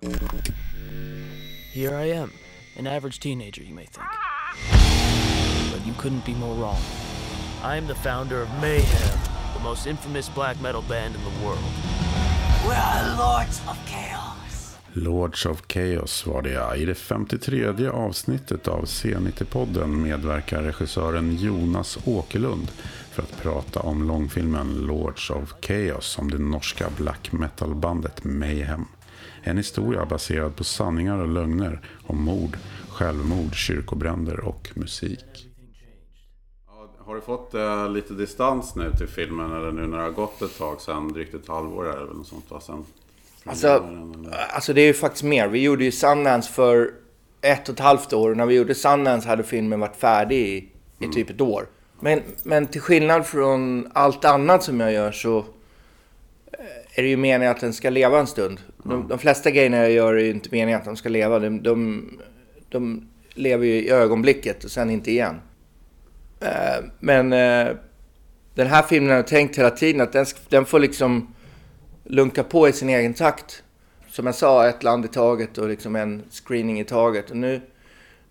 Here 0.00 1.92
I 1.96 2.04
am, 2.04 2.30
an 2.76 2.86
average 2.86 3.18
teenager, 3.18 3.64
you 3.64 3.74
may 3.74 3.86
think. 3.86 4.06
But 5.72 5.84
you 5.84 5.92
couldn't 5.94 6.24
be 6.24 6.34
more 6.34 6.54
wrong. 6.54 6.78
I 7.64 7.76
am 7.76 7.88
the 7.88 7.96
founder 7.96 8.40
of 8.40 8.48
Mayhem, 8.60 9.18
the 9.54 9.62
most 9.64 9.88
infamous 9.88 10.28
black 10.28 10.62
metal 10.62 10.82
band 10.82 11.16
in 11.16 11.20
the 11.24 11.44
world. 11.44 11.58
We 12.64 12.74
are 12.74 13.16
lords 13.16 13.60
of 13.68 13.76
chaos. 13.86 14.76
Lords 14.92 15.46
of 15.46 15.62
Chaos 15.68 16.26
var 16.26 16.42
det 16.42 16.52
ja. 16.52 16.76
I 16.76 16.84
det 16.84 16.94
53 16.94 17.88
avsnittet 17.88 18.68
av 18.68 18.84
C90-podden 18.84 20.02
medverkar 20.02 20.62
regissören 20.62 21.36
Jonas 21.36 21.98
Åkerlund 22.04 22.70
för 23.10 23.22
att 23.22 23.42
prata 23.42 23.80
om 23.80 24.08
långfilmen 24.08 24.74
Lords 24.74 25.30
of 25.30 25.54
Chaos 25.60 26.18
om 26.18 26.30
det 26.30 26.38
norska 26.38 26.90
black 26.96 27.32
metal-bandet 27.32 28.24
Mayhem. 28.24 28.86
En 29.42 29.56
historia 29.56 30.04
baserad 30.04 30.56
på 30.56 30.64
sanningar 30.64 31.18
och 31.18 31.28
lögner 31.28 31.80
om 32.06 32.22
mord, 32.22 32.56
självmord, 32.88 33.54
kyrkobränder 33.54 34.40
och 34.40 34.70
musik. 34.74 35.48
Har 36.98 37.14
du 37.14 37.20
fått 37.20 37.54
uh, 37.54 37.90
lite 37.90 38.14
distans 38.14 38.76
nu 38.76 38.92
till 38.92 39.08
filmen 39.08 39.52
eller 39.52 39.72
nu 39.72 39.86
när 39.86 39.96
det 39.96 40.02
har 40.02 40.10
gått 40.10 40.42
ett 40.42 40.58
tag 40.58 40.80
sedan, 40.80 41.12
drygt 41.12 41.34
ett 41.34 41.48
halvår 41.48 41.96
eller 41.96 42.14
något 42.14 42.26
sånt 42.26 42.50
va? 42.50 42.60
Sen 42.60 42.84
Alltså, 43.44 43.86
alltså 44.54 44.72
det 44.72 44.80
är 44.80 44.86
ju 44.86 44.94
faktiskt 44.94 45.24
mer. 45.24 45.48
Vi 45.48 45.62
gjorde 45.62 45.84
ju 45.84 45.90
Sundance 45.92 46.52
för 46.52 46.90
ett 47.40 47.68
och 47.68 47.74
ett 47.74 47.80
halvt 47.80 48.12
år. 48.12 48.34
När 48.34 48.46
vi 48.46 48.54
gjorde 48.54 48.74
Sundance 48.74 49.28
hade 49.28 49.44
filmen 49.44 49.80
varit 49.80 49.96
färdig 49.96 50.36
i, 50.38 50.56
i 50.56 50.70
Mm. 51.00 51.12
typ 51.12 51.30
ett 51.30 51.40
år. 51.40 51.66
Men, 52.00 52.22
men 52.42 52.66
till 52.66 52.80
skillnad 52.80 53.26
från 53.26 53.90
allt 53.94 54.24
annat 54.24 54.62
som 54.62 54.80
jag 54.80 54.92
gör 54.92 55.12
så 55.12 55.38
eh, 55.38 55.44
är 56.98 57.02
det 57.02 57.08
ju 57.08 57.16
meningen 57.16 57.52
att 57.52 57.60
den 57.60 57.72
ska 57.72 57.90
leva 57.90 58.20
en 58.20 58.26
stund. 58.26 58.60
De, 58.82 59.08
de 59.08 59.18
flesta 59.18 59.50
grejerna 59.50 59.76
jag 59.76 59.90
gör 59.90 60.14
är 60.14 60.24
ju 60.24 60.30
inte 60.30 60.48
meningen 60.52 60.80
att 60.80 60.84
de 60.84 60.96
ska 60.96 61.08
leva. 61.08 61.38
De, 61.38 61.62
de, 61.62 62.04
de 62.68 63.08
lever 63.34 63.66
ju 63.66 63.72
i 63.72 63.90
ögonblicket 63.90 64.64
och 64.64 64.70
sen 64.70 64.90
inte 64.90 65.10
igen. 65.10 65.40
Eh, 66.40 66.84
Men 67.00 67.32
eh, 67.32 67.76
den 68.54 68.66
här 68.66 68.82
filmen 68.82 69.10
har 69.10 69.16
jag 69.16 69.26
tänkt 69.26 69.58
hela 69.58 69.70
tiden 69.70 70.00
att 70.00 70.12
den, 70.12 70.26
den 70.48 70.64
får 70.64 70.78
liksom 70.78 71.34
lunka 72.04 72.44
på 72.44 72.68
i 72.68 72.72
sin 72.72 72.88
egen 72.88 73.14
takt. 73.14 73.62
Som 74.10 74.26
jag 74.26 74.34
sa, 74.34 74.68
ett 74.68 74.82
land 74.82 75.04
i 75.04 75.08
taget 75.08 75.58
och 75.58 75.68
liksom 75.68 75.96
en 75.96 76.22
screening 76.30 76.80
i 76.80 76.84
taget. 76.84 77.30
Och 77.30 77.36
nu, 77.36 77.60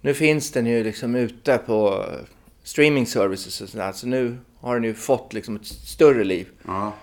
nu 0.01 0.13
finns 0.13 0.51
den 0.51 0.65
ju 0.65 0.83
liksom 0.83 1.15
ute 1.15 1.57
på 1.57 2.05
streaming 2.63 3.05
services 3.05 3.61
och 3.61 3.69
sådär. 3.69 3.91
Så 3.91 4.07
nu 4.07 4.37
har 4.59 4.75
den 4.75 4.83
ju 4.83 4.93
fått 4.93 5.33
liksom 5.33 5.55
ett 5.55 5.65
större 5.65 6.23
liv. 6.23 6.47
Ja, 6.67 6.93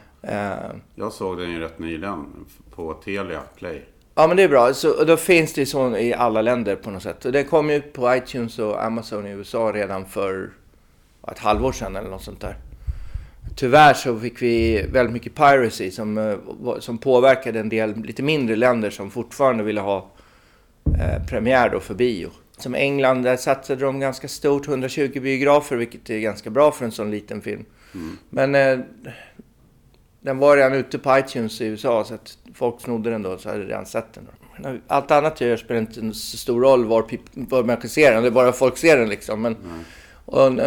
jag 0.95 1.13
såg 1.13 1.39
den 1.39 1.51
ju 1.51 1.61
rätt 1.61 1.79
nyligen 1.79 2.27
på 2.71 2.95
Telia 2.95 3.41
Play. 3.57 3.85
Ja 4.15 4.27
men 4.27 4.37
det 4.37 4.43
är 4.43 4.49
bra. 4.49 4.75
Så, 4.75 5.05
då 5.05 5.17
finns 5.17 5.53
det 5.53 5.61
ju 5.61 5.67
så 5.67 5.97
i 5.97 6.15
alla 6.15 6.43
länder 6.43 6.77
på 6.77 6.91
något 6.91 7.03
sätt. 7.03 7.25
Och 7.25 7.33
den 7.33 7.45
kom 7.45 7.71
ju 7.71 7.81
på 7.81 8.15
iTunes 8.15 8.59
och 8.59 8.85
Amazon 8.85 9.27
i 9.27 9.31
USA 9.31 9.73
redan 9.75 10.07
för 10.07 10.51
ett 11.33 11.39
halvår 11.39 11.73
sedan 11.73 11.97
eller 11.97 12.11
något 12.11 12.23
sånt 12.23 12.41
där. 12.41 12.57
Tyvärr 13.57 13.95
så 13.95 14.19
fick 14.19 14.43
vi 14.43 14.87
väldigt 14.93 15.13
mycket 15.13 15.35
piracy 15.35 15.91
som, 15.91 16.19
eh, 16.19 16.79
som 16.79 16.99
påverkade 16.99 17.61
en 17.61 17.69
del 17.69 17.97
lite 17.97 18.23
mindre 18.23 18.57
länder 18.57 18.91
som 18.91 19.11
fortfarande 19.11 19.65
ville 19.65 19.81
ha 19.81 20.11
eh, 20.99 21.27
premiär 21.27 21.71
då 21.71 21.81
för 21.81 21.95
bio. 21.95 22.31
Som 22.59 22.75
England, 22.75 23.23
där 23.23 23.37
satsade 23.37 23.85
de 23.85 24.01
ganska 24.01 24.29
stort, 24.29 24.69
120 24.69 25.21
biografer, 25.21 25.77
vilket 25.77 26.11
är 26.11 26.19
ganska 26.19 26.51
bra 26.51 26.73
för 26.73 26.85
en 26.85 26.93
sån 26.93 27.11
liten 27.11 27.43
film. 27.43 27.65
Men 28.31 28.55
eh, 28.55 28.79
den 30.25 30.39
var 30.39 30.57
redan 30.57 30.73
ute 30.75 30.99
på 30.99 31.19
iTunes 31.19 31.61
i 31.61 31.65
USA 31.67 32.05
så 32.05 32.15
att 32.15 32.39
folk 32.55 32.81
snodde 32.81 33.11
den 33.11 33.23
då 33.23 33.39
så 33.39 33.49
hade 33.49 33.65
redan 33.65 33.87
sett 33.87 34.13
den. 34.13 34.29
Då. 34.59 34.71
Allt 34.87 35.11
annat 35.11 35.41
jag 35.41 35.51
gör 35.51 35.57
spelar 35.57 35.81
inte 35.81 36.13
så 36.15 36.37
stor 36.37 36.61
roll 36.61 36.85
var, 36.85 37.05
var 37.35 37.63
människor 37.63 37.89
ser 37.89 38.13
den, 38.13 38.23
det 38.23 38.29
är 38.29 38.31
bara 38.31 38.53
folk 38.53 38.77
ser 38.77 38.97
den 38.99 39.09
liksom. 39.09 39.43
Men, 39.43 39.57
och 40.27 40.47
n- 40.47 40.61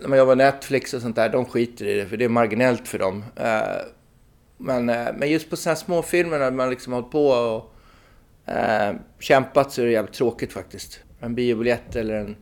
när 0.00 0.08
man 0.08 0.18
jobbar 0.18 0.36
Netflix 0.36 0.94
och 0.94 1.02
sånt 1.02 1.16
där, 1.16 1.28
de 1.28 1.44
skiter 1.44 1.86
i 1.86 1.94
det 1.94 2.06
för 2.06 2.16
det 2.16 2.24
är 2.24 2.28
marginellt 2.28 2.88
för 2.88 2.98
dem. 2.98 3.24
Eh, 3.36 3.60
men, 4.58 4.88
eh, 4.88 5.06
men 5.16 5.30
just 5.30 5.50
på 5.50 5.56
sådana 5.56 5.74
här 5.74 5.84
små 5.84 6.02
filmer 6.02 6.38
när 6.38 6.50
man 6.50 6.70
liksom 6.70 6.92
hållit 6.92 7.10
på 7.10 7.26
och 7.28 7.74
eh, 8.52 8.94
kämpat 9.18 9.72
så 9.72 9.80
är 9.82 9.86
det 9.86 9.92
jävligt 9.92 10.14
tråkigt 10.14 10.52
faktiskt. 10.52 11.00
En 11.20 11.34
biobiljett 11.34 11.96
eller 11.96 12.14
en 12.14 12.36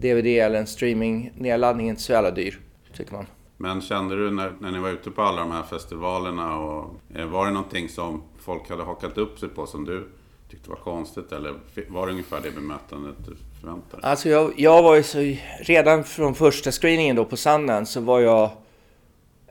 DVD 0.00 0.26
eller 0.26 0.58
en 0.58 0.66
streaming 0.66 1.32
nedladdning 1.36 1.86
är 1.86 1.90
inte 1.90 2.02
så 2.02 2.12
jävla 2.12 2.30
dyr, 2.30 2.60
tycker 2.96 3.12
man. 3.12 3.26
Men 3.62 3.80
kände 3.80 4.16
du 4.16 4.30
när, 4.30 4.52
när 4.60 4.70
ni 4.70 4.78
var 4.78 4.90
ute 4.90 5.10
på 5.10 5.22
alla 5.22 5.40
de 5.40 5.50
här 5.50 5.62
festivalerna 5.62 6.56
och 6.58 6.94
eh, 7.14 7.26
var 7.26 7.46
det 7.46 7.52
någonting 7.52 7.88
som 7.88 8.22
folk 8.40 8.70
hade 8.70 8.82
hakat 8.82 9.18
upp 9.18 9.38
sig 9.38 9.48
på 9.48 9.66
som 9.66 9.84
du 9.84 10.08
tyckte 10.50 10.70
var 10.70 10.76
konstigt 10.76 11.32
eller 11.32 11.54
var 11.88 12.06
det 12.06 12.12
ungefär 12.12 12.40
det 12.42 12.50
bemötandet 12.50 13.14
du 13.18 13.36
förväntade 13.60 14.02
dig? 14.02 14.10
Alltså 14.10 14.28
jag, 14.28 14.52
jag 14.56 14.82
var 14.82 14.94
ju 14.94 15.02
så... 15.02 15.34
Redan 15.60 16.04
från 16.04 16.34
första 16.34 16.72
screeningen 16.72 17.16
då 17.16 17.24
på 17.24 17.36
Sundance 17.36 17.92
så 17.92 18.00
var 18.00 18.20
jag... 18.20 18.50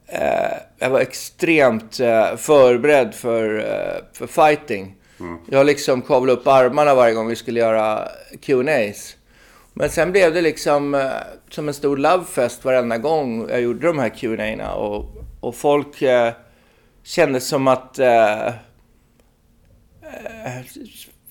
Eh, 0.06 0.58
jag 0.78 0.90
var 0.90 1.00
extremt 1.00 2.00
eh, 2.00 2.36
förberedd 2.36 3.14
för, 3.14 3.60
eh, 3.60 4.04
för 4.14 4.28
fighting. 4.28 4.96
Jag 5.50 5.66
liksom 5.66 6.02
kavlade 6.02 6.40
upp 6.40 6.48
armarna 6.48 6.96
varje 6.96 7.14
gång 7.14 7.28
vi 7.28 7.36
skulle 7.36 7.60
göra 7.60 8.08
Q&As. 8.42 9.16
Men 9.74 9.90
sen 9.90 10.12
blev 10.12 10.34
det 10.34 10.42
liksom 10.42 10.96
eh, 10.96 11.10
som 11.50 11.68
en 11.68 11.74
stor 11.74 11.98
lovefest 11.98 12.66
varenda 12.66 12.98
gång 12.98 13.50
jag 13.50 13.62
gjorde 13.62 13.88
de 13.88 14.00
här 14.00 14.10
Q&A-erna. 14.10 14.74
Och, 14.74 15.06
och 15.40 15.56
folk 15.56 16.02
eh, 16.02 16.34
kände 17.04 17.40
som 17.40 17.68
att... 17.68 18.00
Eh, 18.00 18.48
eh, 18.48 18.54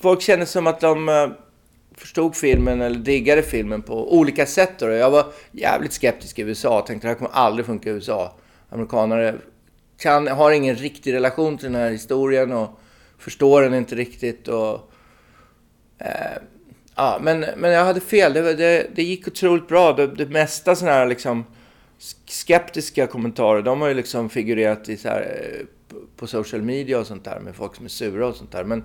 folk 0.00 0.22
kände 0.22 0.46
som 0.46 0.66
att 0.66 0.80
de... 0.80 1.08
Eh, 1.08 1.28
förstod 1.96 2.36
filmen 2.36 2.80
eller 2.80 2.98
diggade 2.98 3.42
filmen 3.42 3.82
på 3.82 4.18
olika 4.18 4.46
sätt. 4.46 4.78
Då. 4.78 4.86
Jag 4.86 5.10
var 5.10 5.26
jävligt 5.52 5.92
skeptisk 5.92 6.38
i 6.38 6.42
USA. 6.42 6.80
Tänkte 6.86 7.06
det 7.06 7.10
här 7.10 7.18
kommer 7.18 7.30
aldrig 7.30 7.66
funka 7.66 7.90
i 7.90 7.92
USA. 7.92 8.34
Amerikanare 8.68 9.34
kan, 9.98 10.28
har 10.28 10.50
ingen 10.50 10.76
riktig 10.76 11.12
relation 11.12 11.58
till 11.58 11.72
den 11.72 11.80
här 11.80 11.90
historien 11.90 12.52
och 12.52 12.80
förstår 13.18 13.62
den 13.62 13.74
inte 13.74 13.94
riktigt. 13.94 14.48
Och, 14.48 14.92
eh, 15.98 16.42
ja, 17.00 17.18
men, 17.22 17.44
men 17.56 17.70
jag 17.70 17.84
hade 17.84 18.00
fel. 18.00 18.32
Det, 18.32 18.54
det, 18.54 18.90
det 18.94 19.02
gick 19.02 19.28
otroligt 19.28 19.68
bra. 19.68 19.92
Det, 19.92 20.06
det 20.06 20.26
mesta 20.26 20.76
sådana 20.76 20.96
här 20.96 21.06
liksom 21.06 21.44
skeptiska 22.26 23.06
kommentarer, 23.06 23.62
de 23.62 23.80
har 23.80 23.88
ju 23.88 23.94
liksom 23.94 24.28
figurerat 24.30 24.88
i 24.88 24.96
så 24.96 25.08
här, 25.08 25.20
eh, 25.20 25.66
på- 26.16 26.26
social 26.26 26.62
media 26.62 26.98
och 26.98 27.06
sånt 27.06 27.24
där 27.24 27.40
med 27.40 27.54
folk 27.54 27.76
som 27.76 27.84
är 27.84 27.88
sura 27.88 28.26
och 28.26 28.36
sånt 28.36 28.52
där. 28.52 28.64
Men 28.64 28.84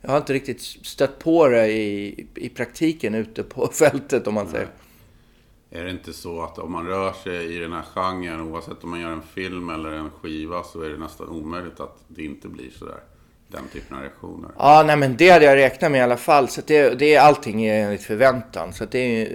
jag 0.00 0.10
har 0.10 0.16
inte 0.16 0.32
riktigt 0.32 0.62
stött 0.62 1.18
på 1.18 1.48
det 1.48 1.68
i, 1.72 2.26
i 2.34 2.48
praktiken 2.48 3.14
ute 3.14 3.42
på 3.42 3.66
fältet 3.72 4.26
om 4.26 4.34
man 4.34 4.48
säger. 4.48 4.68
Är 5.70 5.84
det 5.84 5.90
inte 5.90 6.12
så 6.12 6.42
att 6.42 6.58
om 6.58 6.72
man 6.72 6.86
rör 6.86 7.12
sig 7.12 7.56
i 7.56 7.58
den 7.58 7.72
här 7.72 7.82
genren, 7.94 8.40
oavsett 8.40 8.84
om 8.84 8.90
man 8.90 9.00
gör 9.00 9.10
en 9.12 9.22
film 9.22 9.70
eller 9.70 9.92
en 9.92 10.10
skiva, 10.10 10.62
så 10.62 10.82
är 10.82 10.90
det 10.90 10.98
nästan 10.98 11.28
omöjligt 11.28 11.80
att 11.80 12.04
det 12.08 12.24
inte 12.24 12.48
blir 12.48 12.70
sådär? 12.70 13.00
Den 13.48 13.68
typen 13.72 13.96
av 13.96 14.02
reaktioner. 14.02 14.50
Ja, 14.58 14.82
nej 14.86 14.96
men 14.96 15.16
det 15.16 15.30
hade 15.30 15.44
jag 15.44 15.56
räknat 15.56 15.90
med 15.90 15.98
i 15.98 16.02
alla 16.02 16.16
fall. 16.16 16.48
Så 16.48 16.60
det, 16.66 16.90
det 16.90 17.14
är 17.14 17.20
allting 17.20 17.64
är 17.64 17.84
enligt 17.84 18.02
förväntan. 18.02 18.72
Så 18.72 18.84
det, 18.84 19.28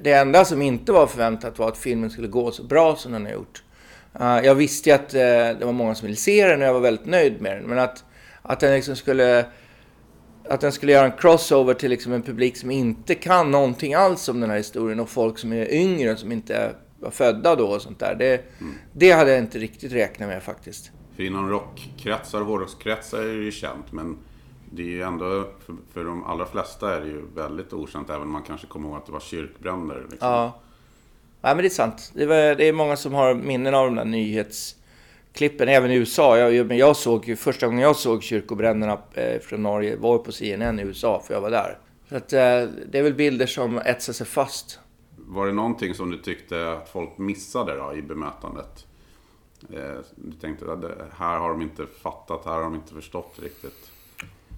det 0.00 0.12
enda 0.12 0.44
som 0.44 0.62
inte 0.62 0.92
var 0.92 1.06
förväntat 1.06 1.58
var 1.58 1.68
att 1.68 1.78
filmen 1.78 2.10
skulle 2.10 2.28
gå 2.28 2.50
så 2.50 2.62
bra 2.62 2.96
som 2.96 3.12
den 3.12 3.24
har 3.24 3.32
gjort. 3.32 3.62
Eh, 4.20 4.40
jag 4.40 4.54
visste 4.54 4.88
ju 4.88 4.94
att 4.94 5.14
eh, 5.14 5.20
det 5.58 5.62
var 5.64 5.72
många 5.72 5.94
som 5.94 6.06
ville 6.06 6.16
se 6.16 6.46
den 6.46 6.62
och 6.62 6.68
jag 6.68 6.72
var 6.72 6.80
väldigt 6.80 7.06
nöjd 7.06 7.40
med 7.40 7.56
den. 7.56 7.64
Men 7.64 7.78
att, 7.78 8.04
att 8.42 8.60
den 8.60 8.74
liksom 8.74 8.96
skulle... 8.96 9.44
Att 10.48 10.60
den 10.60 10.72
skulle 10.72 10.92
göra 10.92 11.06
en 11.06 11.12
crossover 11.12 11.74
till 11.74 11.90
liksom 11.90 12.12
en 12.12 12.22
publik 12.22 12.56
som 12.56 12.70
inte 12.70 13.14
kan 13.14 13.50
någonting 13.50 13.94
alls 13.94 14.28
om 14.28 14.40
den 14.40 14.50
här 14.50 14.56
historien 14.56 15.00
och 15.00 15.08
folk 15.08 15.38
som 15.38 15.52
är 15.52 15.72
yngre 15.72 16.16
som 16.16 16.32
inte 16.32 16.70
var 17.00 17.10
födda 17.10 17.56
då 17.56 17.66
och 17.66 17.82
sånt 17.82 17.98
där. 17.98 18.14
Det, 18.14 18.44
det 18.92 19.10
hade 19.10 19.30
jag 19.30 19.38
inte 19.38 19.58
riktigt 19.58 19.92
räknat 19.92 20.28
med 20.28 20.42
faktiskt. 20.42 20.92
För 21.20 21.24
inom 21.24 21.50
rockkretsar 21.50 22.40
och 22.40 22.46
hårdrockskretsar 22.46 23.18
är 23.18 23.36
det 23.36 23.44
ju 23.44 23.50
känt, 23.50 23.92
men 23.92 24.18
det 24.70 24.82
är 24.82 24.86
ju 24.86 25.02
ändå, 25.02 25.46
för, 25.66 25.74
för 25.92 26.04
de 26.04 26.24
allra 26.24 26.46
flesta 26.46 26.96
är 26.96 27.00
det 27.00 27.06
ju 27.06 27.22
väldigt 27.34 27.72
okänt, 27.72 28.10
även 28.10 28.22
om 28.22 28.32
man 28.32 28.42
kanske 28.42 28.66
kommer 28.66 28.88
ihåg 28.88 28.96
att 28.96 29.06
det 29.06 29.12
var 29.12 29.20
kyrkbränder. 29.20 30.00
Liksom. 30.10 30.28
Ja. 30.28 30.60
Nej, 31.40 31.54
men 31.54 31.62
det 31.62 31.68
är 31.68 31.70
sant. 31.70 32.12
Det, 32.14 32.26
var, 32.26 32.54
det 32.54 32.68
är 32.68 32.72
många 32.72 32.96
som 32.96 33.14
har 33.14 33.34
minnen 33.34 33.74
av 33.74 33.86
de 33.86 33.94
där 33.94 34.04
nyhetsklippen, 34.04 35.68
även 35.68 35.90
i 35.90 35.94
USA. 35.94 36.38
Jag, 36.38 36.66
men 36.66 36.76
jag 36.76 36.96
såg, 36.96 37.38
första 37.38 37.66
gången 37.66 37.80
jag 37.80 37.96
såg 37.96 38.22
kyrkobränderna 38.22 38.98
eh, 39.14 39.40
från 39.40 39.62
Norge 39.62 39.96
var 39.96 40.18
på 40.18 40.32
CNN 40.32 40.78
i 40.78 40.82
USA, 40.82 41.22
för 41.26 41.34
jag 41.34 41.40
var 41.40 41.50
där. 41.50 41.78
Så 42.08 42.16
att, 42.16 42.32
eh, 42.32 42.38
det 42.90 42.98
är 42.98 43.02
väl 43.02 43.14
bilder 43.14 43.46
som 43.46 43.78
etsar 43.78 44.12
sig 44.12 44.26
fast. 44.26 44.78
Var 45.16 45.46
det 45.46 45.52
någonting 45.52 45.94
som 45.94 46.10
du 46.10 46.18
tyckte 46.18 46.72
att 46.72 46.88
folk 46.88 47.18
missade 47.18 47.76
då 47.76 47.94
i 47.94 48.02
bemötandet? 48.02 48.86
Eh, 49.72 49.98
du 50.16 50.32
tänkte 50.32 50.72
att 50.72 50.82
det 50.82 50.94
här 51.18 51.38
har 51.38 51.48
de 51.48 51.62
inte 51.62 51.86
fattat, 52.02 52.44
här 52.44 52.52
har 52.52 52.62
de 52.62 52.74
inte 52.74 52.94
förstått 52.94 53.34
riktigt. 53.42 53.90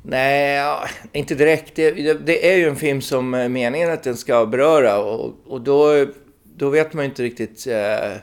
Nej, 0.05 0.65
inte 1.13 1.35
direkt. 1.35 1.77
Det, 1.77 1.91
det, 1.91 2.15
det 2.15 2.53
är 2.53 2.57
ju 2.57 2.69
en 2.69 2.77
film 2.77 3.01
som 3.01 3.35
är 3.35 3.49
meningen 3.49 3.93
att 3.93 4.03
den 4.03 4.17
ska 4.17 4.47
beröra 4.47 5.03
och, 5.03 5.35
och 5.47 5.61
då, 5.61 6.07
då 6.45 6.71
vet 6.71 6.93
man 6.93 7.05
ju 7.05 7.11
inte 7.11 7.23
riktigt... 7.23 7.67
Eh, 7.67 8.13
eh 8.13 8.19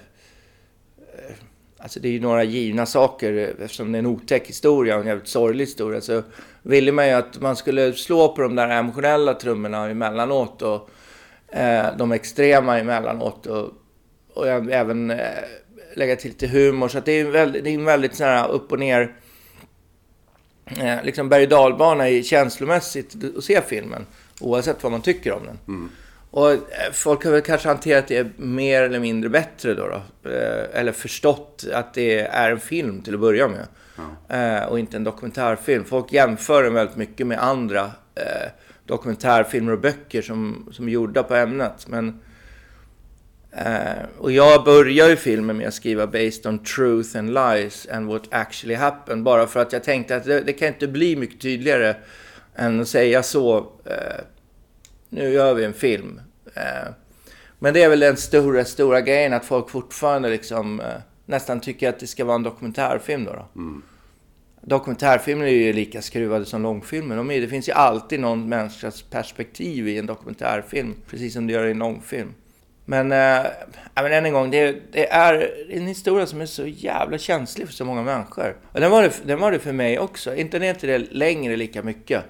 Alltså 1.81 2.00
det 2.00 2.08
är 2.08 2.12
ju 2.12 2.20
några 2.20 2.44
givna 2.44 2.86
saker 2.86 3.56
eftersom 3.60 3.92
det 3.92 3.98
är 3.98 4.00
en 4.00 4.06
otäck 4.06 4.48
historia 4.48 4.96
och 4.96 5.02
en 5.02 5.08
jävligt 5.08 5.28
sorglig 5.28 5.66
historia. 5.66 6.02
Så 6.02 6.24
ville 6.62 6.92
man 6.92 7.08
ju 7.08 7.14
att 7.14 7.42
man 7.42 7.56
skulle 7.56 7.94
slå 7.94 8.36
på 8.36 8.42
de 8.42 8.56
där 8.56 8.70
emotionella 8.70 9.34
trummorna 9.34 9.90
emellanåt 9.90 10.62
och 10.62 10.90
eh, 11.58 11.86
de 11.98 12.12
extrema 12.12 12.80
emellanåt. 12.80 13.46
Och, 13.46 13.70
och 14.34 14.48
även 14.48 15.12
eh, 15.12 15.18
lägga 15.94 16.15
till 16.15 16.30
lite 16.30 16.47
humor. 16.47 16.88
Så 16.88 17.00
det 17.00 17.12
är 17.12 17.25
en 17.25 17.31
väldigt, 17.31 17.63
det 17.63 17.69
är 17.69 17.74
en 17.74 17.86
väldigt 17.86 18.15
sån 18.15 18.27
här 18.27 18.51
upp 18.51 18.71
och 18.71 18.80
ner 18.80 19.15
eh, 20.65 21.03
liksom 21.03 21.30
berg 21.30 21.44
och 21.44 21.50
dalbana 21.50 22.21
känslomässigt 22.24 23.15
att 23.38 23.44
se 23.44 23.62
filmen. 23.62 24.06
Oavsett 24.39 24.83
vad 24.83 24.91
man 24.91 25.01
tycker 25.01 25.33
om 25.33 25.45
den. 25.45 25.57
Mm. 25.68 25.89
Och 26.31 26.51
eh, 26.51 26.57
folk 26.94 27.24
har 27.24 27.31
väl 27.31 27.41
kanske 27.41 27.68
hanterat 27.68 28.07
det 28.07 28.27
mer 28.38 28.83
eller 28.83 29.00
mindre 29.00 29.30
bättre 29.30 29.74
då. 29.74 29.88
då. 29.88 30.30
Eh, 30.30 30.80
eller 30.80 30.91
förstått 30.91 31.65
att 31.74 31.94
det 31.94 32.19
är 32.19 32.51
en 32.51 32.59
film 32.59 33.01
till 33.01 33.13
att 33.13 33.19
börja 33.19 33.47
med. 33.47 33.68
Ja. 34.27 34.65
Och 34.65 34.80
inte 34.80 34.97
en 34.97 35.03
dokumentärfilm. 35.03 35.85
Folk 35.85 36.13
jämför 36.13 36.63
den 36.63 36.74
väldigt 36.74 36.95
mycket 36.95 37.27
med 37.27 37.44
andra 37.44 37.92
dokumentärfilmer 38.85 39.71
och 39.71 39.80
böcker 39.80 40.21
som, 40.21 40.69
som 40.71 40.88
är 40.88 40.92
gjorda 40.92 41.24
på 41.24 41.35
ämnet. 41.35 41.88
Men, 41.88 42.19
och 44.18 44.31
jag 44.31 44.63
börjar 44.63 45.10
ju 45.10 45.16
filmen 45.16 45.57
med 45.57 45.68
att 45.68 45.74
skriva 45.74 46.07
Based 46.07 46.46
on 46.46 46.63
truth 46.63 47.18
and 47.18 47.34
lies 47.34 47.88
and 47.92 48.07
what 48.07 48.24
actually 48.31 48.75
happened. 48.75 49.24
Bara 49.24 49.48
för 49.48 49.60
att 49.60 49.74
jag 49.74 49.84
tänkte 49.84 50.16
att 50.16 50.24
det, 50.24 50.42
det 50.42 50.54
kan 50.54 50.68
inte 50.68 50.88
bli 50.88 51.16
mycket 51.16 51.42
tydligare 51.42 51.96
än 52.56 52.81
att 52.81 52.88
säga 52.88 53.24
så 53.24 53.72
nu 55.10 55.30
gör 55.30 55.54
vi 55.54 55.66
en 55.66 55.74
film. 55.74 56.22
Eh, 56.54 56.94
men 57.60 57.74
det 57.74 57.84
är 57.84 57.90
väl 57.90 58.00
den 58.00 58.18
stora, 58.18 58.66
stora 58.66 59.01
grejen 59.01 59.34
att 59.34 59.46
folk 59.46 59.69
fortfarande 59.69 60.30
liksom 60.30 60.81
nästan 61.25 61.60
tycker 61.60 61.90
att 61.90 62.00
det 62.00 62.07
ska 62.07 62.25
vara 62.25 62.36
en 62.36 62.44
dokumentärfilm 62.44 63.25
då. 63.25 63.34
då. 63.34 63.48
Mm. 63.56 63.81
Dokumentärfilmer 64.62 65.45
är 65.45 65.50
ju 65.50 65.74
lika 65.74 66.02
skruvade 66.02 66.45
som 66.45 66.62
långfilmer. 66.62 67.18
De 67.18 67.31
är, 67.31 67.42
det 67.42 67.48
finns 67.48 67.69
ju 67.69 67.74
alltid 67.74 68.19
någon 68.19 68.50
människas 68.50 69.02
perspektiv 69.02 69.88
i 69.88 69.98
en 69.98 70.06
dokumentärfilm, 70.06 70.95
precis 71.10 71.34
som 71.34 71.48
det 71.48 71.54
gör 71.54 71.66
i 71.66 71.72
en 71.72 71.80
långfilm. 71.80 72.34
Men, 72.89 73.12
äh, 73.12 73.45
men 73.95 74.13
än 74.13 74.25
en 74.25 74.33
gång, 74.33 74.51
det, 74.51 74.77
det, 74.91 75.12
är 75.12 75.51
en 75.69 75.88
historia 75.88 76.25
som 76.25 76.41
är 76.41 76.45
så 76.45 76.68
jävla 76.68 77.18
känslig 77.18 77.68
för 77.68 77.74
så 77.74 77.86
många 77.86 78.01
människor. 78.01 78.56
Och 78.71 78.80
den 78.80 78.91
var 78.91 79.01
det, 79.03 79.13
den 79.24 79.39
var 79.39 79.51
det 79.51 79.59
för 79.59 79.71
mig 79.71 80.00
också. 80.00 80.36
Inte 80.36 80.59
ner 80.59 80.75
det 80.81 80.97
längre 80.97 81.56
lika 81.56 81.83
mycket. 81.83 82.24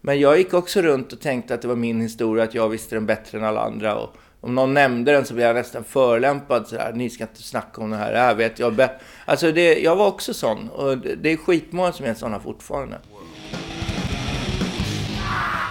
Men 0.00 0.20
jag 0.20 0.38
gick 0.38 0.54
också 0.54 0.82
runt 0.82 1.12
och 1.12 1.20
tänkte 1.20 1.54
att 1.54 1.62
det 1.62 1.68
var 1.68 1.76
min 1.76 2.00
historia, 2.00 2.44
att 2.44 2.54
jag 2.54 2.68
visste 2.68 2.96
den 2.96 3.06
bättre 3.06 3.38
än 3.38 3.44
alla 3.44 3.60
andra. 3.60 3.94
Och 3.94 4.16
om 4.40 4.54
någon 4.54 4.74
nämnde 4.74 5.12
den 5.12 5.24
så 5.24 5.34
blev 5.34 5.46
jag 5.46 5.56
nästan 5.56 5.84
förelämpad 5.84 6.68
sådär. 6.68 6.92
Ni 6.94 7.10
ska 7.10 7.24
inte 7.24 7.42
snacka 7.42 7.82
om 7.82 7.90
det 7.90 7.96
här, 7.96 8.12
det 8.12 8.18
här 8.18 8.34
vet 8.34 8.58
jag 8.58 8.74
bättre. 8.74 8.98
Alltså 9.24 9.52
det, 9.52 9.78
jag 9.78 9.96
var 9.96 10.06
också 10.06 10.34
sån. 10.34 10.68
Och 10.68 10.98
det 10.98 11.32
är 11.32 11.36
skitmånga 11.36 11.92
som 11.92 12.06
är 12.06 12.14
såna 12.14 12.40
fortfarande. 12.40 12.98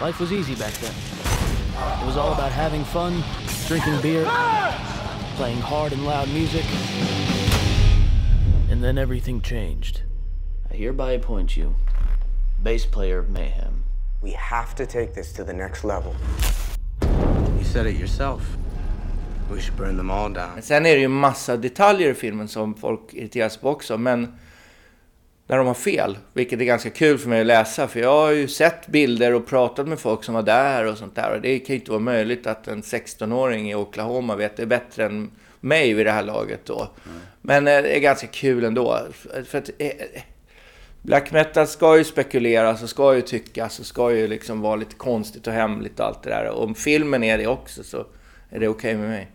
Life 0.06 0.24
was 0.24 0.31
easy 0.31 0.56
back 0.56 0.74
then. 0.74 1.14
It 2.01 2.06
was 2.06 2.18
all 2.18 2.33
about 2.33 2.51
having 2.51 2.83
fun, 2.83 3.24
drinking 3.68 4.01
beer, 4.01 4.25
playing 5.36 5.60
hard 5.60 5.94
and 5.94 6.06
loud 6.06 6.30
music. 6.30 6.66
And 8.72 8.83
then 8.83 8.98
everything 8.98 9.42
changed. 9.42 10.01
I 10.72 10.75
hereby 10.75 11.12
appoint 11.13 11.57
you 11.57 11.75
bass 12.63 12.86
player 12.86 13.19
of 13.19 13.30
Mayhem. 13.30 13.83
We 14.22 14.31
have 14.31 14.75
to 14.75 14.86
take 14.86 15.13
this 15.13 15.33
to 15.33 15.44
the 15.44 15.54
next 15.54 15.83
level. 15.83 16.16
You 17.57 17.63
said 17.63 17.86
it 17.86 17.95
yourself. 17.95 18.57
We 19.51 19.62
should 19.62 19.77
burn 19.77 19.98
them 19.98 20.10
all 20.10 20.30
down. 20.30 20.62
Sen 20.62 20.86
är 20.86 20.95
det 20.95 21.01
ju 21.01 21.07
massa 21.07 21.57
detaljer 21.57 22.10
i 22.10 22.13
filmen 22.13 22.48
som 22.48 22.75
folk 22.75 23.13
irriterar 23.13 23.50
sig 23.50 23.62
på 23.62 23.69
också, 23.69 23.98
men 23.98 24.33
när 25.47 25.57
de 25.57 25.68
har 25.68 25.74
fel, 25.74 26.18
vilket 26.33 26.62
är 26.62 26.65
ganska 26.65 26.89
kul 26.89 27.18
för 27.18 27.30
mig 27.30 27.42
att 27.42 27.47
läsa, 27.47 27.88
för 27.88 28.00
jag 28.00 28.21
har 28.21 28.31
ju 28.31 28.47
sett 28.47 28.88
bilder 28.88 29.33
och 29.33 29.47
pratat 29.47 29.88
med 29.88 30.00
folk 30.00 30.24
som 30.24 30.36
var 30.36 30.44
där 30.44 30.86
och 30.86 30.97
sånt 30.97 31.15
där, 31.15 31.36
och 31.36 31.42
det 31.42 31.59
kan 31.59 31.74
ju 31.74 31.80
inte 31.80 31.92
vara 31.92 32.01
möjligt 32.01 32.47
att 32.47 32.68
en 32.68 32.81
16-åring 32.81 33.71
i 33.71 33.75
Oklahoma 33.75 34.36
vet 34.36 34.57
det 34.57 34.65
bättre 34.65 35.06
än 35.06 35.31
mig 35.59 35.94
vid 35.94 36.06
det 36.06 36.12
här 36.12 36.24
laget 36.24 36.65
då. 36.65 36.80
Mm. 36.80 37.19
Men 37.42 37.68
eh, 37.68 37.81
det 37.81 37.97
är 37.97 38.00
ganska 38.00 38.27
kul 38.27 38.63
ändå. 38.63 39.00
För 39.45 39.57
att, 39.57 39.69
eh, 39.77 39.88
eh, 39.88 40.21
Black 41.01 41.31
metal 41.31 41.68
ska 41.68 41.98
ju 41.98 42.03
spekuleras 42.03 42.83
och 42.83 42.89
ska 42.89 43.15
ju 43.15 43.21
tyckas 43.21 43.80
och 43.80 43.86
ska 43.86 44.12
ju 44.12 44.27
liksom 44.27 44.62
vara 44.62 44.75
lite 44.75 44.95
konstigt 44.95 45.48
och 45.48 45.53
hemligt 45.53 46.00
och 46.00 46.06
allt 46.06 46.24
det 46.24 46.30
där. 46.30 46.50
Och 46.50 46.63
om 46.63 46.75
filmen 46.75 47.24
är 47.24 47.38
det 47.38 47.48
också 47.48 47.83
så 47.83 47.98
är 48.50 48.59
det 48.59 48.68
okej 48.68 48.69
okay 48.69 48.98
med 48.98 49.09
mig. 49.09 49.31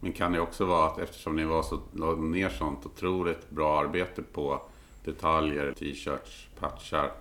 Men 0.00 0.12
kan 0.12 0.32
det 0.32 0.40
också 0.40 0.64
vara 0.64 0.86
att 0.86 0.98
eftersom 0.98 1.36
ni 1.36 1.44
var 1.44 1.62
så, 1.62 1.80
la 1.92 2.12
ner 2.12 2.48
sånt 2.48 2.86
otroligt 2.86 3.50
bra 3.50 3.80
arbete 3.80 4.22
på 4.22 4.62
detaljer, 5.04 5.72
t-shirts, 5.78 6.48
patchar. 6.60 7.12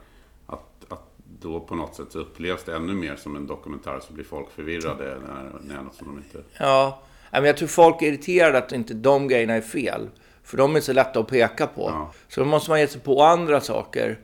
Att, 0.45 0.86
att 0.89 1.12
då 1.39 1.60
på 1.60 1.75
något 1.75 1.95
sätt 1.95 2.16
upplevs 2.16 2.63
det 2.63 2.75
ännu 2.75 2.94
mer 2.94 3.16
som 3.16 3.36
en 3.36 3.48
dokumentär 3.48 4.00
så 4.00 4.13
blir 4.13 4.25
folk 4.25 4.51
förvirrade 4.51 5.18
när, 5.28 5.74
när 5.75 5.83
något 5.83 5.95
som 5.95 6.07
de 6.07 6.18
inte... 6.18 6.50
Ja, 6.57 7.01
men 7.31 7.45
jag 7.45 7.57
tror 7.57 7.68
folk 7.68 8.01
är 8.01 8.06
irriterade 8.06 8.57
att 8.57 8.72
inte 8.72 8.94
de 8.94 9.28
grejerna 9.28 9.54
är 9.54 9.62
fel. 9.62 10.10
För 10.44 10.57
de 10.57 10.75
är 10.75 10.81
så 10.81 10.94
lätta 10.94 11.19
att 11.19 11.28
peka 11.28 11.68
på. 11.68 11.81
Ja. 11.81 12.12
Så 12.28 12.39
då 12.39 12.45
måste 12.45 12.69
man 12.69 12.80
ge 12.80 12.88
sig 12.88 13.01
på 13.01 13.24
andra 13.24 13.62
saker. 13.62 14.19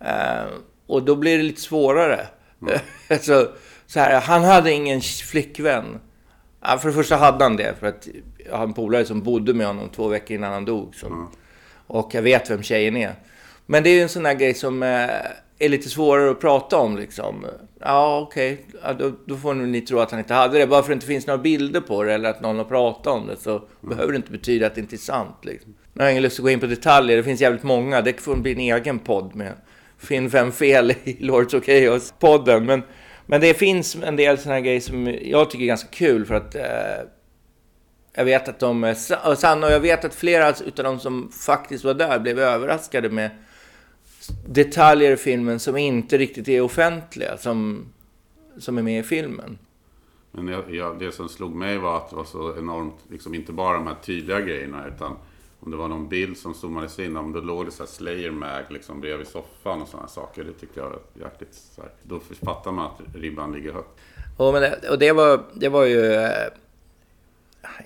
Eh, 0.00 0.44
och 0.86 1.02
då 1.02 1.16
blir 1.16 1.36
det 1.36 1.42
lite 1.42 1.60
svårare. 1.60 2.26
Mm. 2.62 2.78
så, 3.20 3.46
så 3.86 4.00
här, 4.00 4.20
han 4.20 4.44
hade 4.44 4.72
ingen 4.72 5.00
flickvän. 5.00 6.00
Ja, 6.60 6.78
för 6.78 6.88
det 6.88 6.94
första 6.94 7.16
hade 7.16 7.44
han 7.44 7.56
det. 7.56 7.74
För 7.80 7.86
att 7.86 8.08
jag 8.50 8.56
har 8.56 8.64
en 8.64 8.72
polare 8.72 9.04
som 9.04 9.22
bodde 9.22 9.54
med 9.54 9.66
honom 9.66 9.88
två 9.88 10.08
veckor 10.08 10.34
innan 10.34 10.52
han 10.52 10.64
dog. 10.64 10.94
Som, 10.94 11.12
mm. 11.12 11.26
Och 11.90 12.14
jag 12.14 12.22
vet 12.22 12.50
vem 12.50 12.62
tjejen 12.62 12.96
är. 12.96 13.14
Men 13.66 13.82
det 13.82 13.90
är 13.90 13.94
ju 13.94 14.02
en 14.02 14.08
sån 14.08 14.22
där 14.22 14.34
grej 14.34 14.54
som 14.54 14.82
eh, 14.82 14.88
är 15.58 15.68
lite 15.68 15.88
svårare 15.88 16.30
att 16.30 16.40
prata 16.40 16.78
om. 16.78 16.98
Liksom. 16.98 17.46
Ja, 17.80 18.20
okej. 18.20 18.52
Okay. 18.52 18.80
Ja, 18.82 18.92
då, 18.92 19.12
då, 19.26 19.36
får 19.36 19.54
ni 19.54 19.80
tro 19.80 19.98
att 19.98 20.10
han 20.10 20.20
inte 20.20 20.34
hade 20.34 20.58
det. 20.58 20.66
Bara 20.66 20.82
för 20.82 20.84
att 20.84 20.88
det 20.88 20.94
inte 20.94 21.06
finns 21.06 21.26
några 21.26 21.38
bilder 21.38 21.80
på 21.80 22.02
det 22.02 22.14
eller 22.14 22.30
att 22.30 22.40
någon 22.40 22.56
har 22.56 22.64
pratat 22.64 23.06
om 23.06 23.26
det 23.26 23.36
så 23.36 23.50
mm. 23.50 23.68
behöver 23.80 24.12
det 24.12 24.16
inte 24.16 24.32
betyda 24.32 24.66
att 24.66 24.74
det 24.74 24.80
inte 24.80 24.96
är 24.96 24.98
sant. 24.98 25.36
Liksom. 25.42 25.74
Nu 25.92 26.00
har 26.00 26.04
jag 26.04 26.12
ingen 26.12 26.22
lust 26.22 26.38
att 26.38 26.42
gå 26.42 26.50
in 26.50 26.60
på 26.60 26.66
detaljer. 26.66 27.16
Det 27.16 27.22
finns 27.22 27.40
jävligt 27.40 27.62
många. 27.62 28.00
Det 28.00 28.20
får 28.20 28.36
bli 28.36 28.52
en 28.52 28.60
egen 28.60 28.98
podd 28.98 29.34
med 29.34 29.52
Finn 29.98 30.30
fem 30.30 30.52
fel 30.52 30.94
i 31.04 31.16
Lords 31.20 31.54
of 31.54 31.64
Chaos-podden. 31.64 32.64
Men, 32.64 32.82
men 33.26 33.40
det 33.40 33.54
finns 33.54 33.96
en 34.04 34.16
del 34.16 34.38
sådana 34.38 34.54
här 34.54 34.60
grejer 34.62 34.80
som 34.80 35.16
jag 35.22 35.50
tycker 35.50 35.64
är 35.64 35.68
ganska 35.68 35.88
kul 35.88 36.26
för 36.26 36.34
att 36.34 36.54
eh, 36.54 36.62
jag 38.12 38.24
vet 38.24 38.48
att 38.48 38.58
de 38.58 38.94
sanna 39.36 39.66
och 39.66 39.72
jag 39.72 39.80
vet 39.80 40.04
att 40.04 40.14
flera 40.14 40.48
av 40.48 40.54
de 40.74 41.00
som 41.00 41.30
faktiskt 41.32 41.84
var 41.84 41.94
där 41.94 42.18
blev 42.18 42.38
överraskade 42.38 43.10
med 43.10 43.30
detaljer 44.48 45.12
i 45.12 45.16
filmen 45.16 45.60
som 45.60 45.76
inte 45.76 46.18
riktigt 46.18 46.48
är 46.48 46.60
offentliga, 46.60 47.36
som, 47.36 47.86
som 48.58 48.78
är 48.78 48.82
med 48.82 49.00
i 49.00 49.02
filmen. 49.02 49.58
Men 50.32 50.48
jag, 50.48 50.74
jag, 50.74 50.98
det 50.98 51.12
som 51.12 51.28
slog 51.28 51.54
mig 51.54 51.78
var 51.78 51.96
att 51.96 52.10
det 52.10 52.16
var 52.16 52.24
så 52.24 52.58
enormt, 52.58 52.94
liksom 53.10 53.34
inte 53.34 53.52
bara 53.52 53.74
de 53.74 53.86
här 53.86 53.96
tydliga 54.02 54.40
grejerna, 54.40 54.86
utan 54.94 55.16
om 55.60 55.70
det 55.70 55.76
var 55.76 55.88
någon 55.88 56.08
bild 56.08 56.38
som 56.38 56.54
zoomades 56.54 56.98
in, 56.98 57.16
om 57.16 57.32
det 57.32 57.40
låg 57.40 57.64
det 57.64 57.70
så 57.70 57.82
här 57.82 57.90
Slayer 57.90 58.30
Mag 58.30 58.64
liksom 58.68 59.00
bredvid 59.00 59.26
soffan 59.26 59.82
och 59.82 59.88
sådana 59.88 60.08
saker. 60.08 60.44
Det 60.44 60.52
tyckte 60.52 60.80
jag 60.80 60.90
var 60.90 61.00
jäkligt 61.14 61.54
så 61.54 61.82
här, 61.82 61.90
Då 62.02 62.20
fattar 62.44 62.72
man 62.72 62.86
att 62.86 63.14
ribban 63.14 63.52
ligger 63.52 63.72
högt. 63.72 64.00
Och, 64.36 64.52
men 64.52 64.62
det, 64.62 64.88
och 64.90 64.98
det, 64.98 65.12
var, 65.12 65.42
det 65.54 65.68
var 65.68 65.84
ju... 65.84 66.28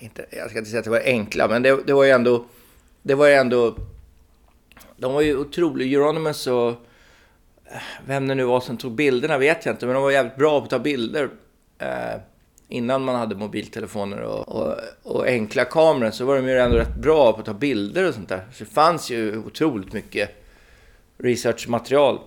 Inte, 0.00 0.26
jag 0.30 0.50
ska 0.50 0.58
inte 0.58 0.70
säga 0.70 0.78
att 0.78 0.84
det 0.84 0.90
var 0.90 1.02
enkla, 1.04 1.48
men 1.48 1.62
det, 1.62 1.86
det 1.86 1.92
var 1.92 2.04
ju 2.04 2.10
ändå... 2.10 2.44
Det 3.02 3.14
var 3.14 3.26
ju 3.26 3.34
ändå 3.34 3.74
de 4.96 5.12
var 5.12 5.20
ju 5.20 5.36
otroliga. 5.36 5.98
Euronymous 5.98 6.46
och 6.46 6.74
vem 8.06 8.28
det 8.28 8.34
nu 8.34 8.44
var 8.44 8.60
som 8.60 8.76
tog 8.76 8.92
bilderna 8.92 9.38
vet 9.38 9.66
jag 9.66 9.72
inte, 9.72 9.86
men 9.86 9.94
de 9.94 10.02
var 10.02 10.10
jävligt 10.10 10.36
bra 10.36 10.60
på 10.60 10.64
att 10.64 10.70
ta 10.70 10.78
bilder. 10.78 11.28
Eh, 11.78 12.20
innan 12.68 13.04
man 13.04 13.14
hade 13.14 13.34
mobiltelefoner 13.34 14.20
och, 14.20 14.48
och, 14.48 14.76
och, 15.02 15.26
enkla 15.26 15.64
kameror 15.64 16.10
så 16.10 16.24
var 16.24 16.36
de 16.36 16.48
ju 16.48 16.58
ändå 16.58 16.76
rätt 16.76 16.96
bra 16.96 17.32
på 17.32 17.40
att 17.40 17.46
ta 17.46 17.54
bilder 17.54 18.08
och 18.08 18.14
sånt 18.14 18.28
där. 18.28 18.46
Så 18.52 18.64
det 18.64 18.70
fanns 18.70 19.10
ju 19.10 19.38
otroligt 19.38 19.92
mycket 19.92 20.44
researchmaterial 21.18 22.18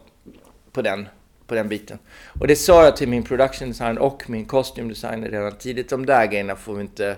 på 0.72 0.82
den, 0.82 1.08
på 1.48 1.56
den 1.56 1.70
biten. 1.70 2.00
Och 2.40 2.48
det 2.48 2.56
sa 2.56 2.84
jag 2.84 2.98
till 2.98 3.10
min 3.10 3.24
production 3.24 3.68
designer 3.68 4.02
och 4.02 4.30
min 4.30 4.46
costume 4.46 4.90
designer 4.90 5.30
redan 5.30 5.52
tidigt. 5.52 5.90
De 5.90 6.06
där 6.06 6.26
grejerna 6.26 6.56
får 6.56 6.76
vi 6.76 6.82
inte 6.82 7.16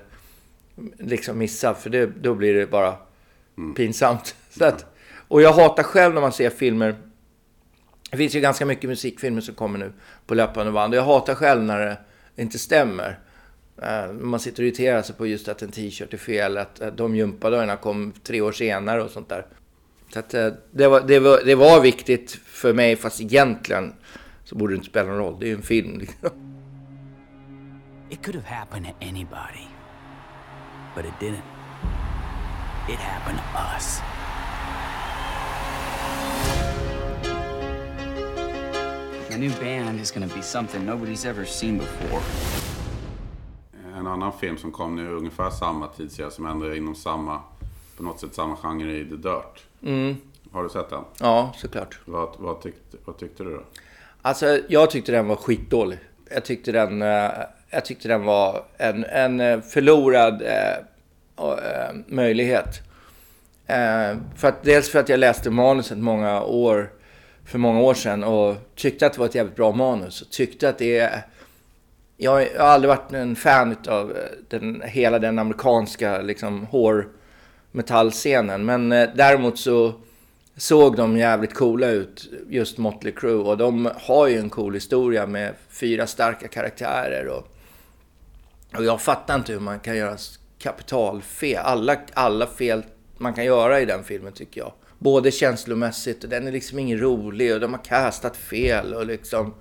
liksom 0.98 1.38
missa, 1.38 1.74
för 1.74 1.89
det, 1.89 2.05
då 2.05 2.36
blir 2.36 2.53
det 2.53 2.65
bara 2.65 2.95
mm. 3.57 3.75
pinsamt. 3.75 4.36
Så 4.50 4.65
att, 4.65 4.86
och 5.27 5.41
jag 5.41 5.53
hatar 5.53 5.83
själv 5.83 6.13
när 6.13 6.21
man 6.21 6.31
ser 6.31 6.50
filmer. 6.50 6.95
Det 8.12 8.17
finns 8.17 8.36
ju 8.36 8.39
ganska 8.39 8.65
mycket 8.65 8.89
musikfilmer 8.89 9.41
som 9.41 9.55
kommer 9.55 9.79
nu 9.79 9.93
på 10.25 10.33
löpande 10.33 10.71
band. 10.71 10.93
Och 10.93 10.98
jag 10.98 11.03
hatar 11.03 11.36
själv 11.36 11.63
när 11.63 11.79
det 11.79 11.98
inte 12.36 12.59
stämmer. 12.59 13.19
Uh, 13.81 14.13
man 14.13 14.39
sitter 14.39 14.63
och 14.63 14.67
irriterar 14.67 15.01
sig 15.01 15.15
på 15.15 15.27
just 15.27 15.48
att 15.48 15.62
en 15.62 15.71
t-shirt 15.71 16.13
är 16.13 16.17
fel, 16.17 16.57
att, 16.57 16.81
att 16.81 16.98
de 16.98 17.15
gympadörrarna 17.15 17.75
kom 17.75 18.13
tre 18.24 18.41
år 18.41 18.51
senare 18.51 19.03
och 19.03 19.12
sånt 19.12 19.29
där. 19.29 19.45
Så 20.13 20.19
att, 20.19 20.33
uh, 20.33 20.53
det, 20.71 20.88
var, 20.88 21.01
det, 21.01 21.19
var, 21.19 21.41
det 21.45 21.55
var 21.55 21.81
viktigt 21.81 22.31
för 22.31 22.74
mig, 22.74 22.95
fast 22.95 23.21
egentligen 23.21 23.93
så 24.43 24.55
borde 24.55 24.74
det 24.74 24.75
inte 24.75 24.89
spela 24.89 25.09
någon 25.09 25.17
roll. 25.17 25.39
Det 25.39 25.45
är 25.45 25.48
ju 25.48 25.55
en 25.55 25.62
film. 25.62 26.00
Liksom. 26.00 26.29
It 28.09 28.24
could 28.24 28.36
have 28.36 28.55
happened 28.55 28.86
to 28.86 28.93
anybody, 29.01 29.67
but 31.00 31.06
it 31.06 31.20
didn't. 31.20 31.44
It 32.89 33.00
happened 33.00 33.39
to 33.39 33.60
us. 33.75 34.01
The 39.29 39.38
new 39.38 39.51
band 39.51 40.01
is 40.01 40.12
gonna 40.12 40.27
be 40.27 40.41
something 40.41 40.86
nobody's 40.86 41.25
ever 41.25 41.46
seen 41.46 41.77
before. 41.77 42.22
En 43.98 44.08
annan 44.08 44.34
film 44.39 44.58
som 44.58 44.72
kom 44.72 44.96
nu 44.96 45.13
ungefär 45.13 45.50
samma 45.50 45.88
tidsserie 45.88 46.32
som 46.32 46.46
ändå 46.46 46.65
är 46.65 46.75
inom 46.75 46.96
samma, 46.96 47.39
på 47.98 48.03
något 48.03 48.20
sätt 48.20 48.34
samma 48.34 48.56
genre 48.56 48.98
i 48.98 49.06
The 49.06 49.15
Dirt. 49.15 49.65
Har 50.51 50.63
du 50.63 50.70
sett 50.70 50.89
den? 50.89 51.03
Ja, 51.20 51.53
såklart. 51.58 52.00
Vad, 52.06 52.29
vad, 52.38 52.62
tyckte, 52.62 52.98
vad 53.06 53.18
tyckte 53.18 53.44
du 53.44 53.51
då? 53.51 53.62
Alltså, 54.22 54.60
jag 54.68 54.89
tyckte 54.89 55.12
den 55.12 55.27
var 55.27 55.36
skitdålig. 55.36 56.00
Jag 56.32 56.46
tyckte 56.46 56.72
den, 56.72 57.01
eh, 57.01 57.32
jag 57.70 57.86
tyckte 57.86 58.08
den 58.08 58.25
var 58.25 58.63
en, 58.77 59.06
en 59.06 59.39
eh, 59.39 59.62
förlorad 59.62 60.41
eh, 60.41 60.86
Eh, 61.39 61.96
möjlighet. 62.08 62.81
Eh, 63.67 64.17
för 64.36 64.48
att, 64.48 64.63
dels 64.63 64.89
för 64.89 65.00
att 65.00 65.10
jag 65.10 65.19
läste 65.19 65.50
manuset 65.50 65.98
många 65.98 66.43
år, 66.43 66.91
för 67.46 67.58
många 67.58 67.81
år 67.81 67.93
sedan 67.93 68.24
och 68.24 68.55
tyckte 68.75 69.05
att 69.05 69.13
det 69.13 69.19
var 69.19 69.25
ett 69.25 69.36
jävligt 69.36 69.55
bra 69.55 69.72
manus. 69.72 70.22
Och 70.22 70.29
tyckte 70.29 70.69
att 70.69 70.77
det 70.77 71.00
är... 71.00 71.25
Jag 72.17 72.31
har 72.31 72.48
aldrig 72.58 72.89
varit 72.89 73.13
en 73.13 73.36
fan 73.36 73.75
av 73.88 74.12
eh, 74.12 74.17
den, 74.50 74.81
hela 74.86 75.19
den 75.19 75.39
amerikanska 75.39 76.22
liksom, 76.22 76.65
hårmetallscenen. 76.65 78.65
Men 78.65 78.89
däremot 78.89 79.60
så 79.60 79.93
såg 80.58 80.96
de 80.96 81.17
jävligt 81.17 81.53
coola 81.53 81.88
ut, 81.88 82.29
just 82.50 82.77
Motley 82.77 83.13
Crue. 83.13 83.43
Och 83.43 83.58
de 83.58 83.89
har 83.96 84.27
ju 84.27 84.38
en 84.38 84.50
cool 84.50 84.74
historia 84.74 85.27
med 85.27 85.53
fyra 85.69 86.08
starka 86.08 86.48
karaktärer. 86.48 87.27
Och, 87.27 87.48
och 88.77 88.84
jag 88.84 89.01
fattar 89.01 89.36
inte 89.36 89.53
hur 89.53 89.60
man 89.60 89.79
kan 89.79 89.98
göra 89.98 90.17
kapitalfel. 90.60 91.58
Alla, 91.58 91.98
alla 92.13 92.48
fel 92.48 92.84
man 93.18 93.34
kan 93.34 93.46
göra 93.46 93.80
i 93.82 93.86
den 93.86 94.04
filmen 94.04 94.34
tycker 94.34 94.62
jag. 94.62 94.74
Både 95.00 95.32
känslomässigt 95.32 96.24
och 96.24 96.30
den 96.30 96.48
är 96.48 96.51
liksom 96.51 96.80
ingen 96.80 97.00
rolig 97.00 97.54
och 97.54 97.60
de 97.60 97.74
har 97.74 97.84
castat 97.84 98.38
fel 98.38 98.94
och 98.94 99.06
liksom... 99.06 99.54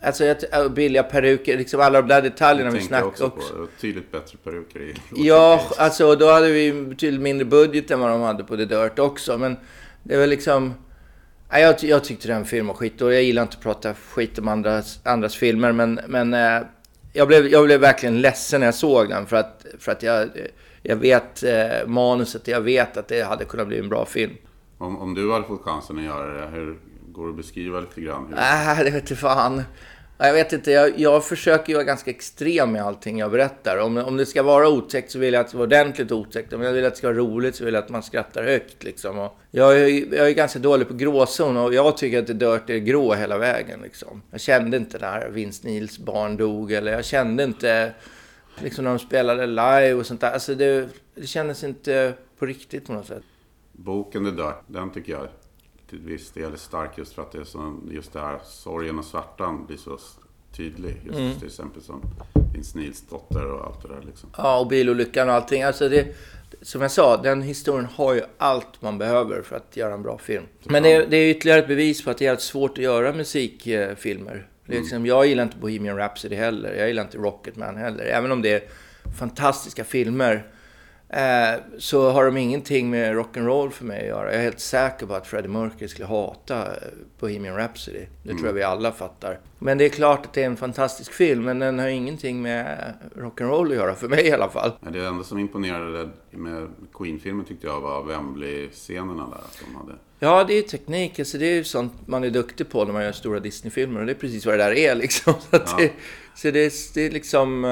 Alltså 0.00 0.24
jag- 0.24 0.72
billiga 0.72 1.02
peruker, 1.02 1.58
liksom 1.58 1.80
alla 1.80 2.00
de 2.02 2.08
där 2.08 2.22
detaljerna 2.22 2.70
vi 2.70 2.80
snackade 2.80 3.08
också 3.08 3.24
också. 3.24 3.54
på. 3.54 3.66
Tydligt 3.80 4.12
bättre 4.12 4.38
peruker 4.44 4.80
i 4.80 4.94
Ja, 5.16 5.62
alltså 5.78 6.14
då 6.14 6.30
hade 6.30 6.50
vi 6.50 6.72
betydligt 6.72 7.20
mindre 7.20 7.44
budget 7.44 7.90
än 7.90 8.00
vad 8.00 8.10
de 8.10 8.20
hade 8.20 8.44
på 8.44 8.56
The 8.56 8.64
Dirt 8.64 8.98
också. 8.98 9.38
Men 9.38 9.56
det 10.02 10.16
var 10.16 10.26
liksom... 10.26 10.74
Jag, 11.50 11.74
jag 11.84 12.04
tyckte 12.04 12.28
den 12.28 12.44
filmen 12.44 12.66
var 12.66 12.74
skit 12.74 13.02
och 13.02 13.14
jag 13.14 13.22
gillar 13.22 13.42
inte 13.42 13.56
att 13.56 13.62
prata 13.62 13.94
skit 13.94 14.38
om 14.38 14.48
andras, 14.48 15.00
andras 15.02 15.36
filmer. 15.36 15.72
Men, 15.72 16.00
men 16.08 16.34
eh, 16.34 16.62
jag, 17.16 17.28
blev, 17.28 17.46
jag 17.46 17.64
blev 17.64 17.80
verkligen 17.80 18.20
ledsen 18.20 18.60
när 18.60 18.66
jag 18.66 18.74
såg 18.74 19.08
den 19.08 19.26
för 19.26 19.36
att, 19.36 19.66
för 19.78 19.92
att 19.92 20.02
jag, 20.02 20.28
jag 20.82 20.96
vet 20.96 21.42
eh, 21.42 21.86
manuset. 21.86 22.48
Jag 22.48 22.60
vet 22.60 22.96
att 22.96 23.08
det 23.08 23.22
hade 23.22 23.44
kunnat 23.44 23.68
bli 23.68 23.78
en 23.78 23.88
bra 23.88 24.06
film. 24.06 24.32
Om, 24.78 24.98
om 24.98 25.14
du 25.14 25.32
hade 25.32 25.46
fått 25.46 25.62
chansen 25.62 25.98
att 25.98 26.04
göra 26.04 26.40
det, 26.40 26.46
hur 26.46 26.78
går 27.12 27.24
det 27.24 27.30
att 27.30 27.36
beskriva 27.36 27.80
lite 27.80 28.00
grann? 28.00 28.34
Nej, 28.36 28.84
det 28.84 28.90
vet 28.90 29.06
du 29.06 29.16
fan. 29.16 29.62
Jag 30.18 30.32
vet 30.32 30.52
inte, 30.52 30.70
jag, 30.70 30.98
jag 30.98 31.24
försöker 31.24 31.68
ju 31.68 31.74
vara 31.74 31.84
ganska 31.84 32.10
extrem 32.10 32.76
i 32.76 32.78
allting 32.78 33.18
jag 33.18 33.30
berättar. 33.30 33.78
Om, 33.78 33.96
om 33.96 34.16
det 34.16 34.26
ska 34.26 34.42
vara 34.42 34.68
otäckt 34.68 35.10
så 35.10 35.18
vill 35.18 35.34
jag 35.34 35.40
att 35.40 35.46
det 35.46 35.50
ska 35.50 35.58
vara 35.58 35.66
ordentligt 35.66 36.12
otäckt. 36.12 36.52
Om 36.52 36.62
jag 36.62 36.72
vill 36.72 36.84
att 36.84 36.92
det 36.92 36.98
ska 36.98 37.06
vara 37.06 37.18
roligt 37.18 37.56
så 37.56 37.64
vill 37.64 37.74
jag 37.74 37.84
att 37.84 37.90
man 37.90 38.02
skrattar 38.02 38.44
högt. 38.44 38.84
Liksom. 38.84 39.18
Och 39.18 39.38
jag, 39.50 39.80
är, 39.80 40.14
jag 40.14 40.28
är 40.28 40.34
ganska 40.34 40.58
dålig 40.58 40.88
på 40.88 40.94
gråzon 40.94 41.56
och 41.56 41.74
jag 41.74 41.96
tycker 41.96 42.18
att 42.18 42.26
det 42.26 42.32
Dirt 42.32 42.70
är 42.70 42.78
grå 42.78 43.14
hela 43.14 43.38
vägen. 43.38 43.80
Liksom. 43.82 44.22
Jag 44.30 44.40
kände 44.40 44.76
inte 44.76 44.98
när 44.98 45.28
Vince 45.28 45.68
Nils 45.68 45.98
barn 45.98 46.36
dog 46.36 46.72
eller 46.72 46.92
jag 46.92 47.04
kände 47.04 47.44
inte 47.44 47.92
liksom, 48.62 48.84
när 48.84 48.90
de 48.90 48.98
spelade 48.98 49.46
live 49.46 49.94
och 49.94 50.06
sånt 50.06 50.20
där. 50.20 50.32
Alltså 50.32 50.54
det, 50.54 50.88
det 51.14 51.26
kändes 51.26 51.64
inte 51.64 52.12
på 52.38 52.46
riktigt 52.46 52.86
på 52.86 52.92
något 52.92 53.06
sätt. 53.06 53.22
Boken 53.72 54.24
The 54.24 54.30
Dirt, 54.30 54.54
den 54.66 54.90
tycker 54.90 55.12
jag 55.12 55.28
till 55.90 55.98
viss 55.98 56.30
del 56.30 56.52
är 56.52 56.56
stark 56.56 56.98
just 56.98 57.12
för 57.12 57.22
att 57.22 57.32
det 57.32 57.38
är 57.38 57.44
så, 57.44 57.76
just 57.90 58.12
det 58.12 58.20
här 58.20 58.38
sorgen 58.44 58.98
och 58.98 59.04
svärtan 59.04 59.66
blir 59.66 59.76
så 59.76 59.98
tydlig. 60.56 60.96
Just 61.04 61.18
Mm. 61.18 61.34
till 61.38 61.46
exempel 61.46 61.82
som 61.82 62.02
Vince 62.54 62.78
Nils 62.78 63.04
dotter 63.10 63.44
och 63.52 63.66
allt 63.66 63.82
det 63.82 63.88
där 63.88 64.02
liksom. 64.06 64.28
Ja, 64.36 64.58
och 64.58 64.66
bilolyckan 64.66 65.28
och 65.28 65.34
allting. 65.34 65.62
Alltså 65.62 65.88
det, 65.88 66.06
som 66.62 66.82
jag 66.82 66.90
sa, 66.90 67.16
den 67.16 67.42
historien 67.42 67.88
har 67.94 68.14
ju 68.14 68.22
allt 68.38 68.82
man 68.82 68.98
behöver 68.98 69.42
för 69.42 69.56
att 69.56 69.76
göra 69.76 69.94
en 69.94 70.02
bra 70.02 70.18
film. 70.18 70.44
Men 70.64 70.82
det, 70.82 70.92
är- 70.92 71.06
det 71.06 71.16
är 71.16 71.30
ytterligare 71.30 71.60
ett 71.60 71.68
bevis 71.68 72.04
på 72.04 72.10
att 72.10 72.18
det 72.18 72.24
är 72.24 72.26
jävligt 72.26 72.42
svårt 72.42 72.70
att 72.78 72.84
göra 72.84 73.12
musikfilmer. 73.12 74.46
Är 74.68 74.72
liksom, 74.72 75.06
jag 75.06 75.26
gillar 75.26 75.42
inte 75.42 75.56
Bohemian 75.58 75.96
Rhapsody 75.96 76.36
heller. 76.36 76.74
Jag 76.74 76.88
gillar 76.88 77.02
inte 77.02 77.18
Rocketman 77.18 77.76
heller. 77.76 78.04
Även 78.04 78.32
om 78.32 78.42
det 78.42 78.50
är 78.52 78.62
fantastiska 79.18 79.84
filmer. 79.84 80.46
Eh, 81.16 81.60
så 81.78 82.10
har 82.10 82.24
de 82.24 82.36
ingenting 82.36 82.90
med 82.90 83.14
rock'n'roll 83.16 83.70
för 83.70 83.84
mig 83.84 84.00
att 84.00 84.06
göra. 84.06 84.24
Jag 84.32 84.34
är 84.34 84.42
helt 84.42 84.60
säker 84.60 85.06
på 85.06 85.14
att 85.14 85.26
Freddie 85.26 85.48
Mercury 85.48 85.88
skulle 85.88 86.06
hata 86.06 86.62
eh, 86.62 86.72
Bohemian 87.20 87.56
Rhapsody. 87.56 88.06
Det 88.22 88.34
tror 88.34 88.46
jag 88.46 88.52
vi 88.52 88.62
alla 88.62 88.92
fattar. 88.92 89.38
Men 89.58 89.78
det 89.78 89.84
är 89.84 89.88
klart 89.88 90.26
att 90.26 90.32
det 90.32 90.42
är 90.42 90.46
en 90.46 90.56
fantastisk 90.56 91.12
film, 91.12 91.44
men 91.44 91.58
den 91.58 91.78
har 91.78 91.88
ingenting 91.88 92.42
med 92.42 92.94
rock'n'roll 93.16 93.68
att 93.70 93.74
göra, 93.76 93.94
för 93.94 94.08
mig 94.08 94.26
i 94.26 94.32
alla 94.32 94.48
fall. 94.48 94.72
Det 94.80 95.04
enda 95.06 95.24
som 95.24 95.38
imponerade 95.38 96.08
med 96.30 96.68
Queen-filmen 96.94 97.44
tyckte 97.46 97.66
jag 97.66 97.80
var 97.80 98.02
Wembley-scenerna 98.04 99.26
där. 99.30 99.36
Att 99.38 99.60
de 99.70 99.76
hade. 99.76 99.92
Ja, 100.18 100.44
det 100.44 100.54
är 100.58 100.62
teknik. 100.62 101.18
Alltså, 101.18 101.38
det 101.38 101.46
är 101.46 101.54
ju 101.54 101.64
sånt 101.64 101.92
man 102.06 102.24
är 102.24 102.30
duktig 102.30 102.70
på 102.70 102.84
när 102.84 102.92
man 102.92 103.04
gör 103.04 103.12
stora 103.12 103.40
Disney-filmer. 103.40 104.00
Och 104.00 104.06
det 104.06 104.12
är 104.12 104.16
precis 104.16 104.46
vad 104.46 104.54
det 104.58 104.64
där 104.64 104.72
är 104.72 104.94
liksom. 104.94 105.34
Så, 105.50 105.56
Ja. 105.56 105.76
det, 105.78 105.92
så 106.34 106.50
det, 106.50 106.72
det 106.94 107.06
är 107.06 107.10
liksom... 107.10 107.64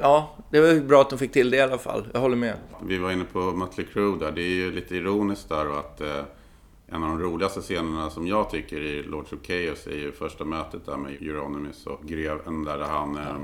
eh, 0.00 0.06
Ja, 0.06 0.36
det 0.50 0.60
var 0.60 0.68
ju 0.68 0.80
bra 0.80 1.00
att 1.00 1.10
de 1.10 1.18
fick 1.18 1.32
till 1.32 1.50
det 1.50 1.56
i 1.56 1.60
alla 1.60 1.78
fall. 1.78 2.08
Jag 2.12 2.20
håller 2.20 2.36
med. 2.36 2.54
Vi 2.86 2.98
var 2.98 3.10
inne 3.10 3.24
på 3.24 3.38
Mötley 3.38 3.86
Crüe 3.86 4.18
där. 4.18 4.32
Det 4.32 4.42
är 4.42 4.54
ju 4.54 4.72
lite 4.72 4.96
ironiskt 4.96 5.48
där 5.48 5.68
och 5.68 5.78
att 5.78 6.00
eh, 6.00 6.24
en 6.92 7.02
av 7.02 7.08
de 7.08 7.18
roligaste 7.18 7.60
scenerna 7.60 8.10
som 8.10 8.26
jag 8.26 8.50
tycker 8.50 8.80
i 8.80 9.02
Lords 9.02 9.32
of 9.32 9.38
Chaos 9.46 9.86
är 9.86 9.96
ju 9.96 10.12
första 10.12 10.44
mötet 10.44 10.86
där 10.86 10.96
med 10.96 11.12
Euronymous 11.12 11.86
och 11.86 12.02
greven 12.02 12.64
där 12.64 12.78
han 12.78 13.16
eh, 13.16 13.36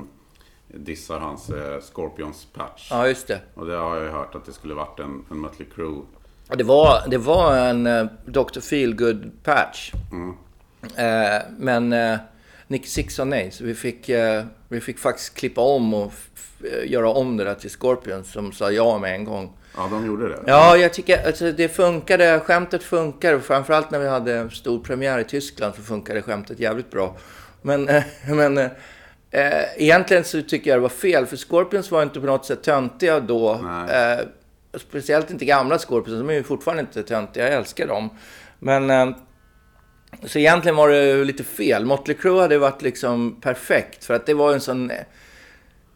dissar 0.67 1.19
hans 1.19 1.49
eh, 1.49 1.81
Scorpions 1.81 2.47
patch. 2.53 2.87
Ja, 2.91 3.07
just 3.07 3.27
det. 3.27 3.41
Och 3.53 3.65
det 3.65 3.75
har 3.75 3.95
jag 3.95 4.05
ju 4.05 4.11
hört 4.11 4.35
att 4.35 4.45
det 4.45 4.53
skulle 4.53 4.73
varit 4.73 4.99
en, 4.99 5.25
en 5.31 5.41
Mötley 5.41 5.67
Crüe. 5.75 6.01
Ja, 6.49 6.55
Det 6.55 6.63
var, 6.63 7.07
det 7.07 7.17
var 7.17 7.57
en 7.57 7.87
uh, 7.87 8.07
Dr. 8.25 8.59
Feelgood 8.59 9.31
patch. 9.43 9.93
Eh, 10.95 11.41
men 11.57 11.93
Nicky 12.67 12.87
Six 12.87 13.15
sa 13.15 13.23
nej, 13.25 13.51
så 13.51 13.63
vi 13.63 13.75
fick, 13.75 14.09
eh, 14.09 14.43
vi 14.69 14.81
fick 14.81 14.99
faktiskt 14.99 15.33
klippa 15.33 15.61
om 15.61 15.93
och 15.93 16.11
f- 16.35 16.61
göra 16.85 17.09
om 17.09 17.37
det 17.37 17.43
där 17.43 17.55
till 17.55 17.69
Scorpions 17.69 18.31
som 18.31 18.51
sa 18.51 18.71
ja 18.71 18.97
med 18.97 19.15
en 19.15 19.23
gång. 19.25 19.53
Ja, 19.75 19.87
de 19.91 20.05
gjorde 20.05 20.29
det. 20.29 20.39
Ja, 20.47 20.77
jag 20.77 20.93
tycker 20.93 21.27
alltså, 21.27 21.51
det 21.51 21.67
funkade. 21.69 22.39
Skämtet 22.39 22.83
funkar. 22.83 23.39
Framförallt 23.39 23.91
när 23.91 23.99
vi 23.99 24.07
hade 24.07 24.49
stor 24.49 24.79
premiär 24.79 25.19
i 25.19 25.23
Tyskland 25.23 25.75
så 25.75 25.81
funkade 25.81 26.21
skämtet 26.21 26.59
jävligt 26.59 26.91
bra. 26.91 27.15
Men, 27.61 27.89
eh, 27.89 28.03
men 28.27 28.57
eh, 28.57 28.65
eh, 29.31 29.63
egentligen 29.77 30.23
så 30.23 30.41
tycker 30.41 30.69
jag 30.69 30.77
det 30.77 30.81
var 30.81 30.89
fel. 30.89 31.25
För 31.25 31.37
Scorpions 31.37 31.91
var 31.91 32.03
inte 32.03 32.19
på 32.19 32.25
något 32.25 32.45
sätt 32.45 32.63
töntiga 32.63 33.19
då. 33.19 33.51
Eh, 33.89 34.25
speciellt 34.79 35.31
inte 35.31 35.45
gamla 35.45 35.77
Scorpions. 35.77 36.19
De 36.19 36.29
är 36.29 36.33
ju 36.33 36.43
fortfarande 36.43 36.81
inte 36.81 37.03
töntiga. 37.03 37.43
Jag 37.45 37.53
älskar 37.53 37.87
dem. 37.87 38.09
Men... 38.59 39.15
Så 40.23 40.39
egentligen 40.39 40.75
var 40.75 40.89
det 40.89 41.23
lite 41.23 41.43
fel. 41.43 41.85
Motley 41.85 42.17
Crue 42.17 42.41
hade 42.41 42.57
varit 42.57 42.81
liksom 42.81 43.41
perfekt. 43.41 44.05
För 44.05 44.13
att 44.13 44.25
det 44.25 44.33
var 44.33 44.53
en 44.53 44.61
sån... 44.61 44.91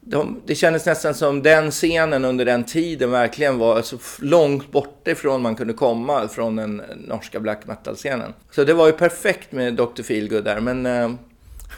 De, 0.03 0.41
det 0.45 0.55
kändes 0.55 0.85
nästan 0.85 1.13
som 1.13 1.41
den 1.41 1.71
scenen 1.71 2.25
under 2.25 2.45
den 2.45 2.63
tiden 2.63 3.11
verkligen 3.11 3.57
var 3.57 3.81
så 3.81 3.97
långt 4.19 4.71
borta 4.71 5.11
ifrån 5.11 5.41
man 5.41 5.55
kunde 5.55 5.73
komma 5.73 6.27
från 6.27 6.55
den 6.55 6.81
norska 7.07 7.39
black 7.39 7.67
metal-scenen. 7.67 8.33
Så 8.51 8.63
det 8.63 8.73
var 8.73 8.87
ju 8.87 8.93
perfekt 8.93 9.51
med 9.51 9.73
Dr. 9.73 10.03
Feelgood 10.03 10.43
där, 10.43 10.59
men 10.59 10.85
eh, 10.85 11.11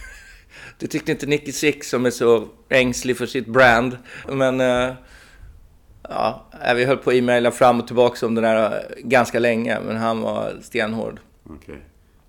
det 0.80 0.88
tyckte 0.88 1.12
inte 1.12 1.26
Nicky 1.26 1.52
Six 1.52 1.90
som 1.90 2.06
är 2.06 2.12
så 2.12 2.48
ängslig 2.70 3.18
för 3.18 3.26
sitt 3.26 3.48
brand. 3.48 3.98
Men 4.28 4.62
eh, 4.62 4.94
ja, 6.10 6.46
eh, 6.66 6.74
vi 6.74 6.86
höll 6.86 6.98
på 6.98 7.10
att 7.10 7.16
e-maila 7.16 7.52
fram 7.52 7.80
och 7.80 7.88
tillbaka 7.88 8.26
om 8.26 8.36
den 8.36 8.44
här 8.44 8.72
eh, 8.72 9.04
ganska 9.04 9.40
länge, 9.40 9.80
men 9.80 9.98
han 9.98 10.22
var 10.22 10.54
stenhård. 10.62 11.20
Okay. 11.46 11.78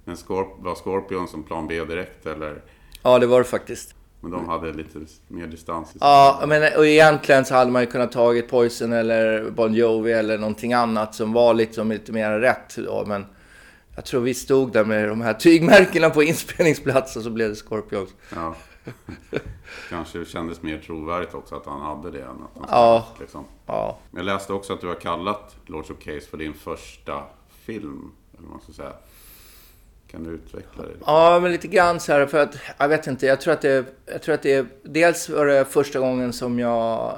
Men 0.04 0.16
Scorp- 0.16 0.62
var 0.62 0.75
Scorpion 0.75 1.28
som 1.28 1.42
plan 1.42 1.66
B 1.68 1.84
direkt 1.84 2.26
eller? 2.26 2.62
Ja, 3.02 3.18
det 3.18 3.26
var 3.26 3.38
det 3.38 3.44
faktiskt. 3.44 3.94
Men 4.20 4.30
de 4.30 4.49
hade 4.49 4.73
lite 4.73 4.99
mer 5.28 5.46
distans. 5.46 5.92
Ja, 6.00 6.44
men 6.49 6.62
och 6.76 6.87
egentligen 6.87 7.44
så 7.44 7.54
hade 7.54 7.70
man 7.70 7.82
ju 7.82 7.87
kunnat 7.87 8.12
tagit 8.12 8.49
Poison 8.50 8.92
eller 8.92 9.50
Bon 9.50 9.75
Jovi 9.75 10.12
eller 10.12 10.38
någonting 10.38 10.73
annat 10.73 11.14
som 11.14 11.32
var 11.32 11.54
liksom 11.54 11.88
lite 11.90 12.12
mer 12.12 12.30
rätt 12.38 12.76
då. 12.76 13.04
Men 13.06 13.26
jag 13.94 14.04
tror 14.04 14.20
vi 14.20 14.34
stod 14.34 14.73
där 14.73 14.84
med 14.84 15.08
de 15.08 15.20
här 15.20 15.34
tygmärkena 15.34 16.11
på 16.11 16.23
inspelningsplatsen 16.23 17.23
så 17.23 17.30
blev 17.30 17.49
det 17.49 17.56
Scorpions. 17.56 18.11
Ja. 18.34 18.54
Kanske 19.90 20.25
kändes 20.25 20.62
mer 20.62 20.78
trovärdigt 20.78 21.34
också 21.34 21.54
att 21.54 21.66
han 21.66 21.80
hade 21.80 22.11
det 22.11 22.23
än 22.23 22.28
att 22.30 22.58
han 22.61 22.66
Ja. 22.70 23.06
liksom. 23.20 23.44
Ja. 23.66 23.99
Jag 24.11 24.25
läste 24.25 24.52
också 24.52 24.73
att 24.73 24.80
du 24.80 24.87
har 24.88 24.94
kallat 24.94 25.56
Lords 25.66 25.90
of 25.90 25.99
Case 25.99 26.20
för 26.30 26.37
din 26.37 26.54
första 26.54 27.23
film. 27.64 28.11
Eller 28.32 28.42
vad 28.42 28.50
man 28.50 28.61
ska 28.61 28.73
säga. 28.73 28.92
Kan 30.14 30.25
du 30.25 30.30
utveckla 30.30 30.83
det? 30.83 30.90
Ja, 31.06 31.38
men 31.42 31.52
lite 31.52 31.68
grann 31.68 32.00
så 32.00 32.12
här 32.12 32.26
för 32.26 32.38
att, 32.38 32.56
jag 32.78 32.88
vet 32.88 33.06
inte, 33.06 33.26
jag 33.26 33.40
tror 33.40 33.54
att 33.54 33.61
det, 33.61 33.85
jag 34.06 34.23
tror 34.23 34.35
att 34.35 34.42
det 34.42 34.52
är, 34.52 34.66
dels 34.83 35.28
var 35.28 35.47
det 35.47 35.64
första 35.64 35.99
gången 35.99 36.33
som 36.33 36.59
jag, 36.59 37.16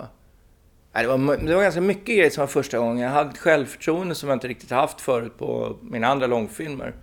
Nej, 0.93 1.03
det, 1.03 1.09
var, 1.09 1.37
det 1.37 1.55
var 1.55 1.63
ganska 1.63 1.81
mycket 1.81 2.07
grejer 2.07 2.31
som 2.31 2.41
var 2.41 2.49
första 2.49 2.79
gången. 2.79 2.99
Jag 2.99 3.11
hade 3.11 3.31
ett 3.31 3.39
självförtroende 3.39 4.15
som 4.15 4.29
jag 4.29 4.37
inte 4.37 4.49
riktigt 4.49 4.71
haft 4.71 5.01
förut 5.01 5.39
på 5.39 5.77
mina 5.83 6.07
andra 6.07 6.27
långfilmer. 6.27 6.95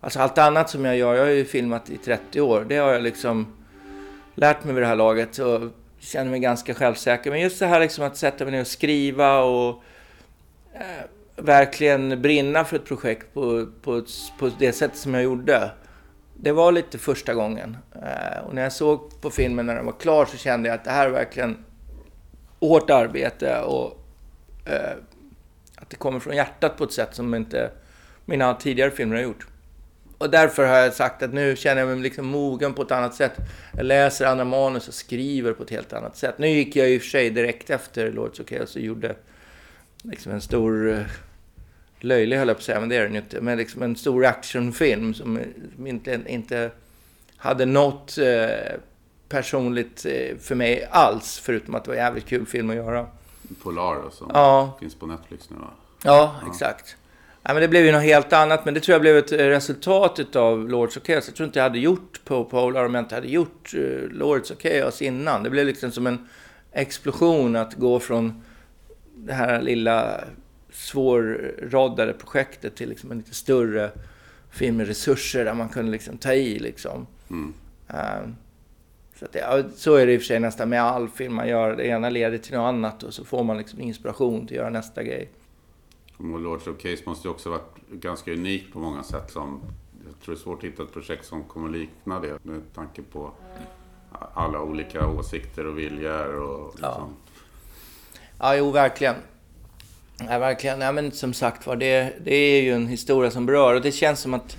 Alltså 0.00 0.20
allt 0.20 0.38
annat 0.38 0.70
som 0.70 0.84
jag 0.84 0.96
gör, 0.96 1.14
jag 1.14 1.24
har 1.24 1.30
ju 1.30 1.44
filmat 1.44 1.90
i 1.90 1.96
30 1.96 2.40
år, 2.40 2.66
det 2.68 2.76
har 2.76 2.92
jag 2.92 3.02
liksom 3.02 3.46
lärt 4.34 4.64
mig 4.64 4.74
vid 4.74 4.82
det 4.82 4.86
här 4.86 4.96
laget 4.96 5.38
och 5.38 5.60
känner 5.98 6.30
mig 6.30 6.40
ganska 6.40 6.74
självsäker. 6.74 7.30
Men 7.30 7.40
just 7.40 7.58
det 7.58 7.66
här 7.66 7.80
liksom 7.80 8.04
att 8.04 8.16
sätta 8.16 8.44
mig 8.44 8.52
ner 8.52 8.60
och 8.60 8.66
skriva 8.66 9.42
och 9.42 9.82
eh, 10.74 11.04
verkligen 11.44 12.22
brinna 12.22 12.64
för 12.64 12.76
ett 12.76 12.84
projekt 12.84 13.34
på, 13.34 13.66
på, 13.82 14.04
på 14.38 14.50
det 14.58 14.72
sättet 14.72 14.98
som 14.98 15.14
jag 15.14 15.22
gjorde. 15.22 15.70
Det 16.34 16.52
var 16.52 16.72
lite 16.72 16.98
första 16.98 17.34
gången. 17.34 17.76
Eh, 17.94 18.46
och 18.46 18.54
när 18.54 18.62
jag 18.62 18.72
såg 18.72 19.20
på 19.20 19.30
filmen 19.30 19.66
när 19.66 19.74
den 19.74 19.86
var 19.86 20.00
klar 20.00 20.24
så 20.24 20.36
kände 20.36 20.68
jag 20.68 20.74
att 20.74 20.84
det 20.84 20.90
här 20.90 21.06
är 21.06 21.10
verkligen 21.10 21.64
hårt 22.60 22.90
arbete 22.90 23.60
och 23.60 23.98
eh, 24.64 24.96
att 25.76 25.90
det 25.90 25.96
kommer 25.96 26.20
från 26.20 26.36
hjärtat 26.36 26.76
på 26.76 26.84
ett 26.84 26.92
sätt 26.92 27.14
som 27.14 27.34
inte 27.34 27.70
mina 28.24 28.54
tidigare 28.54 28.90
filmer 28.90 29.16
har 29.16 29.22
gjort. 29.22 29.46
Och 30.18 30.30
därför 30.30 30.66
har 30.66 30.76
jag 30.76 30.92
sagt 30.92 31.22
att 31.22 31.32
nu 31.32 31.56
känner 31.56 31.80
jag 31.80 31.88
mig 31.88 31.98
liksom 31.98 32.26
mogen 32.26 32.74
på 32.74 32.82
ett 32.82 32.90
annat 32.90 33.14
sätt. 33.14 33.32
Jag 33.76 33.86
läser 33.86 34.26
andra 34.26 34.44
manus 34.44 34.88
och 34.88 34.94
skriver 34.94 35.52
på 35.52 35.62
ett 35.62 35.70
helt 35.70 35.92
annat 35.92 36.16
sätt. 36.16 36.34
Nu 36.38 36.48
gick 36.48 36.76
jag 36.76 36.90
i 36.90 36.98
och 36.98 37.02
för 37.02 37.08
sig 37.08 37.30
direkt 37.30 37.70
efter 37.70 38.12
Lords 38.12 38.40
of 38.40 38.48
Chaos 38.48 38.76
och 38.76 38.82
gjorde 38.82 39.14
liksom 40.02 40.32
en 40.32 40.40
stor... 40.40 40.90
Eh, 40.90 41.06
Eh, 42.02 42.06
löjlig 42.06 42.36
höll 42.36 42.48
jag 42.48 42.56
på 42.56 42.60
att 42.60 42.64
säga, 42.64 42.80
men 42.80 42.88
det 42.88 42.96
är 42.96 43.02
den 43.02 43.12
ju 43.12 43.18
inte. 43.18 43.40
Men 43.40 43.58
liksom 43.58 43.82
en 43.82 43.96
stor 43.96 44.24
actionfilm 44.26 45.14
som 45.14 45.38
inte, 45.86 46.20
inte 46.26 46.70
hade 47.36 47.66
något 47.66 48.18
eh, 48.18 48.74
personligt 49.28 50.06
eh, 50.06 50.36
för 50.38 50.54
mig 50.54 50.88
alls. 50.90 51.40
Förutom 51.44 51.74
att 51.74 51.84
det 51.84 51.90
var 51.90 51.96
en 51.96 52.02
jävligt 52.04 52.26
kul 52.26 52.46
film 52.46 52.70
att 52.70 52.76
göra. 52.76 53.06
Polar 53.62 54.10
som 54.12 54.30
Ja. 54.34 54.76
finns 54.80 54.94
på 54.94 55.06
Netflix 55.06 55.50
nu 55.50 55.56
va? 55.56 55.68
Ja, 56.04 56.36
exakt. 56.50 56.96
Ja, 57.42 57.52
men 57.52 57.62
det 57.62 57.68
blev 57.68 57.84
ju 57.86 57.92
något 57.92 58.02
helt 58.02 58.32
annat, 58.32 58.64
men 58.64 58.74
det 58.74 58.80
tror 58.80 58.92
jag 58.94 59.00
blev 59.00 59.16
ett 59.16 59.32
resultat 59.32 60.36
av 60.36 60.68
Lords 60.68 60.96
of 60.96 61.02
Chaos. 61.06 61.26
Jag 61.28 61.34
tror 61.36 61.46
inte 61.46 61.58
jag 61.58 61.64
hade 61.64 61.78
gjort 61.78 62.20
på 62.24 62.44
Polar 62.44 62.84
om 62.84 62.94
jag 62.94 63.02
inte 63.04 63.14
hade 63.14 63.28
gjort 63.28 63.74
uh, 63.74 64.08
Lords 64.10 64.50
of 64.50 64.58
Chaos 64.62 65.02
innan. 65.02 65.42
Det 65.42 65.50
blev 65.50 65.66
liksom 65.66 65.92
som 65.92 66.06
en 66.06 66.28
explosion 66.72 67.56
att 67.56 67.74
gå 67.74 68.00
från 68.00 68.42
det 69.14 69.32
här 69.32 69.62
lilla 69.62 70.24
svårroddade 70.72 72.12
projektet 72.12 72.76
till 72.76 72.88
liksom 72.88 73.10
en 73.10 73.18
lite 73.18 73.34
större 73.34 73.90
film 74.50 74.76
med 74.76 74.86
resurser 74.86 75.44
där 75.44 75.54
man 75.54 75.68
kunde 75.68 75.92
liksom 75.92 76.18
ta 76.18 76.32
i 76.32 76.58
liksom. 76.58 77.06
Mm. 77.30 77.54
Eh, 77.88 78.28
så, 79.18 79.24
att 79.24 79.32
det, 79.32 79.38
ja, 79.38 79.62
så 79.76 79.94
är 79.94 80.06
det 80.06 80.12
i 80.12 80.16
och 80.16 80.20
för 80.20 80.26
sig 80.26 80.40
nästan 80.40 80.68
med 80.68 80.82
all 80.82 81.08
film 81.08 81.34
man 81.34 81.48
gör. 81.48 81.76
Det 81.76 81.86
ena 81.86 82.10
leder 82.10 82.38
till 82.38 82.54
något 82.54 82.68
annat 82.68 83.02
och 83.02 83.14
så 83.14 83.24
får 83.24 83.44
man 83.44 83.58
liksom 83.58 83.80
inspiration 83.80 84.46
till 84.46 84.56
att 84.56 84.60
göra 84.62 84.70
nästa 84.70 85.02
grej. 85.02 85.30
Och 86.16 86.40
Lords 86.40 86.66
of 86.66 86.78
Case 86.78 87.02
måste 87.06 87.28
ju 87.28 87.32
också 87.32 87.50
varit 87.50 87.76
ganska 87.90 88.32
unikt 88.32 88.72
på 88.72 88.78
många 88.78 89.02
sätt. 89.02 89.30
Som, 89.30 89.60
jag 90.06 90.20
tror 90.20 90.34
det 90.34 90.40
är 90.40 90.42
svårt 90.42 90.58
att 90.58 90.64
hitta 90.64 90.82
ett 90.82 90.92
projekt 90.92 91.26
som 91.26 91.44
kommer 91.44 91.68
likna 91.68 92.20
det 92.20 92.44
med 92.44 92.62
tanke 92.74 93.02
på 93.02 93.30
alla 94.34 94.60
olika 94.60 95.08
åsikter 95.08 95.66
och 95.66 95.78
viljor. 95.78 96.34
Och 96.34 96.74
liksom. 96.74 97.16
Ja, 98.38 98.56
jo, 98.56 98.70
verkligen. 98.70 99.14
Ja, 100.30 100.38
verkligen. 100.38 100.80
Ja, 100.80 100.92
men 100.92 101.12
som 101.12 101.32
sagt 101.32 101.66
var, 101.66 101.76
det, 101.76 102.12
det 102.24 102.34
är 102.34 102.62
ju 102.62 102.72
en 102.72 102.86
historia 102.86 103.30
som 103.30 103.46
berör. 103.46 103.74
Och 103.74 103.82
det 103.82 103.92
känns 103.92 104.20
som 104.20 104.34
att... 104.34 104.56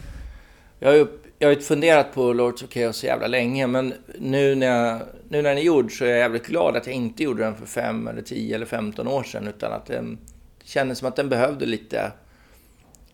Jag 0.79 0.89
har 0.89 0.95
ju 0.95 1.07
jag 1.39 1.49
har 1.49 1.55
ju 1.55 1.61
funderat 1.61 2.13
på 2.13 2.33
Lords 2.33 2.63
of 2.63 2.69
Chaos 2.73 2.97
så 2.97 3.05
jävla 3.05 3.27
länge, 3.27 3.67
men 3.67 3.93
nu 4.19 4.55
när, 4.55 4.67
jag, 4.67 5.01
nu 5.29 5.41
när 5.41 5.49
den 5.49 5.57
är 5.57 5.61
gjord 5.61 5.97
så 5.97 6.05
är 6.05 6.09
jag 6.09 6.19
jävligt 6.19 6.47
glad 6.47 6.75
att 6.75 6.87
jag 6.87 6.95
inte 6.95 7.23
gjorde 7.23 7.43
den 7.43 7.55
för 7.55 7.65
5 7.65 8.07
eller 8.07 8.21
10 8.21 8.55
eller 8.55 8.65
15 8.65 9.07
år 9.07 9.23
sedan, 9.23 9.47
utan 9.47 9.73
att 9.73 9.85
den 9.85 10.17
det 10.63 10.69
kändes 10.69 10.99
som 10.99 11.07
att 11.07 11.15
den 11.15 11.29
behövde 11.29 11.65
lite, 11.65 12.11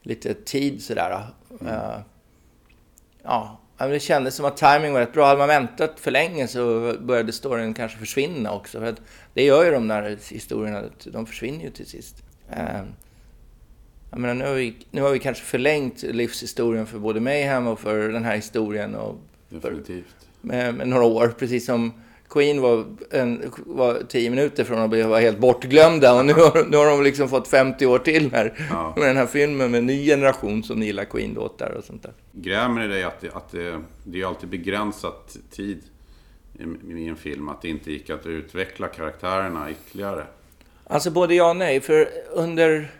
lite 0.01 0.33
tid 0.33 0.83
sådär. 0.83 1.27
Mm. 1.61 1.73
Uh, 1.73 1.99
ja, 3.23 3.59
det 3.77 3.99
kändes 3.99 4.35
som 4.35 4.45
att 4.45 4.57
timing 4.57 4.93
var 4.93 4.99
rätt 4.99 5.13
bra. 5.13 5.25
Hade 5.25 5.37
man 5.37 5.47
väntat 5.47 5.99
för 5.99 6.11
länge 6.11 6.47
så 6.47 6.95
började 6.99 7.31
storyn 7.31 7.73
kanske 7.73 7.97
försvinna 7.97 8.51
också. 8.51 8.79
För 8.79 8.95
det 9.33 9.43
gör 9.43 9.65
ju 9.65 9.71
de 9.71 9.87
där 9.87 10.17
historierna, 10.29 10.83
de 11.03 11.25
försvinner 11.25 11.63
ju 11.63 11.71
till 11.71 11.85
sist. 11.85 12.23
Uh, 12.57 12.81
jag 14.11 14.19
menar, 14.19 14.33
nu, 14.33 14.45
har 14.45 14.53
vi, 14.53 14.75
nu 14.91 15.01
har 15.01 15.11
vi 15.11 15.19
kanske 15.19 15.43
förlängt 15.43 16.03
livshistorien 16.03 16.85
för 16.85 16.99
både 16.99 17.19
Mayhem 17.19 17.67
och 17.67 17.79
för 17.79 18.09
den 18.09 18.25
här 18.25 18.35
historien. 18.35 18.95
Och 18.95 19.17
för, 19.61 19.81
med, 20.41 20.75
med, 20.75 20.87
några 20.87 21.03
år, 21.03 21.33
precis 21.39 21.65
som 21.65 21.93
Queen 22.29 22.61
var, 22.61 22.85
en, 23.11 23.51
var 23.65 24.03
tio 24.07 24.29
minuter 24.29 24.63
från 24.63 24.79
att 24.79 24.89
bli 24.89 25.03
helt 25.03 25.39
bortglömda 25.39 26.13
och 26.19 26.25
nu 26.25 26.33
har, 26.33 26.65
nu 26.69 26.77
har 26.77 26.85
de 26.85 27.03
liksom 27.03 27.29
fått 27.29 27.47
50 27.47 27.85
år 27.85 27.99
till 27.99 28.31
här 28.31 28.67
ja. 28.69 28.93
med 28.97 29.07
den 29.07 29.17
här 29.17 29.25
filmen 29.25 29.71
med 29.71 29.77
en 29.77 29.85
ny 29.85 30.05
generation 30.05 30.63
som 30.63 30.83
gillar 30.83 31.05
Queen-låtar 31.05 31.69
och 31.77 31.83
sånt 31.83 32.03
där. 32.03 32.13
Grämer 32.31 32.81
det 32.81 32.87
dig 32.87 33.03
att, 33.03 33.21
det, 33.21 33.31
att 33.33 33.51
det, 33.51 33.81
det 34.03 34.21
är 34.21 34.25
alltid 34.25 34.49
begränsat 34.49 35.37
tid 35.51 35.81
i, 36.59 36.93
i 36.93 37.07
en 37.07 37.15
film, 37.15 37.49
att 37.49 37.61
det 37.61 37.69
inte 37.69 37.91
gick 37.91 38.09
att 38.09 38.25
utveckla 38.25 38.87
karaktärerna 38.87 39.71
ytterligare? 39.71 40.25
Alltså 40.91 41.11
både 41.11 41.35
ja 41.35 41.49
och 41.49 41.55
nej, 41.55 41.81
för 41.81 42.09
under 42.31 42.91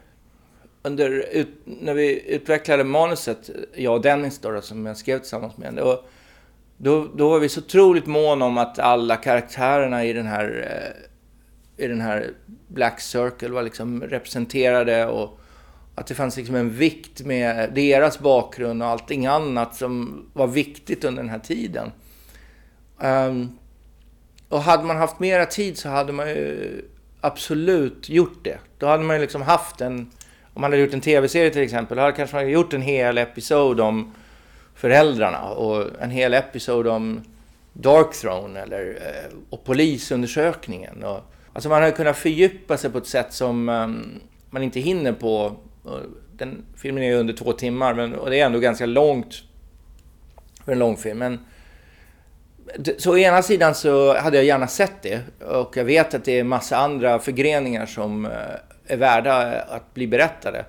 under, 0.81 1.09
ut, 1.31 1.49
när 1.65 1.93
vi 1.93 2.33
utvecklade 2.35 2.83
manuset, 2.83 3.49
jag 3.75 3.93
och 3.93 4.01
Dennis 4.01 4.39
då, 4.39 4.61
som 4.61 4.85
jag 4.85 4.97
skrev 4.97 5.19
tillsammans 5.19 5.57
med, 5.57 5.65
henne. 5.65 5.81
då, 6.77 7.07
då 7.15 7.29
var 7.29 7.39
vi 7.39 7.49
så 7.49 7.59
otroligt 7.59 8.05
måna 8.05 8.45
om 8.45 8.57
att 8.57 8.79
alla 8.79 9.15
karaktärerna 9.15 10.05
i 10.05 10.13
den 10.13 10.27
här, 10.27 10.67
eh, 11.77 11.85
i 11.85 11.87
den 11.87 12.01
här 12.01 12.31
Black 12.67 13.01
Circle 13.01 13.49
var 13.49 13.63
liksom 13.63 14.03
representerade 14.03 15.07
och 15.07 15.39
att 15.95 16.07
det 16.07 16.15
fanns 16.15 16.37
liksom 16.37 16.55
en 16.55 16.69
vikt 16.69 17.21
med 17.21 17.73
deras 17.73 18.19
bakgrund 18.19 18.83
och 18.83 18.89
allting 18.89 19.25
annat 19.25 19.75
som 19.75 20.25
var 20.33 20.47
viktigt 20.47 21.03
under 21.03 21.23
den 21.23 21.29
här 21.29 21.39
tiden. 21.39 21.91
Um, 22.97 23.57
och 24.49 24.61
hade 24.61 24.83
man 24.83 24.97
haft 24.97 25.19
mera 25.19 25.45
tid 25.45 25.77
så 25.77 25.89
hade 25.89 26.13
man 26.13 26.29
ju 26.29 26.81
absolut 27.21 28.09
gjort 28.09 28.43
det. 28.43 28.57
Då 28.77 28.87
hade 28.87 29.03
man 29.03 29.15
ju 29.15 29.21
liksom 29.21 29.41
haft 29.41 29.81
en 29.81 30.11
om 30.53 30.61
man 30.61 30.71
hade 30.71 30.83
gjort 30.83 30.93
en 30.93 31.01
tv-serie 31.01 31.49
till 31.49 31.61
exempel, 31.61 31.97
då 31.97 32.01
hade 32.03 32.15
kanske 32.15 32.35
man 32.35 32.49
gjort 32.49 32.73
en 32.73 32.81
hel 32.81 33.17
episod 33.17 33.79
om 33.79 34.13
föräldrarna 34.75 35.49
och 35.49 36.01
en 36.01 36.11
hel 36.11 36.33
episod 36.33 36.87
om 36.87 37.21
Dark 37.73 38.13
Throne 38.13 38.59
eller 38.59 38.87
eh, 38.87 39.37
och 39.49 39.63
polisundersökningen. 39.63 41.03
Och, 41.03 41.33
alltså 41.53 41.69
man 41.69 41.81
hade 41.81 41.95
kunnat 41.95 42.17
fördjupa 42.17 42.77
sig 42.77 42.89
på 42.89 42.97
ett 42.97 43.07
sätt 43.07 43.33
som 43.33 43.69
um, 43.69 44.19
man 44.49 44.63
inte 44.63 44.79
hinner 44.79 45.13
på. 45.13 45.55
Eh, 45.85 45.91
den 46.31 46.65
filmen 46.75 47.03
är 47.03 47.07
ju 47.07 47.15
under 47.15 47.33
två 47.33 47.53
timmar 47.53 47.93
men, 47.93 48.15
och 48.15 48.29
det 48.29 48.39
är 48.39 48.45
ändå 48.45 48.59
ganska 48.59 48.85
långt 48.85 49.43
för 50.65 50.71
en 50.71 50.79
långfilm. 50.79 51.17
Men, 51.17 51.39
så 52.97 53.11
å 53.11 53.17
ena 53.17 53.41
sidan 53.41 53.75
så 53.75 54.17
hade 54.17 54.37
jag 54.37 54.45
gärna 54.45 54.67
sett 54.67 55.01
det 55.01 55.21
och 55.45 55.77
jag 55.77 55.85
vet 55.85 56.13
att 56.13 56.25
det 56.25 56.39
är 56.39 56.43
massa 56.43 56.77
andra 56.77 57.19
förgreningar 57.19 57.85
som 57.85 58.25
eh, 58.25 58.31
är 58.87 58.97
värda 58.97 59.61
att 59.61 59.93
bli 59.93 60.07
berättade. 60.07 60.65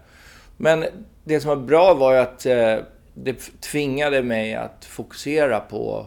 Men 0.56 0.84
det 1.24 1.40
som 1.40 1.48
var 1.48 1.56
bra 1.56 1.94
var 1.94 2.12
ju 2.12 2.18
att 2.18 2.46
eh, 2.46 2.76
det 3.14 3.60
tvingade 3.60 4.22
mig 4.22 4.54
att 4.54 4.84
fokusera 4.84 5.60
på 5.60 6.06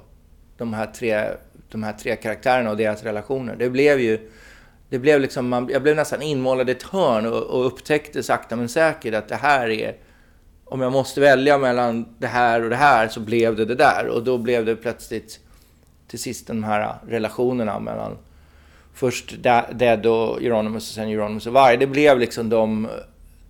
de 0.58 0.74
här 0.74 0.86
tre, 0.86 1.28
de 1.72 1.84
här 1.84 1.94
tre 1.94 2.16
karaktärerna 2.16 2.70
och 2.70 2.78
deras 2.78 3.04
relationer. 3.04 3.56
Det 3.56 3.70
blev 3.70 4.00
ju... 4.00 4.30
Det 4.90 5.00
blev 5.00 5.22
liksom, 5.22 5.50
man, 5.50 5.70
jag 5.72 5.84
blev 5.84 5.96
nästan 5.96 6.22
inmålad 6.22 6.70
i 6.70 6.72
ett 6.72 6.84
hörn 6.84 7.26
och, 7.26 7.44
och 7.44 7.66
upptäckte 7.66 8.24
sakta 8.24 8.56
men 8.56 8.70
säkert 8.70 9.14
att 9.14 9.28
det 9.28 9.36
här 9.36 9.70
är... 9.70 9.96
Om 10.66 10.82
jag 10.82 10.92
måste 10.92 11.22
välja 11.22 11.58
mellan 11.58 12.16
det 12.18 12.28
här 12.28 12.64
och 12.64 12.70
det 12.70 12.76
här 12.76 13.08
så 13.08 13.20
blev 13.20 13.56
det 13.56 13.66
det 13.66 13.76
där. 13.76 14.08
Och 14.08 14.24
då 14.24 14.38
blev 14.38 14.66
det 14.66 14.76
plötsligt 14.76 15.40
till 16.08 16.20
sist 16.20 16.48
de 16.48 16.64
här 16.64 16.96
relationerna 17.08 17.80
mellan 17.80 18.18
först 18.94 19.44
Dead 19.74 20.06
och 20.06 20.42
Euronymous 20.44 20.90
och 20.90 20.96
sen 20.96 21.08
Euronymous 21.10 21.48
och 21.48 21.54
Varg. 21.54 21.78
Det 21.78 21.88
blev 21.88 22.20
liksom 22.20 22.50
de, 22.50 22.88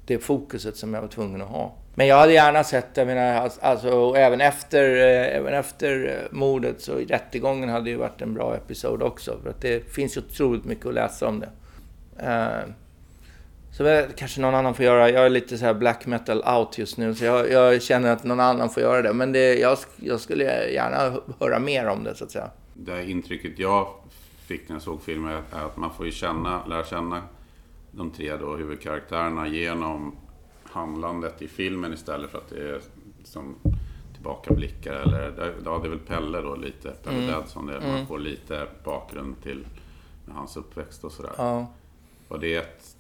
det 0.06 0.20
fokuset 0.20 0.78
som 0.78 0.94
jag 0.94 1.02
var 1.02 1.08
tvungen 1.08 1.42
att 1.42 1.48
ha. 1.48 1.74
Men 1.96 2.08
jag 2.08 2.18
hade 2.18 2.34
gärna 2.34 2.64
sett, 2.64 2.88
jag 2.94 3.08
menar, 3.08 3.34
alltså, 3.34 3.62
alltså 3.62 4.14
även 4.18 4.42
efter, 4.42 4.96
eh, 4.96 5.38
även 5.38 5.54
efter 5.54 6.08
eh, 6.08 6.38
mordet 6.38 6.82
så 6.82 7.00
i 7.00 7.06
rättegången 7.06 7.70
hade 7.70 7.90
ju 7.90 7.96
varit 7.96 8.22
en 8.22 8.34
bra 8.34 8.56
episod 8.56 9.04
också. 9.04 9.38
För 9.44 9.50
att 9.50 9.62
det 9.62 9.94
finns 9.94 10.18
ju 10.18 10.22
otroligt 10.22 10.66
mycket 10.66 10.86
att 10.86 10.94
läsa 10.94 11.28
om 11.28 11.40
det. 11.40 11.50
Uh, 12.24 12.74
så 13.74 14.06
kanske 14.16 14.42
någon 14.42 14.56
annan 14.56 14.74
får 14.74 14.86
göra. 14.86 15.10
Jag 15.10 15.26
är 15.26 15.30
lite 15.30 15.58
så 15.58 15.66
här 15.66 15.74
black 15.74 16.06
metal 16.06 16.44
out 16.58 16.78
just 16.78 16.98
nu, 16.98 17.16
så 17.16 17.26
jag, 17.26 17.52
jag 17.52 17.82
känner 17.82 18.12
att 18.12 18.24
någon 18.24 18.40
annan 18.40 18.70
får 18.70 18.84
göra 18.84 19.02
det. 19.02 19.14
Men 19.14 19.32
det, 19.32 19.60
jag, 19.60 19.78
jag 19.96 20.20
skulle 20.20 20.72
gärna 20.72 21.22
höra 21.40 21.60
mer 21.60 21.88
om 21.88 22.04
det, 22.04 22.16
så 22.16 22.24
att 22.24 22.32
säga. 22.32 22.50
Det 22.74 23.10
intrycket 23.10 23.60
jag 23.60 23.88
fick 24.48 24.70
när 24.70 24.76
jag 24.76 24.84
såg 24.84 25.02
filmen 25.04 25.44
är 25.52 25.66
att 25.66 25.78
man 25.78 25.94
får 25.94 26.06
ju 26.06 26.12
känna, 26.12 26.66
lära 26.66 26.84
känna 26.84 27.22
de 27.92 28.12
tre 28.12 28.38
då, 28.38 28.56
huvudkaraktärerna 28.56 29.48
genom 29.48 30.16
handlandet 30.64 31.42
i 31.42 31.48
filmen 31.48 31.94
istället 31.94 32.32
för 32.32 32.38
att 32.38 32.50
det 32.50 32.70
är 32.70 32.82
som 33.24 33.56
tillbakablickar 34.14 34.94
eller, 34.94 35.54
ja 35.66 35.80
det 35.80 35.88
är 35.88 35.90
väl 35.90 36.00
Pelle 36.00 36.42
då 36.42 36.56
lite, 36.56 36.92
Pelle 37.04 37.18
mm. 37.18 37.68
Där 37.68 37.78
mm. 37.78 37.92
man 37.92 38.08
får 38.08 38.20
lite 38.20 38.68
bakgrund 38.84 39.44
till 39.44 39.66
hans 40.32 40.58
uppväxt 40.58 41.04
och 41.04 41.12
sådär. 41.12 41.32
Ja. 41.38 41.68
Var 42.28 42.38
det 42.38 42.56
ett 42.56 42.93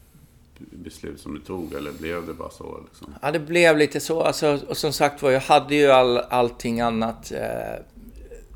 beslut 0.71 1.19
som 1.19 1.33
du 1.33 1.39
tog 1.39 1.73
eller 1.73 1.91
blev 1.91 2.27
det 2.27 2.33
bara 2.33 2.49
så? 2.49 2.79
Liksom? 2.89 3.15
Ja, 3.21 3.31
det 3.31 3.39
blev 3.39 3.77
lite 3.77 3.99
så. 3.99 4.21
Alltså, 4.21 4.59
och 4.67 4.77
som 4.77 4.93
sagt 4.93 5.21
var, 5.21 5.31
jag 5.31 5.39
hade 5.39 5.75
ju 5.75 5.91
all, 5.91 6.17
allting 6.17 6.81
annat. 6.81 7.31
Eh, 7.31 7.81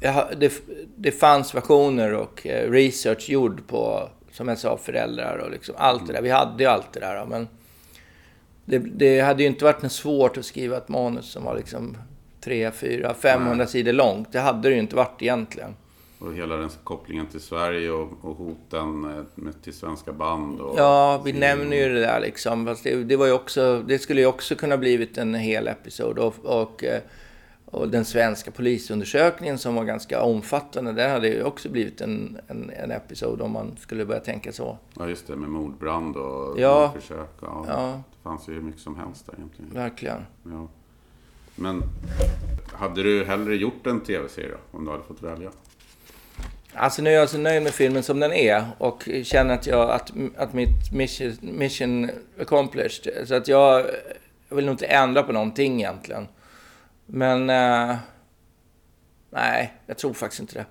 jag, 0.02 0.28
det, 0.38 0.54
det 0.96 1.12
fanns 1.12 1.56
versioner 1.56 2.14
och 2.14 2.48
eh, 2.48 2.72
research 2.72 3.30
gjord 3.30 3.68
på, 3.68 4.10
som 4.32 4.48
jag 4.48 4.58
sa, 4.58 4.78
föräldrar 4.78 5.38
och 5.38 5.52
liksom 5.52 5.76
allt 5.78 6.08
det 6.08 6.14
där. 6.14 6.22
Vi 6.22 6.30
hade 6.30 6.64
ju 6.64 6.70
allt 6.70 6.94
det 6.94 7.00
där. 7.00 7.26
Men 7.26 7.48
det, 8.66 8.78
det 8.78 9.22
hade 9.22 9.44
ju 9.44 9.48
inte 9.48 9.66
varit 9.66 9.92
svårt 9.92 10.38
att 10.38 10.46
skriva 10.46 10.78
ett 10.78 10.90
manus 10.90 11.32
som 11.32 11.44
var 11.44 11.56
liksom 11.56 11.98
3, 12.42 12.72
4, 12.72 13.14
500 13.14 13.56
Nej. 13.56 13.68
sidor 13.68 13.94
långt. 13.94 14.32
Det 14.32 14.40
hade 14.40 14.70
det 14.70 14.76
ju 14.76 14.82
inte 14.82 14.96
varit 14.96 15.22
egentligen. 15.22 15.76
Och 16.20 16.34
hela 16.34 16.56
den 16.56 16.70
kopplingen 16.84 17.28
till 17.28 17.40
Sverige 17.40 17.92
och, 17.92 18.12
och 18.22 18.36
hoten 18.36 19.18
eh, 19.18 19.24
med, 19.36 19.62
till 19.62 19.74
svenska 19.74 20.14
band. 20.14 20.62
Och 20.62 20.80
ja, 20.80 21.22
vi 21.26 21.34
nämner 21.34 21.78
ju 21.78 21.94
det 21.94 22.00
där 22.00 22.20
liksom. 22.20 22.66
Fast 22.66 22.84
det, 22.84 23.04
det, 23.04 23.16
var 23.16 23.26
ju 23.26 23.32
också, 23.32 23.84
det 23.88 24.00
skulle 24.00 24.22
ju 24.22 24.28
också 24.28 24.56
kunna 24.56 24.78
blivit 24.78 25.18
en 25.18 25.34
hel 25.34 25.68
episod. 25.68 26.20
Och, 26.20 26.36
och, 26.44 26.84
eh, 26.84 27.02
och, 27.66 27.90
den 27.90 28.06
svenska 28.06 28.52
polisundersökningen 28.52 29.58
som 29.58 29.76
var 29.76 29.84
ganska 29.84 30.22
omfattande, 30.22 30.92
det 30.92 31.08
hade 31.08 31.28
ju 31.28 31.44
också 31.44 31.70
blivit 31.70 32.02
en, 32.02 32.40
en, 32.48 32.70
en 32.70 32.92
episod 32.92 33.42
om 33.42 33.52
man 33.52 33.78
skulle 33.80 34.06
börja 34.06 34.20
tänka 34.20 34.52
så. 34.52 34.78
Ja, 34.94 35.08
just 35.10 35.28
det, 35.28 35.36
med 35.36 35.50
mordbrand 35.50 36.18
och 36.18 36.60
ja. 36.60 36.94
försök. 36.96 37.30
Ja, 37.42 37.66
ja. 37.68 38.04
Det 38.12 38.24
fanns 38.24 38.50
ju 38.50 38.54
hur 38.54 38.62
mycket 38.62 38.82
som 38.82 38.96
helst 38.96 39.26
där 39.26 39.34
egentligen. 39.38 39.72
Verkligen. 39.74 40.26
Ja. 40.44 40.68
Men 41.56 41.84
hade 42.74 43.04
du 43.04 43.26
hellre 43.26 43.56
gjort 43.56 43.88
en 43.88 44.00
tv-serie 44.00 44.58
om 44.72 44.86
du 44.86 44.92
hade 44.92 45.04
fått 45.04 45.24
välja? 45.24 45.52
Alltså 46.80 47.02
nu 47.02 47.10
är 47.10 47.14
jag 47.14 47.30
så 47.30 47.38
nöjd 47.38 47.64
med 47.64 47.74
filmen 47.74 48.04
som 48.04 48.20
den 48.20 48.34
är 48.34 48.66
och 48.78 49.10
känner 49.24 49.54
att, 49.54 49.68
jag, 49.68 49.92
att, 49.92 50.12
att 50.38 50.54
mitt 50.54 50.92
mission, 50.92 51.38
mission 51.42 52.10
accomplished. 52.42 53.28
Så 53.28 53.36
att 53.36 53.48
jag, 53.48 53.86
jag 54.50 54.56
vill 54.56 54.66
nog 54.66 54.74
inte 54.74 54.86
ändra 54.86 55.24
på 55.24 55.32
någonting 55.32 55.80
egentligen. 55.80 56.28
Men... 57.06 57.50
Uh, 57.50 57.96
nej, 59.30 59.74
jag 59.86 59.98
tror 59.98 60.14
faktiskt 60.14 60.40
inte 60.40 60.56
det. 60.56 60.66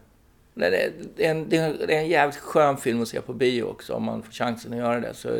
Det 0.55 0.67
är, 0.67 0.93
det, 1.17 1.27
är 1.27 1.31
en, 1.31 1.49
det 1.49 1.57
är 1.95 1.99
en 1.99 2.09
jävligt 2.09 2.37
skön 2.37 2.77
film 2.77 3.03
att 3.03 3.09
se 3.09 3.21
på 3.21 3.33
bio 3.33 3.63
också 3.63 3.95
om 3.95 4.03
man 4.03 4.23
får 4.23 4.33
chansen 4.33 4.73
att 4.73 4.79
göra 4.79 5.01
det. 5.01 5.15
Så 5.15 5.39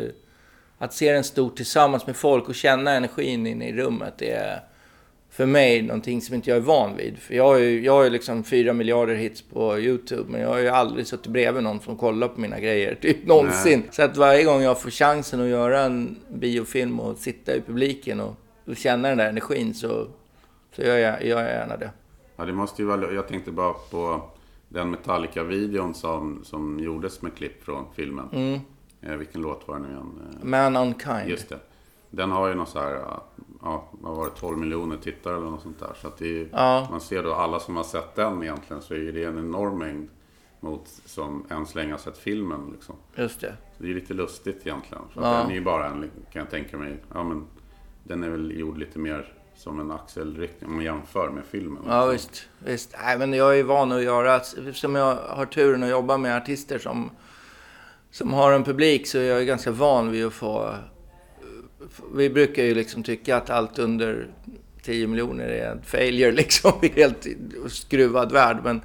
att 0.77 0.93
se 0.93 1.13
den 1.13 1.23
stort 1.23 1.55
tillsammans 1.55 2.07
med 2.07 2.15
folk 2.15 2.49
och 2.49 2.55
känna 2.55 2.91
energin 2.91 3.47
inne 3.47 3.69
i 3.69 3.73
rummet, 3.73 4.13
det 4.17 4.31
är 4.31 4.61
för 5.37 5.45
mig 5.45 5.81
någonting 5.81 6.21
som 6.21 6.35
inte 6.35 6.49
jag 6.49 6.57
är 6.57 6.61
van 6.61 6.97
vid. 6.97 7.17
För 7.17 7.33
jag 7.33 7.43
har 7.43 7.57
ju, 7.57 7.83
jag 7.83 7.93
har 7.93 8.03
ju 8.03 8.09
liksom 8.09 8.43
fyra 8.43 8.73
miljarder 8.73 9.15
hits 9.15 9.41
på 9.41 9.79
YouTube, 9.79 10.31
men 10.31 10.41
jag 10.41 10.49
har 10.49 10.57
ju 10.57 10.67
aldrig 10.67 11.07
suttit 11.07 11.27
bredvid 11.27 11.63
någon 11.63 11.79
som 11.79 11.97
kollar 11.97 12.27
på 12.27 12.41
mina 12.41 12.59
grejer, 12.59 12.95
typ 13.01 13.25
någonsin. 13.27 13.79
Nej. 13.79 13.89
Så 13.91 14.03
att 14.03 14.17
varje 14.17 14.43
gång 14.43 14.61
jag 14.61 14.81
får 14.81 14.89
chansen 14.89 15.41
att 15.41 15.47
göra 15.47 15.81
en 15.81 16.15
biofilm 16.29 16.99
och 16.99 17.17
sitta 17.17 17.55
i 17.55 17.61
publiken 17.61 18.19
och, 18.19 18.35
och 18.65 18.77
känna 18.77 19.07
den 19.09 19.17
där 19.17 19.29
energin 19.29 19.73
så, 19.73 20.07
så 20.75 20.81
gör, 20.81 20.97
jag, 20.97 21.25
gör 21.25 21.41
jag 21.41 21.51
gärna 21.51 21.77
det. 21.77 21.91
Ja, 22.35 22.45
det 22.45 22.53
måste 22.53 22.81
ju 22.81 22.87
vara... 22.87 23.13
Jag 23.13 23.27
tänkte 23.27 23.51
bara 23.51 23.73
på 23.73 24.21
den 24.69 24.89
Metallica-videon 24.89 25.93
som, 25.93 26.43
som 26.43 26.79
gjordes 26.79 27.21
med 27.21 27.35
klipp 27.35 27.63
från 27.63 27.85
filmen. 27.95 28.29
Mm. 28.33 28.59
Eh, 29.01 29.15
vilken 29.15 29.41
låt 29.41 29.67
var 29.67 29.75
det 29.75 29.81
nu 29.81 29.87
igen? 29.87 30.39
Man 30.41 30.75
Unkind. 30.75 31.29
Just 31.29 31.49
det. 31.49 31.59
Den 32.09 32.31
har 32.31 32.47
ju 32.47 32.55
något 32.55 32.69
så 32.69 32.79
här 32.79 33.19
ja, 33.61 33.83
vad 33.91 34.15
var 34.15 34.25
det, 34.25 34.31
12 34.31 34.57
miljoner 34.57 34.97
tittare 34.97 35.37
eller 35.37 35.49
något 35.49 35.61
sånt 35.61 35.79
där. 35.79 35.93
Så 36.01 36.07
att 36.07 36.17
det 36.17 36.41
är, 36.41 36.49
ja. 36.51 36.87
man 36.91 37.01
ser 37.01 37.23
då 37.23 37.33
alla 37.33 37.59
som 37.59 37.75
har 37.75 37.83
sett 37.83 38.15
den 38.15 38.43
egentligen 38.43 38.81
så 38.81 38.93
är 38.93 39.11
det 39.11 39.23
en 39.23 39.37
enorm 39.37 39.79
mängd 39.79 40.09
mot 40.59 40.87
som 41.05 41.45
än 41.49 41.65
så 41.65 41.77
länge 41.77 41.91
har 41.91 41.97
sett 41.97 42.17
filmen. 42.17 42.69
Liksom. 42.73 42.95
Just 43.15 43.41
det. 43.41 43.55
Så 43.77 43.83
det 43.83 43.89
är 43.89 43.95
lite 43.95 44.13
lustigt 44.13 44.67
egentligen. 44.67 45.03
För 45.13 45.21
ja. 45.21 45.37
den 45.37 45.51
är 45.51 45.55
ju 45.55 45.61
bara 45.61 45.85
en, 45.85 46.11
kan 46.31 46.39
jag 46.39 46.49
tänka 46.49 46.77
mig, 46.77 46.97
ja 47.13 47.23
men 47.23 47.47
den 48.03 48.23
är 48.23 48.29
väl 48.29 48.59
gjord 48.59 48.77
lite 48.77 48.99
mer 48.99 49.33
som 49.55 49.79
en 49.79 49.91
axelryckning 49.91 50.69
om 50.69 50.75
man 50.75 50.85
jämför 50.85 51.29
med 51.29 51.45
filmen. 51.45 51.83
Ja 51.87 52.11
liksom. 52.11 52.29
visst. 52.29 52.47
visst. 52.59 52.95
Nej, 53.03 53.17
men 53.17 53.33
jag 53.33 53.59
är 53.59 53.63
van 53.63 53.91
att 53.91 54.03
göra, 54.03 54.39
som 54.73 54.95
jag 54.95 55.15
har 55.15 55.45
turen 55.45 55.83
att 55.83 55.89
jobba 55.89 56.17
med 56.17 56.37
artister 56.37 56.79
som, 56.79 57.09
som 58.11 58.33
har 58.33 58.51
en 58.51 58.63
publik 58.63 59.07
så 59.07 59.17
jag 59.17 59.41
är 59.41 59.45
ganska 59.45 59.71
van 59.71 60.11
vid 60.11 60.25
att 60.25 60.33
få 60.33 60.75
vi 62.15 62.29
brukar 62.29 62.63
ju 62.63 62.75
liksom 62.75 63.03
tycka 63.03 63.37
att 63.37 63.49
allt 63.49 63.79
under 63.79 64.27
10 64.81 65.07
miljoner 65.07 65.47
är 65.47 65.71
en 65.71 65.81
failure 65.81 66.31
liksom. 66.41 66.73
Helt 66.95 67.27
skruvad 67.67 68.31
värld. 68.31 68.57
Men 68.63 68.81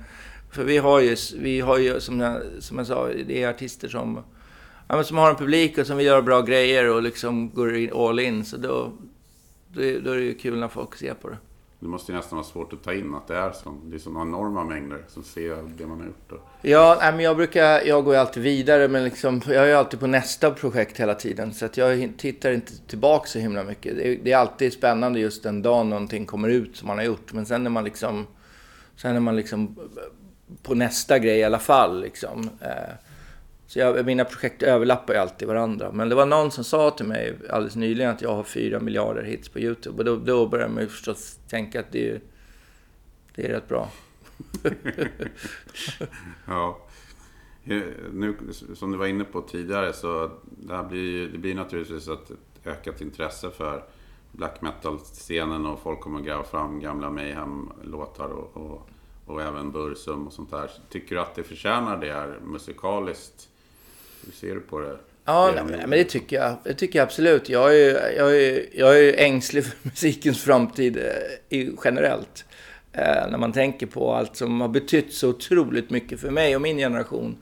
för 0.51 0.65
vi 0.65 0.79
har 0.79 1.01
ju, 1.01 1.17
vi 1.39 1.61
har 1.61 1.79
ju 1.79 2.01
som, 2.01 2.21
jag, 2.21 2.43
som 2.59 2.79
jag 2.79 2.87
sa, 2.87 3.09
det 3.27 3.43
är 3.43 3.49
artister 3.49 3.89
som, 3.89 4.21
ja, 4.89 5.05
som 5.05 5.17
har 5.17 5.31
en 5.31 5.37
publik 5.37 5.79
och 5.79 5.87
som 5.87 5.97
vill 5.97 6.07
göra 6.07 6.23
bra 6.23 6.43
grejer 6.43 6.89
och 6.89 7.03
liksom 7.03 7.51
går 7.51 8.09
all 8.09 8.21
in. 8.21 8.45
Så 8.45 8.57
då, 8.57 8.93
då, 9.69 9.81
då 9.81 10.11
är 10.11 10.17
det 10.17 10.23
ju 10.23 10.35
kul 10.35 10.59
när 10.59 10.69
folk 10.69 10.97
ser 10.97 11.15
på 11.15 11.29
det. 11.29 11.37
Det 11.83 11.89
måste 11.89 12.13
ju 12.13 12.19
nästan 12.19 12.37
vara 12.37 12.47
svårt 12.47 12.73
att 12.73 12.83
ta 12.83 12.93
in 12.93 13.15
att 13.15 13.27
det 13.27 13.37
är 13.37 13.53
så. 13.53 13.75
Det 13.85 13.97
är 13.97 13.99
sådana 13.99 14.23
enorma 14.23 14.65
mängder 14.65 15.05
som 15.09 15.23
ser 15.23 15.57
det 15.79 15.87
man 15.87 15.99
har 15.99 16.07
gjort. 16.07 16.29
Då. 16.29 16.41
Ja, 16.63 16.99
nej, 17.01 17.13
men 17.13 17.25
jag 17.25 17.37
brukar, 17.37 17.87
jag 17.87 18.05
går 18.05 18.15
ju 18.15 18.21
alltid 18.21 18.43
vidare 18.43 18.89
men 18.89 19.05
liksom, 19.05 19.43
jag 19.47 19.57
är 19.57 19.67
ju 19.67 19.73
alltid 19.73 20.01
på 20.01 20.07
nästa 20.07 20.51
projekt 20.51 21.01
hela 21.01 21.15
tiden. 21.15 21.55
Så 21.55 21.65
att 21.65 21.77
jag 21.77 22.13
tittar 22.19 22.53
inte 22.53 22.73
tillbaka 22.87 23.27
så 23.27 23.39
himla 23.39 23.65
mycket. 23.65 23.97
Det 23.97 24.09
är, 24.09 24.19
det 24.23 24.33
är 24.33 24.37
alltid 24.37 24.73
spännande 24.73 25.21
just 25.21 25.43
den 25.43 25.63
dagen 25.63 25.91
någonting 25.91 26.27
kommer 26.27 26.49
ut 26.49 26.77
som 26.77 26.89
man 26.89 26.99
har 26.99 27.05
gjort. 27.05 27.33
Men 27.33 27.47
sen 27.47 27.67
är 27.67 27.71
man 27.71 27.85
liksom, 27.85 28.27
sen 28.97 29.17
är 29.17 29.21
man 29.21 29.37
liksom 29.37 29.77
på 30.63 30.75
nästa 30.75 31.19
grej 31.19 31.39
i 31.39 31.45
alla 31.45 31.59
fall 31.59 32.01
liksom. 32.01 32.51
Eh, 32.61 32.95
så 33.73 33.79
jag, 33.79 34.07
mina 34.07 34.25
projekt 34.25 34.63
överlappar 34.63 35.15
ju 35.15 35.21
alltid 35.21 35.49
varandra. 35.49 35.93
Men 35.93 36.09
det 36.09 36.15
var 36.15 36.27
någon 36.27 36.51
som 36.51 36.65
sa 36.65 36.91
till 36.91 37.07
mig 37.07 37.39
alldeles 37.51 37.77
nyligen 37.77 38.11
att 38.11 38.23
jag 38.23 38.35
har 38.35 38.45
fyra 38.45 38.81
miljarder 38.81 39.23
hits 39.23 39.49
på 39.49 39.61
YouTube. 39.61 39.99
Och 39.99 40.05
då, 40.05 40.17
då 40.17 40.47
började 40.47 40.73
man 40.73 40.83
ju 40.83 40.89
förstås 40.89 41.39
tänka 41.49 41.81
att 41.81 41.93
det 41.93 42.11
är, 42.11 42.21
det 43.35 43.45
är 43.45 43.49
rätt 43.49 43.69
bra. 43.69 43.89
ja. 46.47 46.79
Eh, 47.65 47.83
nu, 48.13 48.37
som 48.75 48.93
du 48.93 48.99
var 48.99 49.07
inne 49.07 49.25
på 49.25 49.41
tidigare 49.41 49.93
så 49.93 50.31
det, 50.45 50.87
blir, 50.91 51.29
det 51.29 51.39
blir 51.39 51.55
naturligtvis 51.55 52.09
ett 52.09 52.31
ökat 52.65 53.01
intresse 53.01 53.51
för 53.51 53.85
black 54.33 54.63
metal-scenen 54.63 55.67
och 55.67 55.81
folk 55.81 56.01
kommer 56.01 56.19
att 56.19 56.27
gräva 56.27 56.45
fram 56.45 56.81
gamla 56.81 57.11
Mayhem-låtar 57.11 58.29
och, 58.29 58.57
och, 58.57 58.89
och, 59.27 59.43
även 59.43 59.73
Bursum 59.73 60.27
och 60.27 60.33
sånt 60.33 60.51
där. 60.51 60.71
Tycker 60.89 61.15
du 61.15 61.21
att 61.21 61.35
det 61.35 61.43
förtjänar 61.43 61.97
det 61.97 62.13
här 62.13 62.39
musikaliskt? 62.43 63.49
Hur 64.25 64.33
ser 64.33 64.55
du 64.55 64.61
på 64.61 64.81
det? 64.81 64.97
Ja, 65.25 65.53
nej, 65.55 65.65
men 65.65 65.91
det 65.91 66.05
tycker 66.05 66.37
jag. 66.37 66.57
Det 66.65 66.75
tycker 66.75 66.99
jag 66.99 67.07
absolut. 67.07 67.49
Jag 67.49 67.81
är, 67.81 68.17
jag 68.17 68.37
är, 68.37 68.67
jag 68.73 69.01
är 69.01 69.19
ängslig 69.19 69.65
för 69.67 69.77
musikens 69.83 70.43
framtid 70.43 70.99
eh, 71.49 71.69
generellt. 71.85 72.45
Eh, 72.93 73.31
när 73.31 73.39
man 73.39 73.53
tänker 73.53 73.87
på 73.87 74.15
allt 74.15 74.37
som 74.37 74.61
har 74.61 74.69
betytt 74.69 75.13
så 75.13 75.29
otroligt 75.29 75.91
mycket 75.91 76.21
för 76.21 76.31
mig 76.31 76.57
och 76.57 76.63
min 76.63 76.77
generation. 76.77 77.37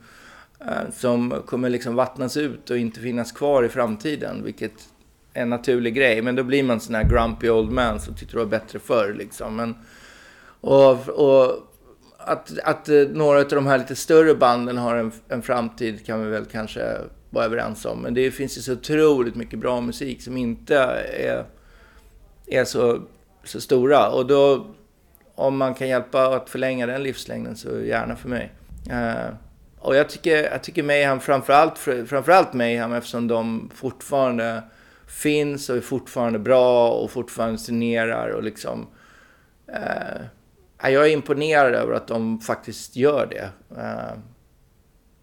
Eh, 0.61 0.90
som 0.93 1.43
kommer 1.47 1.71
liksom 1.71 1.95
vattnas 1.95 2.37
ut 2.37 2.71
och 2.71 2.79
inte 2.79 3.01
finnas 3.01 3.33
kvar 3.33 3.62
i 3.62 3.69
framtiden. 3.69 4.45
Vilket 4.45 4.88
är 5.33 5.43
en 5.43 5.51
naturlig 5.51 5.95
grej. 5.95 6.23
Men 6.23 6.37
då 6.37 6.43
blir 6.43 6.62
man 6.62 6.81
sån 6.81 6.95
här 6.95 7.05
grumpy 7.05 7.51
old 7.51 7.73
man 7.73 8.01
som 8.01 8.14
tyckte 8.14 8.35
det 8.35 8.38
var 8.38 8.47
bättre 8.47 8.79
förr. 8.79 9.14
Liksom. 9.19 9.57
Men, 9.57 9.75
och, 10.61 11.09
och 11.09 11.69
att, 12.24 12.59
att 12.64 12.88
eh, 12.88 12.96
några 12.96 13.38
av 13.38 13.48
de 13.48 13.66
här 13.66 13.78
lite 13.78 13.96
större 13.96 14.35
banden 14.35 14.78
har 14.78 14.96
en, 14.96 15.12
en 15.28 15.42
framtid 15.42 16.06
kan 16.06 16.24
vi 16.24 16.30
väl 16.30 16.44
kanske 16.44 16.98
vara 17.30 17.44
överens 17.44 17.85
om. 17.85 18.02
Men 18.02 18.14
det 18.14 18.30
finns 18.30 18.59
ju 18.59 18.62
så 18.62 18.72
otroligt 18.72 19.35
mycket 19.35 19.59
bra 19.59 19.80
musik 19.80 20.22
som 20.22 20.37
inte 20.37 20.76
är, 20.76 21.44
är 22.46 22.64
så, 22.64 23.02
så 23.44 23.61
stora. 23.61 24.11
Och 24.11 24.26
då, 24.26 24.66
om 25.35 25.56
man 25.56 25.74
kan 25.74 25.88
hjälpa 25.88 26.37
att 26.37 26.50
förlänga 26.50 26.87
den 26.87 27.02
livslängden 27.02 27.56
så 27.56 27.80
gärna 27.80 28.16
för 28.16 28.28
mig. 28.28 28.52
Uh, 28.90 29.35
och 29.78 29.96
jag 29.96 30.09
tycker, 30.09 30.50
jag 30.50 30.62
tycker 30.62 30.83
Mayhem, 30.83 31.20
framförallt, 31.20 31.78
framförallt 31.78 32.52
Mayhem 32.52 32.92
eftersom 32.92 33.28
de 33.28 33.70
fortfarande 33.74 34.62
finns 35.06 35.70
och 35.70 35.76
är 35.76 35.80
fortfarande 35.80 36.38
bra 36.38 36.90
och 36.90 37.11
fortfarande 37.11 37.59
turnerar 37.59 38.28
och 38.28 38.42
liksom... 38.42 38.87
Uh, 39.68 40.26
jag 40.83 41.07
är 41.07 41.12
imponerad 41.12 41.75
över 41.75 41.95
att 41.95 42.07
de 42.07 42.40
faktiskt 42.40 42.97
gör 42.97 43.27
det. 43.27 43.51
Eh, 43.81 44.19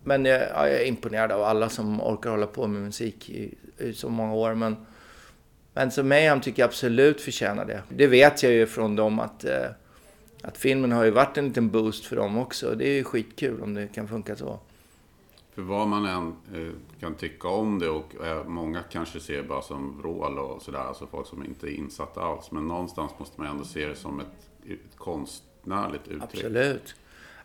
men 0.04 0.26
jag 0.26 0.72
är 0.72 0.86
imponerad 0.86 1.32
av 1.32 1.44
alla 1.44 1.70
som 1.70 2.02
orkar 2.02 2.30
hålla 2.30 2.48
på 2.48 2.68
med 2.68 2.82
musik 2.82 3.30
i, 3.30 3.54
i 3.78 3.94
så 3.94 4.10
många 4.10 4.34
år. 4.34 4.54
Men, 4.54 4.76
men 5.74 5.92
så 5.92 6.04
Mayhem 6.04 6.42
tycker 6.42 6.62
jag 6.62 6.68
absolut 6.68 7.22
förtjänar 7.22 7.66
det. 7.66 7.84
Det 7.90 8.08
vet 8.08 8.44
jag 8.44 8.52
ju 8.52 8.68
från 8.68 8.96
dem 8.96 9.20
att, 9.20 9.44
eh, 9.44 9.66
att 10.42 10.58
filmen 10.58 10.92
har 10.92 11.04
ju 11.04 11.12
varit 11.12 11.38
en 11.38 11.48
liten 11.48 11.70
boost 11.70 12.06
för 12.06 12.16
dem 12.16 12.38
också. 12.38 12.76
Det 12.76 12.88
är 12.88 12.94
ju 12.94 13.04
skitkul 13.04 13.62
om 13.62 13.74
det 13.74 13.88
kan 13.88 14.08
funka 14.08 14.36
så. 14.36 14.60
För 15.56 15.62
vad 15.62 15.88
man 15.88 16.06
än 16.06 16.28
eh, 16.28 16.74
kan 17.00 17.16
tycka 17.16 17.48
om 17.48 17.80
det 17.80 17.90
och 17.90 18.14
många 18.46 18.84
kanske 18.92 19.20
ser 19.20 19.38
det 19.38 19.44
bara 19.44 19.62
som 19.62 19.98
vrål 19.98 20.40
och 20.40 20.62
sådär, 20.62 20.80
alltså 20.80 21.08
folk 21.08 21.28
som 21.28 21.46
inte 21.46 21.68
är 21.68 21.72
insatta 21.72 22.22
alls. 22.22 22.52
Men 22.52 22.68
någonstans 22.68 23.12
måste 23.20 23.42
man 23.42 23.50
ändå 23.50 23.64
se 23.64 23.86
det 23.86 23.96
som 23.96 24.20
ett, 24.20 24.50
ett 24.66 24.98
konst 24.98 25.44
konstnärligt 25.70 26.08
uttryck. 26.08 26.24
Absolut. 26.24 26.96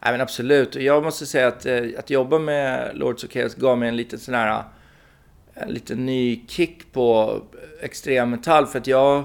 Nej, 0.05 0.13
men 0.13 0.21
absolut. 0.21 0.75
Jag 0.75 1.03
måste 1.03 1.27
säga 1.27 1.49
att, 1.49 1.67
eh, 1.67 1.83
att 1.99 2.11
jobba 2.11 2.39
med 2.39 2.97
Lords 2.97 3.25
of 3.25 3.31
Chaos 3.31 3.55
gav 3.55 3.79
mig 3.79 3.89
en 3.89 3.97
liten 3.97 4.19
sån 4.19 4.35
här 4.35 4.65
en 5.55 5.69
liten 5.69 6.07
ny 6.07 6.45
kick 6.49 6.93
på 6.93 7.41
extremmetall 7.81 8.67
för 8.67 8.79
att 8.79 8.87
jag... 8.87 9.25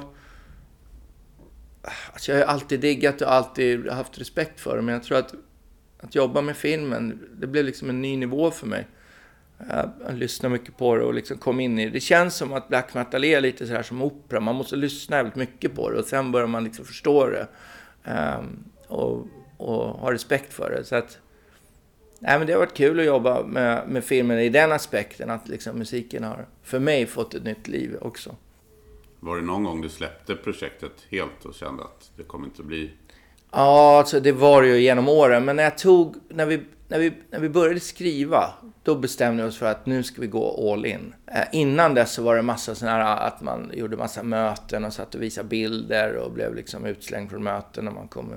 Alltså 2.14 2.32
jag 2.32 2.40
har 2.40 2.46
alltid 2.54 2.80
diggat 2.80 3.22
och 3.22 3.34
alltid 3.34 3.90
haft 3.90 4.20
respekt 4.20 4.60
för 4.60 4.76
det, 4.76 4.82
men 4.82 4.94
jag 4.94 5.04
tror 5.04 5.18
att 5.18 5.34
att 6.00 6.16
jobba 6.16 6.42
med 6.42 6.58
filmen, 6.58 7.20
det 7.40 7.48
blev 7.48 7.66
liksom 7.66 7.90
en 7.90 8.02
ny 8.02 8.18
nivå 8.18 8.52
för 8.52 8.68
mig. 8.68 8.88
Eh, 9.60 9.86
jag 10.08 10.18
lyssnade 10.18 10.54
mycket 10.54 10.78
på 10.78 10.96
det 10.96 11.04
och 11.04 11.14
liksom 11.14 11.38
kom 11.38 11.60
in 11.60 11.80
i 11.80 11.86
det. 11.86 11.92
Det 11.92 12.00
känns 12.00 12.36
som 12.36 12.54
att 12.54 12.68
black 12.68 12.94
metal 12.94 13.24
är 13.24 13.42
lite 13.42 13.68
så 13.68 13.74
här 13.74 13.84
som 13.84 14.02
opera. 14.02 14.40
Man 14.40 14.56
måste 14.56 14.76
lyssna 14.76 15.18
väldigt 15.18 15.36
mycket 15.36 15.76
på 15.76 15.90
det 15.90 16.00
och 16.00 16.06
sen 16.06 16.32
börjar 16.32 16.48
man 16.48 16.64
liksom 16.64 16.86
förstå 16.86 17.28
det. 17.28 17.48
Um, 18.04 18.64
och, 18.88 19.28
och 19.58 19.88
ha 19.88 20.14
respekt 20.14 20.54
för 20.54 20.70
det. 20.70 20.84
Så 20.84 20.96
att, 20.96 21.20
nej, 22.20 22.38
men 22.38 22.48
det 22.48 22.54
har 22.54 22.60
varit 22.60 22.78
kul 22.78 23.00
att 23.00 23.06
jobba 23.06 23.44
med, 23.44 23.88
med 23.88 24.04
filmen 24.04 24.40
i 24.40 24.50
den 24.50 24.72
aspekten. 24.72 25.30
Att 25.30 25.48
liksom 25.48 25.78
musiken 25.78 26.24
har, 26.24 26.46
för 26.64 26.80
mig, 26.80 27.06
fått 27.06 27.34
ett 27.34 27.44
nytt 27.44 27.68
liv 27.68 27.98
också. 28.02 28.36
Var 29.20 29.36
det 29.36 29.42
någon 29.42 29.64
gång 29.64 29.82
du 29.82 29.90
släppte 29.90 30.36
projektet 30.36 30.92
helt 31.10 31.46
och 31.46 31.54
kände 31.54 31.84
att 31.84 32.12
det 32.18 32.24
kommer 32.24 32.46
inte 32.46 32.64
bli 32.64 32.92
Ja, 33.52 33.98
alltså 33.98 34.20
det 34.20 34.32
var 34.32 34.62
det 34.62 34.68
ju 34.68 34.82
genom 34.82 35.10
åren. 35.10 35.46
Men 35.46 35.56
när 35.56 35.64
jag 35.64 35.78
tog, 35.78 36.16
när 36.30 36.46
vi, 36.46 36.62
när 36.88 37.00
vi, 37.00 37.14
när 37.30 37.40
vi 37.40 37.50
började 37.50 37.80
skriva, 37.80 38.54
då 38.84 38.96
bestämde 38.96 39.44
vi 39.44 39.50
oss 39.50 39.58
för 39.58 39.66
att 39.66 39.86
nu 39.86 40.04
ska 40.04 40.22
vi 40.22 40.28
gå 40.28 40.72
all 40.74 40.86
in. 40.86 41.14
Eh, 41.28 41.44
innan 41.52 41.94
dess 41.94 42.14
så 42.14 42.24
var 42.24 42.36
det 42.36 42.42
massa 42.42 42.76
sådana 42.76 43.04
här, 43.04 43.28
att 43.28 43.42
man 43.42 43.72
gjorde 43.74 43.98
massa 43.98 44.24
möten 44.24 44.86
och 44.86 44.94
satt 44.94 45.16
och 45.16 45.22
visade 45.22 45.48
bilder 45.48 46.16
och 46.16 46.32
blev 46.32 46.56
liksom 46.56 46.86
utslängd 46.86 47.30
från 47.30 47.44
möten 47.44 47.86
när 47.86 47.92
man 47.92 48.08
kom 48.08 48.34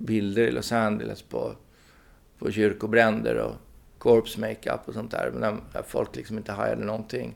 bilder 0.00 0.42
i 0.42 0.50
Los 0.50 0.72
Angeles 0.72 1.22
på, 1.22 1.54
på 2.38 2.50
kyrkobränder 2.50 3.36
och 3.36 3.54
korpsmakeup 3.98 4.80
och 4.84 4.94
sånt 4.94 5.10
där. 5.10 5.30
Men 5.34 5.60
där 5.72 5.82
folk 5.88 6.16
liksom 6.16 6.38
inte 6.38 6.52
hajade 6.52 6.84
någonting. 6.84 7.34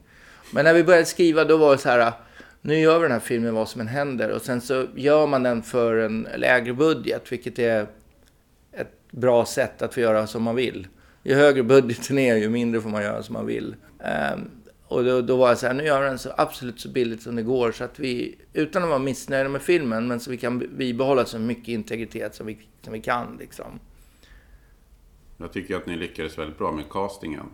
Men 0.52 0.64
när 0.64 0.74
vi 0.74 0.84
började 0.84 1.04
skriva 1.04 1.44
då 1.44 1.56
var 1.56 1.72
det 1.72 1.78
så 1.78 1.88
här, 1.88 2.12
nu 2.60 2.78
gör 2.78 2.98
vi 2.98 3.02
den 3.02 3.12
här 3.12 3.20
filmen 3.20 3.54
vad 3.54 3.68
som 3.68 3.80
än 3.80 3.88
händer 3.88 4.30
och 4.30 4.42
sen 4.42 4.60
så 4.60 4.86
gör 4.94 5.26
man 5.26 5.42
den 5.42 5.62
för 5.62 5.96
en 5.96 6.28
lägre 6.36 6.72
budget, 6.72 7.32
vilket 7.32 7.58
är 7.58 7.86
ett 8.72 9.10
bra 9.10 9.44
sätt 9.44 9.82
att 9.82 9.94
få 9.94 10.00
göra 10.00 10.26
som 10.26 10.42
man 10.42 10.54
vill. 10.54 10.86
Ju 11.22 11.34
högre 11.34 11.62
budgeten 11.62 12.18
är, 12.18 12.36
ju 12.36 12.48
mindre 12.48 12.80
får 12.80 12.90
man 12.90 13.02
göra 13.02 13.22
som 13.22 13.32
man 13.32 13.46
vill. 13.46 13.76
Um, 13.98 14.50
och 14.94 15.04
då, 15.04 15.20
då, 15.20 15.36
var 15.36 15.48
jag 15.48 15.58
så 15.58 15.66
här, 15.66 15.74
nu 15.74 15.84
gör 15.84 16.02
vi 16.02 16.08
den 16.08 16.18
så 16.18 16.30
absolut 16.36 16.80
så 16.80 16.88
billigt 16.88 17.22
som 17.22 17.36
det 17.36 17.42
går 17.42 17.72
så 17.72 17.84
att 17.84 17.98
vi, 17.98 18.38
utan 18.52 18.82
att 18.82 18.88
vara 18.88 18.98
missnöjda 18.98 19.48
med 19.48 19.62
filmen, 19.62 20.08
men 20.08 20.20
så 20.20 20.30
vi 20.30 20.36
kan 20.36 20.58
bibehålla 20.58 21.24
så 21.24 21.38
mycket 21.38 21.68
integritet 21.68 22.34
som 22.34 22.46
vi, 22.46 22.58
som 22.82 22.92
vi 22.92 23.00
kan 23.00 23.36
liksom. 23.40 23.80
Jag 25.36 25.52
tycker 25.52 25.76
att 25.76 25.86
ni 25.86 25.96
lyckades 25.96 26.38
väldigt 26.38 26.58
bra 26.58 26.72
med 26.72 26.88
castingen. 26.90 27.46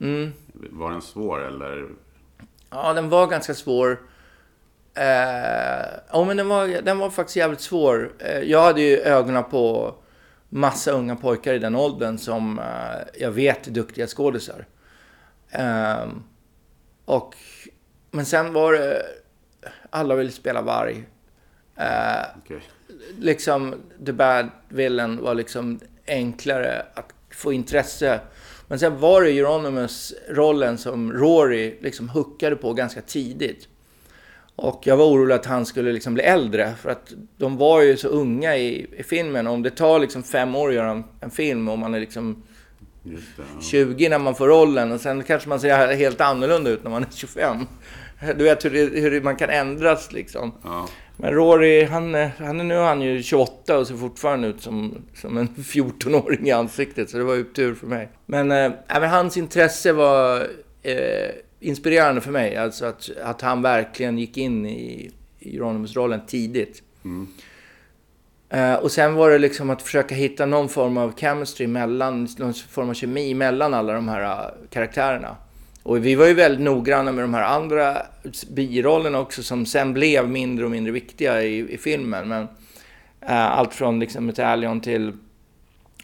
Mm. 0.00 0.32
Var 0.52 0.90
den 0.90 1.02
svår 1.02 1.46
eller? 1.46 1.88
Ja, 2.70 2.92
den 2.92 3.08
var 3.08 3.26
ganska 3.26 3.54
svår. 3.54 4.00
Eh, 4.94 5.04
ja, 6.12 6.24
men 6.24 6.36
den 6.36 6.48
var, 6.48 6.82
den 6.82 6.98
var 6.98 7.10
faktiskt 7.10 7.36
jävligt 7.36 7.60
svår. 7.60 8.12
Eh, 8.18 8.38
jag 8.40 8.62
hade 8.62 8.80
ju 8.80 8.96
ögonen 8.98 9.44
på 9.50 9.94
massa 10.48 10.92
unga 10.92 11.16
pojkar 11.16 11.54
i 11.54 11.58
den 11.58 11.76
åldern 11.76 12.18
som 12.18 12.58
eh, 12.58 13.20
jag 13.20 13.30
vet 13.30 13.66
är 13.66 13.70
duktiga 13.70 14.06
skådisar. 14.06 14.66
Eh, 15.50 16.06
och, 17.10 17.34
men 18.10 18.26
sen 18.26 18.52
var 18.52 18.72
det, 18.72 19.02
alla 19.90 20.14
ville 20.14 20.30
spela 20.30 20.62
varg. 20.62 21.04
Eh, 21.76 22.38
okay. 22.44 22.60
Liksom, 23.18 23.74
The 24.06 24.12
Bad 24.12 24.50
Villain 24.68 25.22
var 25.22 25.34
liksom 25.34 25.80
enklare 26.06 26.86
att 26.94 27.12
få 27.30 27.52
intresse. 27.52 28.20
Men 28.68 28.78
sen 28.78 29.00
var 29.00 29.22
det 29.22 29.30
Euronymous 29.30 30.14
rollen 30.28 30.78
som 30.78 31.12
Rory 31.12 31.78
liksom 31.80 32.08
hookade 32.08 32.56
på 32.56 32.72
ganska 32.72 33.00
tidigt. 33.00 33.68
Och 34.56 34.80
jag 34.84 34.96
var 34.96 35.04
orolig 35.04 35.34
att 35.34 35.46
han 35.46 35.66
skulle 35.66 35.92
liksom 35.92 36.14
bli 36.14 36.22
äldre, 36.22 36.74
för 36.74 36.90
att 36.90 37.12
de 37.36 37.56
var 37.56 37.82
ju 37.82 37.96
så 37.96 38.08
unga 38.08 38.56
i, 38.56 38.86
i 38.96 39.02
filmen. 39.02 39.46
Om 39.46 39.62
det 39.62 39.70
tar 39.70 39.98
liksom 39.98 40.22
fem 40.22 40.54
år 40.54 40.68
att 40.68 40.74
göra 40.74 40.90
en, 40.90 41.04
en 41.20 41.30
film 41.30 41.68
och 41.68 41.78
man 41.78 41.94
är 41.94 42.00
liksom 42.00 42.42
det, 43.02 43.20
ja. 43.36 43.60
20 43.60 44.08
när 44.08 44.18
man 44.18 44.34
får 44.34 44.48
rollen 44.48 44.92
och 44.92 45.00
sen 45.00 45.22
kanske 45.22 45.48
man 45.48 45.60
ser 45.60 45.96
helt 45.96 46.20
annorlunda 46.20 46.70
ut 46.70 46.84
när 46.84 46.90
man 46.90 47.02
är 47.02 47.08
25. 47.14 47.66
Du 48.36 48.44
vet 48.44 48.64
hur, 48.64 48.70
det, 48.70 49.00
hur 49.00 49.20
man 49.20 49.36
kan 49.36 49.50
ändras 49.50 50.12
liksom. 50.12 50.52
Ja. 50.62 50.88
Men 51.16 51.34
Rory, 51.34 51.84
han, 51.84 52.14
han 52.14 52.60
är 52.60 52.64
nu 52.64 52.76
han 52.76 53.02
ju 53.02 53.22
28 53.22 53.78
och 53.78 53.86
ser 53.86 53.94
fortfarande 53.94 54.48
ut 54.48 54.62
som, 54.62 54.94
som 55.14 55.36
en 55.36 55.48
14-åring 55.48 56.46
i 56.46 56.50
ansiktet. 56.50 57.10
Så 57.10 57.18
det 57.18 57.24
var 57.24 57.34
ju 57.34 57.44
tur 57.44 57.74
för 57.74 57.86
mig. 57.86 58.08
Men, 58.26 58.50
äh, 58.50 58.72
men 58.88 59.10
hans 59.10 59.36
intresse 59.36 59.92
var 59.92 60.48
äh, 60.82 60.96
inspirerande 61.60 62.20
för 62.20 62.30
mig. 62.30 62.56
Alltså 62.56 62.84
att, 62.84 63.10
att 63.22 63.40
han 63.40 63.62
verkligen 63.62 64.18
gick 64.18 64.36
in 64.36 64.66
i, 64.66 65.10
i 65.38 65.56
Euronymous-rollen 65.56 66.20
tidigt. 66.26 66.82
Mm. 67.04 67.28
Uh, 68.54 68.74
och 68.74 68.90
sen 68.92 69.14
var 69.14 69.30
det 69.30 69.38
liksom 69.38 69.70
att 69.70 69.82
försöka 69.82 70.14
hitta 70.14 70.46
någon 70.46 70.68
form 70.68 70.96
av 70.96 71.12
chemistry 71.16 71.66
mellan, 71.66 72.28
någon 72.38 72.54
form 72.54 72.88
av 72.90 72.94
kemi 72.94 73.34
mellan 73.34 73.74
alla 73.74 73.92
de 73.92 74.08
här 74.08 74.22
uh, 74.22 74.50
karaktärerna. 74.70 75.36
Och 75.82 76.06
vi 76.06 76.14
var 76.14 76.26
ju 76.26 76.34
väldigt 76.34 76.60
noggranna 76.60 77.12
med 77.12 77.24
de 77.24 77.34
här 77.34 77.42
andra 77.42 77.96
birollerna 78.50 79.18
också 79.18 79.42
som 79.42 79.66
sen 79.66 79.92
blev 79.92 80.28
mindre 80.28 80.64
och 80.64 80.70
mindre 80.70 80.92
viktiga 80.92 81.42
i, 81.42 81.74
i 81.74 81.78
filmen. 81.78 82.28
Men 82.28 82.42
uh, 82.42 83.58
allt 83.58 83.74
från 83.74 84.00
liksom 84.00 84.26
Metallion 84.26 84.80
till 84.80 85.12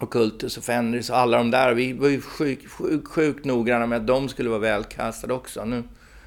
Occultus 0.00 0.56
och 0.56 0.64
Fenris 0.64 1.10
och 1.10 1.18
alla 1.18 1.38
de 1.38 1.50
där. 1.50 1.74
Vi 1.74 1.92
var 1.92 2.08
ju 2.08 2.20
sjukt 2.20 2.70
sjuk, 2.70 3.08
sjuk 3.08 3.44
noggranna 3.44 3.86
med 3.86 3.96
att 3.96 4.06
de 4.06 4.28
skulle 4.28 4.48
vara 4.48 4.60
välkastade 4.60 5.34
också. 5.34 5.64
Nu 5.64 5.82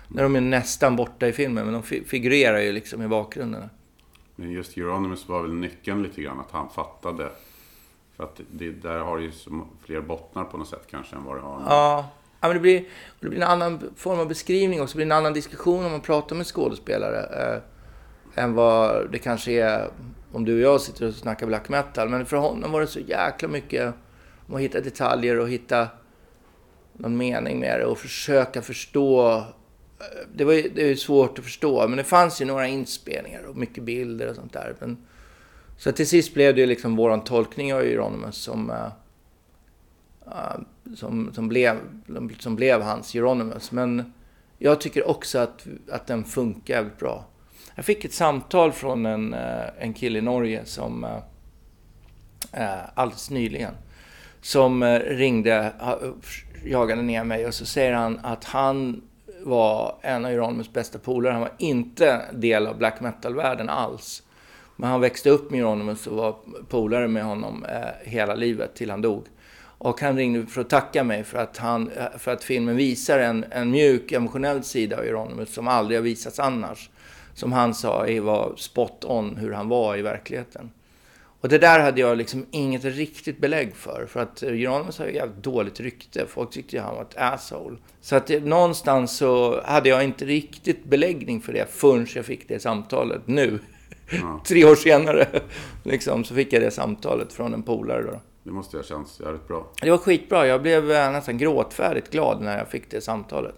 när 0.08 0.24
de 0.24 0.36
är 0.36 0.42
nästan 0.42 0.96
borta 0.96 1.28
i 1.28 1.32
filmen, 1.32 1.66
men 1.66 1.74
de 1.74 1.84
figurerar 1.84 2.60
ju 2.60 2.72
liksom 2.72 3.02
i 3.02 3.08
bakgrunden. 3.08 3.70
Men 4.40 4.52
just 4.52 4.78
Euronymous 4.78 5.28
var 5.28 5.42
väl 5.42 5.54
nyckeln 5.54 6.04
lite 6.04 6.22
grann, 6.22 6.40
att 6.40 6.52
han 6.52 6.70
fattade. 6.70 7.30
För 8.18 8.24
att 8.24 8.42
det, 8.52 8.72
där 8.72 9.00
har 9.00 9.18
ju 9.18 9.32
fler 9.86 10.02
bottnar 10.02 10.44
på 10.44 10.58
något 10.58 10.68
sätt 10.68 10.88
kanske 10.90 11.16
än 11.16 11.24
vad 11.24 11.36
det 11.38 11.42
har. 11.42 11.62
Ja, 11.66 12.10
ja 12.40 12.48
men 12.48 12.54
det 12.54 12.60
blir, 12.60 12.86
det 13.20 13.30
blir 13.30 13.42
en 13.42 13.48
annan 13.48 13.92
form 13.96 14.20
av 14.20 14.28
beskrivning 14.28 14.82
också. 14.82 14.94
Det 14.94 14.98
blir 14.98 15.06
en 15.06 15.12
annan 15.12 15.34
diskussion 15.34 15.86
om 15.86 15.92
man 15.92 16.02
pratar 16.02 16.36
med 16.36 16.46
skådespelare. 16.46 17.20
Eh, 17.54 18.44
än 18.44 18.54
vad 18.54 19.12
det 19.12 19.20
kanske 19.20 19.52
är 19.52 19.90
om 20.32 20.46
du 20.46 20.54
och 20.54 20.74
jag 20.74 20.82
sitter 20.82 21.08
och 21.08 21.14
snackar 21.14 21.48
black 21.48 21.70
metal. 21.70 22.10
Men 22.10 22.26
för 22.26 22.38
honom 22.38 22.72
var 22.72 22.82
det 22.82 22.88
så 22.88 23.00
jäkla 23.00 23.48
mycket 23.48 23.94
om 24.48 24.56
att 24.56 24.62
hitta 24.62 24.82
detaljer 24.82 25.40
och 25.40 25.50
hitta 25.50 25.88
någon 26.94 27.18
mening 27.18 27.60
med 27.60 27.80
det 27.80 27.86
och 27.86 27.98
försöka 27.98 28.62
förstå. 28.62 29.44
Det 30.34 30.44
var 30.44 30.54
ju, 30.54 30.70
det 30.76 30.92
är 30.92 30.96
svårt 30.96 31.40
att 31.40 31.46
förstå, 31.46 31.88
men 31.88 31.98
det 31.98 32.04
fanns 32.04 32.42
ju 32.42 32.46
några 32.46 32.68
inspelningar 32.68 33.44
och 33.44 33.58
mycket 33.58 33.84
bilder 33.84 34.30
och 34.30 34.36
sånt 34.36 34.54
där. 34.54 34.76
Men, 34.80 34.98
så 35.78 35.92
till 35.92 36.08
sist 36.08 36.34
blev 36.34 36.56
det 36.56 36.62
ju 36.62 36.68
liksom 36.68 36.96
våran 36.96 37.24
tolkning 37.24 37.74
av 37.74 37.82
Euronymous 37.82 38.36
som, 38.36 38.70
uh, 38.70 40.60
som, 40.96 41.34
som, 41.34 41.48
blev, 41.48 41.78
som 42.40 42.56
blev 42.56 42.82
hans 42.82 43.16
Euronymous. 43.16 43.72
Men 43.72 44.14
jag 44.58 44.82
tycker 44.82 45.10
också 45.10 45.40
att, 45.40 45.68
att 45.92 46.08
den 46.08 46.24
funkar 46.24 46.74
jävligt 46.74 47.00
bra. 47.00 47.26
Jag 47.76 47.86
fick 47.86 48.06
ett 48.06 48.14
samtal 48.14 48.72
från 48.72 49.06
en, 49.06 49.34
eh, 49.34 49.66
en 49.80 49.94
kille 49.94 50.20
i 50.20 50.22
Norge 50.22 50.66
som 50.66 51.04
eh, 52.52 52.80
alldeles 52.94 53.30
nyligen 53.30 53.74
som 54.42 54.84
ringde, 55.00 55.74
jagade 56.66 57.02
ner 57.02 57.24
mig 57.24 57.48
och 57.48 57.54
så 57.54 57.66
säger 57.66 57.94
han 57.94 58.20
att 58.24 58.44
han 58.44 59.09
var 59.44 59.96
en 60.02 60.26
av 60.26 60.32
Euronymous 60.32 60.74
bästa 60.74 61.00
polare. 61.00 61.32
Han 61.32 61.42
var 61.42 61.54
inte 61.58 62.22
del 62.34 62.68
av 62.68 62.78
black 62.78 63.02
metal-världen 63.02 63.70
alls. 63.70 64.24
Men 64.76 64.90
han 64.90 65.02
växte 65.02 65.30
upp 65.30 65.52
med 65.52 65.60
Euronymous 65.60 66.08
och 66.08 66.16
var 66.16 66.36
polare 66.70 67.08
med 67.08 67.24
honom 67.24 67.66
eh, 67.66 68.10
hela 68.10 68.36
livet 68.36 68.76
till 68.76 68.90
han 68.90 69.02
dog. 69.02 69.24
Och 69.62 70.02
han 70.02 70.18
ringde 70.18 70.46
för 70.46 70.62
att 70.62 70.70
tacka 70.70 71.04
mig 71.04 71.24
för 71.24 71.38
att, 71.38 71.58
han, 71.58 71.92
eh, 71.92 72.18
för 72.18 72.32
att 72.32 72.44
filmen 72.44 72.76
visar 72.76 73.20
en, 73.20 73.46
en 73.52 73.72
mjuk 73.72 74.12
emotionell 74.12 74.64
sida 74.64 74.98
av 74.98 75.04
Euronymous 75.04 75.54
som 75.54 75.68
aldrig 75.68 76.00
har 76.00 76.04
visats 76.04 76.40
annars 76.40 76.90
som 77.34 77.52
han 77.52 77.74
sa 77.74 78.06
var 78.22 78.54
spot 78.58 79.06
on 79.06 79.38
hur 79.38 79.52
han 79.52 79.70
var 79.70 79.98
i 79.98 80.02
verkligheten. 80.02 80.72
Och 81.42 81.50
det 81.50 81.58
där 81.58 81.80
hade 81.80 82.02
jag 82.02 82.18
liksom 82.18 82.46
inget 82.52 82.86
riktigt 82.86 83.38
belägg 83.38 83.76
för. 83.76 84.06
För 84.10 84.20
att 84.20 84.44
Euronymous 84.44 85.00
har 85.00 85.06
ju 85.06 85.14
jävligt 85.14 85.44
dåligt 85.44 85.80
rykte. 85.80 86.26
Folk 86.28 86.52
tyckte 86.52 86.76
ju 86.76 86.82
han 86.82 86.96
var 86.96 87.02
ett 87.02 87.18
asshole. 87.18 87.78
Så 88.02 88.16
att 88.16 88.28
det, 88.28 88.46
någonstans 88.46 89.18
så 89.18 89.62
hade 89.62 89.90
jag 89.90 90.04
inte 90.04 90.26
riktigt 90.26 90.86
beläggning 90.86 91.42
för 91.42 91.54
det 91.54 91.72
förrän 91.72 92.08
jag 92.16 92.26
fick 92.26 92.48
det 92.48 92.60
samtalet 92.60 93.22
nu. 93.26 93.60
Ja. 94.10 94.42
Tre 94.46 94.66
år 94.66 94.76
senare 94.76 95.42
liksom, 95.84 96.24
så 96.24 96.36
fick 96.36 96.54
jag 96.54 96.62
det 96.62 96.72
samtalet 96.72 97.34
från 97.34 97.54
en 97.54 97.64
polare. 97.64 98.04
Då. 98.04 98.22
Det 98.44 98.52
måste 98.52 98.78
ha 98.78 98.84
känts 98.84 99.20
jävligt 99.20 99.48
bra. 99.48 99.68
Det 99.82 99.92
var 99.92 99.98
skitbra. 99.98 100.48
Jag 100.48 100.62
blev 100.62 100.92
eh, 100.92 101.12
nästan 101.12 101.38
gråtfärdigt 101.38 102.12
glad 102.12 102.42
när 102.42 102.58
jag 102.58 102.68
fick 102.68 102.92
det 102.92 103.02
samtalet. 103.02 103.56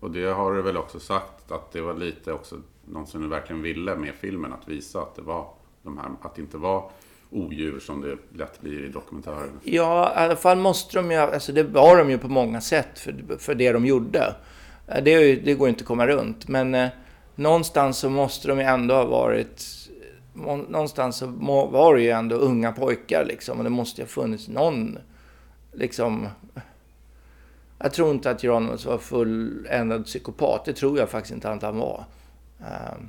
Och 0.00 0.10
det 0.10 0.26
har 0.26 0.52
du 0.54 0.62
väl 0.62 0.76
också 0.76 1.00
sagt 1.00 1.52
att 1.52 1.72
det 1.72 1.80
var 1.80 1.94
lite 1.94 2.32
också 2.32 2.56
något 2.84 3.08
som 3.08 3.22
du 3.22 3.28
verkligen 3.28 3.62
ville 3.62 3.96
med 3.96 4.14
filmen. 4.14 4.52
Att 4.52 4.68
visa 4.68 5.00
att 5.00 5.14
det 5.14 5.22
var 5.22 5.59
de 5.82 5.98
här, 5.98 6.10
att 6.22 6.34
det 6.34 6.42
inte 6.42 6.56
var 6.56 6.90
odjur 7.30 7.80
som 7.80 8.00
det 8.00 8.38
lätt 8.38 8.60
blir 8.60 8.84
i 8.84 8.88
dokumentären. 8.88 9.60
Ja, 9.62 10.12
i 10.12 10.16
alla 10.16 10.36
fall 10.36 10.58
måste 10.58 10.96
de 10.98 11.10
ju, 11.10 11.16
alltså 11.16 11.52
det 11.52 11.62
var 11.62 11.96
de 11.96 12.10
ju 12.10 12.18
på 12.18 12.28
många 12.28 12.60
sätt 12.60 12.98
för, 12.98 13.36
för 13.38 13.54
det 13.54 13.72
de 13.72 13.86
gjorde. 13.86 14.34
Eh, 14.88 15.02
det, 15.04 15.14
är 15.14 15.20
ju, 15.20 15.40
det 15.40 15.54
går 15.54 15.68
inte 15.68 15.80
att 15.82 15.86
komma 15.88 16.06
runt. 16.06 16.48
Men 16.48 16.74
eh, 16.74 16.88
någonstans 17.34 17.98
så 17.98 18.10
måste 18.10 18.48
de 18.48 18.58
ju 18.58 18.64
ändå 18.64 18.94
ha 18.94 19.04
varit... 19.04 19.64
må- 20.32 20.56
Någonstans 20.56 21.16
så 21.16 21.26
må, 21.26 21.66
var 21.66 21.94
det 21.94 22.02
ju 22.02 22.10
ändå 22.10 22.36
unga 22.36 22.72
pojkar 22.72 23.24
liksom. 23.24 23.58
Och 23.58 23.64
det 23.64 23.70
måste 23.70 24.00
ju 24.00 24.04
ha 24.04 24.08
funnits 24.08 24.48
någon 24.48 24.98
liksom... 25.72 26.28
Jag 27.78 27.92
tror 27.92 28.10
inte 28.10 28.30
att 28.30 28.42
Geronimus 28.42 28.86
var 28.86 28.98
fulländad 28.98 30.04
psykopat. 30.04 30.64
Det 30.64 30.72
tror 30.72 30.98
jag 30.98 31.08
faktiskt 31.08 31.34
inte 31.34 31.50
att 31.50 31.62
han 31.62 31.78
var. 31.78 32.04
Um, 32.58 33.08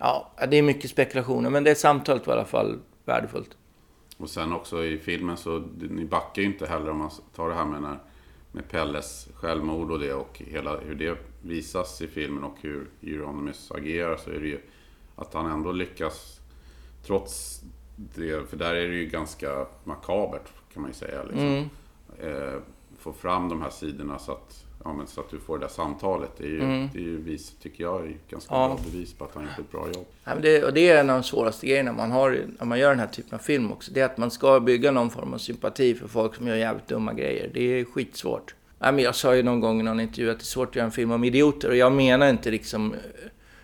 ja, 0.00 0.30
det 0.50 0.56
är 0.56 0.62
mycket 0.62 0.90
spekulationer. 0.90 1.50
Men 1.50 1.64
det 1.64 1.74
samtalet 1.74 2.26
var 2.26 2.34
i 2.34 2.38
alla 2.38 2.46
fall 2.46 2.78
värdefullt. 3.04 3.56
Och 4.16 4.30
sen 4.30 4.52
också 4.52 4.84
i 4.84 4.98
filmen 4.98 5.36
så, 5.36 5.58
ni 5.90 6.04
backar 6.04 6.42
ju 6.42 6.48
inte 6.48 6.66
heller 6.66 6.90
om 6.90 6.98
man 6.98 7.10
tar 7.34 7.48
det 7.48 7.54
här 7.54 7.64
med, 7.64 7.82
när, 7.82 7.98
med 8.52 8.68
Pelles 8.68 9.28
självmord 9.34 9.90
och 9.90 9.98
det 9.98 10.14
och 10.14 10.42
hela 10.46 10.76
hur 10.76 10.94
det 10.94 11.18
visas 11.42 12.02
i 12.02 12.06
filmen 12.06 12.44
och 12.44 12.56
hur 12.60 12.88
Euronymous 13.02 13.70
agerar 13.70 14.16
så 14.16 14.30
är 14.30 14.40
det 14.40 14.46
ju 14.46 14.60
att 15.16 15.34
han 15.34 15.46
ändå 15.46 15.72
lyckas 15.72 16.40
trots 17.06 17.60
det, 17.96 18.50
för 18.50 18.56
där 18.56 18.74
är 18.74 18.88
det 18.88 18.94
ju 18.94 19.06
ganska 19.06 19.66
makabert 19.84 20.52
kan 20.72 20.82
man 20.82 20.90
ju 20.90 20.94
säga. 20.94 21.22
Liksom. 21.22 21.70
Eh, 22.18 22.60
få 22.98 23.12
fram 23.12 23.48
de 23.48 23.62
här 23.62 23.70
sidorna 23.70 24.18
så 24.18 24.32
att, 24.32 24.66
ja, 24.84 24.92
men 24.92 25.06
så 25.06 25.20
att 25.20 25.30
du 25.30 25.38
får 25.38 25.58
det 25.58 25.64
där 25.64 25.72
samtalet. 25.72 26.30
Det 26.38 26.44
är 26.44 26.48
ju, 26.48 26.58
det 26.92 26.98
är 26.98 27.02
ju 27.02 27.22
vis, 27.22 27.52
tycker 27.62 27.84
jag, 27.84 28.06
är 28.06 28.16
ganska 28.30 28.54
Ja. 28.54 28.66
bra 28.68 28.78
bevis 28.92 29.12
på 29.12 29.24
att 29.24 29.34
han 29.34 29.42
gjort 29.42 29.58
ett 29.58 29.70
bra 29.72 29.86
jobb. 29.94 30.06
Ja, 30.24 30.34
men 30.34 30.42
det, 30.42 30.64
och 30.64 30.72
det 30.74 30.88
är 30.88 31.00
en 31.00 31.10
av 31.10 31.16
de 31.16 31.22
svåraste 31.22 31.66
grejerna 31.66 31.92
man 31.92 32.10
har 32.10 32.38
när 32.58 32.66
man 32.66 32.78
gör 32.78 32.90
den 32.90 32.98
här 32.98 33.06
typen 33.06 33.34
av 33.34 33.38
film 33.42 33.72
också. 33.72 33.92
Det 33.92 34.00
är 34.00 34.04
att 34.04 34.16
man 34.18 34.30
ska 34.30 34.60
bygga 34.60 34.90
någon 34.90 35.10
form 35.10 35.34
av 35.34 35.38
sympati 35.38 35.94
för 35.94 36.08
folk 36.08 36.34
som 36.34 36.46
gör 36.46 36.56
jävligt 36.56 36.88
dumma 36.88 37.12
grejer. 37.12 37.50
Det 37.54 37.60
är 37.80 37.84
skitsvårt. 37.84 38.54
Ja, 38.78 38.92
men 38.92 39.04
jag 39.04 39.14
sa 39.14 39.36
ju 39.36 39.42
någon 39.42 39.60
gång 39.60 39.80
i 39.80 39.82
någon 39.82 40.00
intervju 40.00 40.30
att 40.30 40.38
det 40.38 40.42
är 40.42 40.44
svårt 40.44 40.68
att 40.68 40.76
göra 40.76 40.86
en 40.86 40.92
film 40.92 41.10
om 41.10 41.24
idioter. 41.24 41.68
Och 41.68 41.76
jag 41.76 41.92
menar 41.92 42.30
inte 42.30 42.50
liksom 42.50 42.92
eh, 42.94 42.98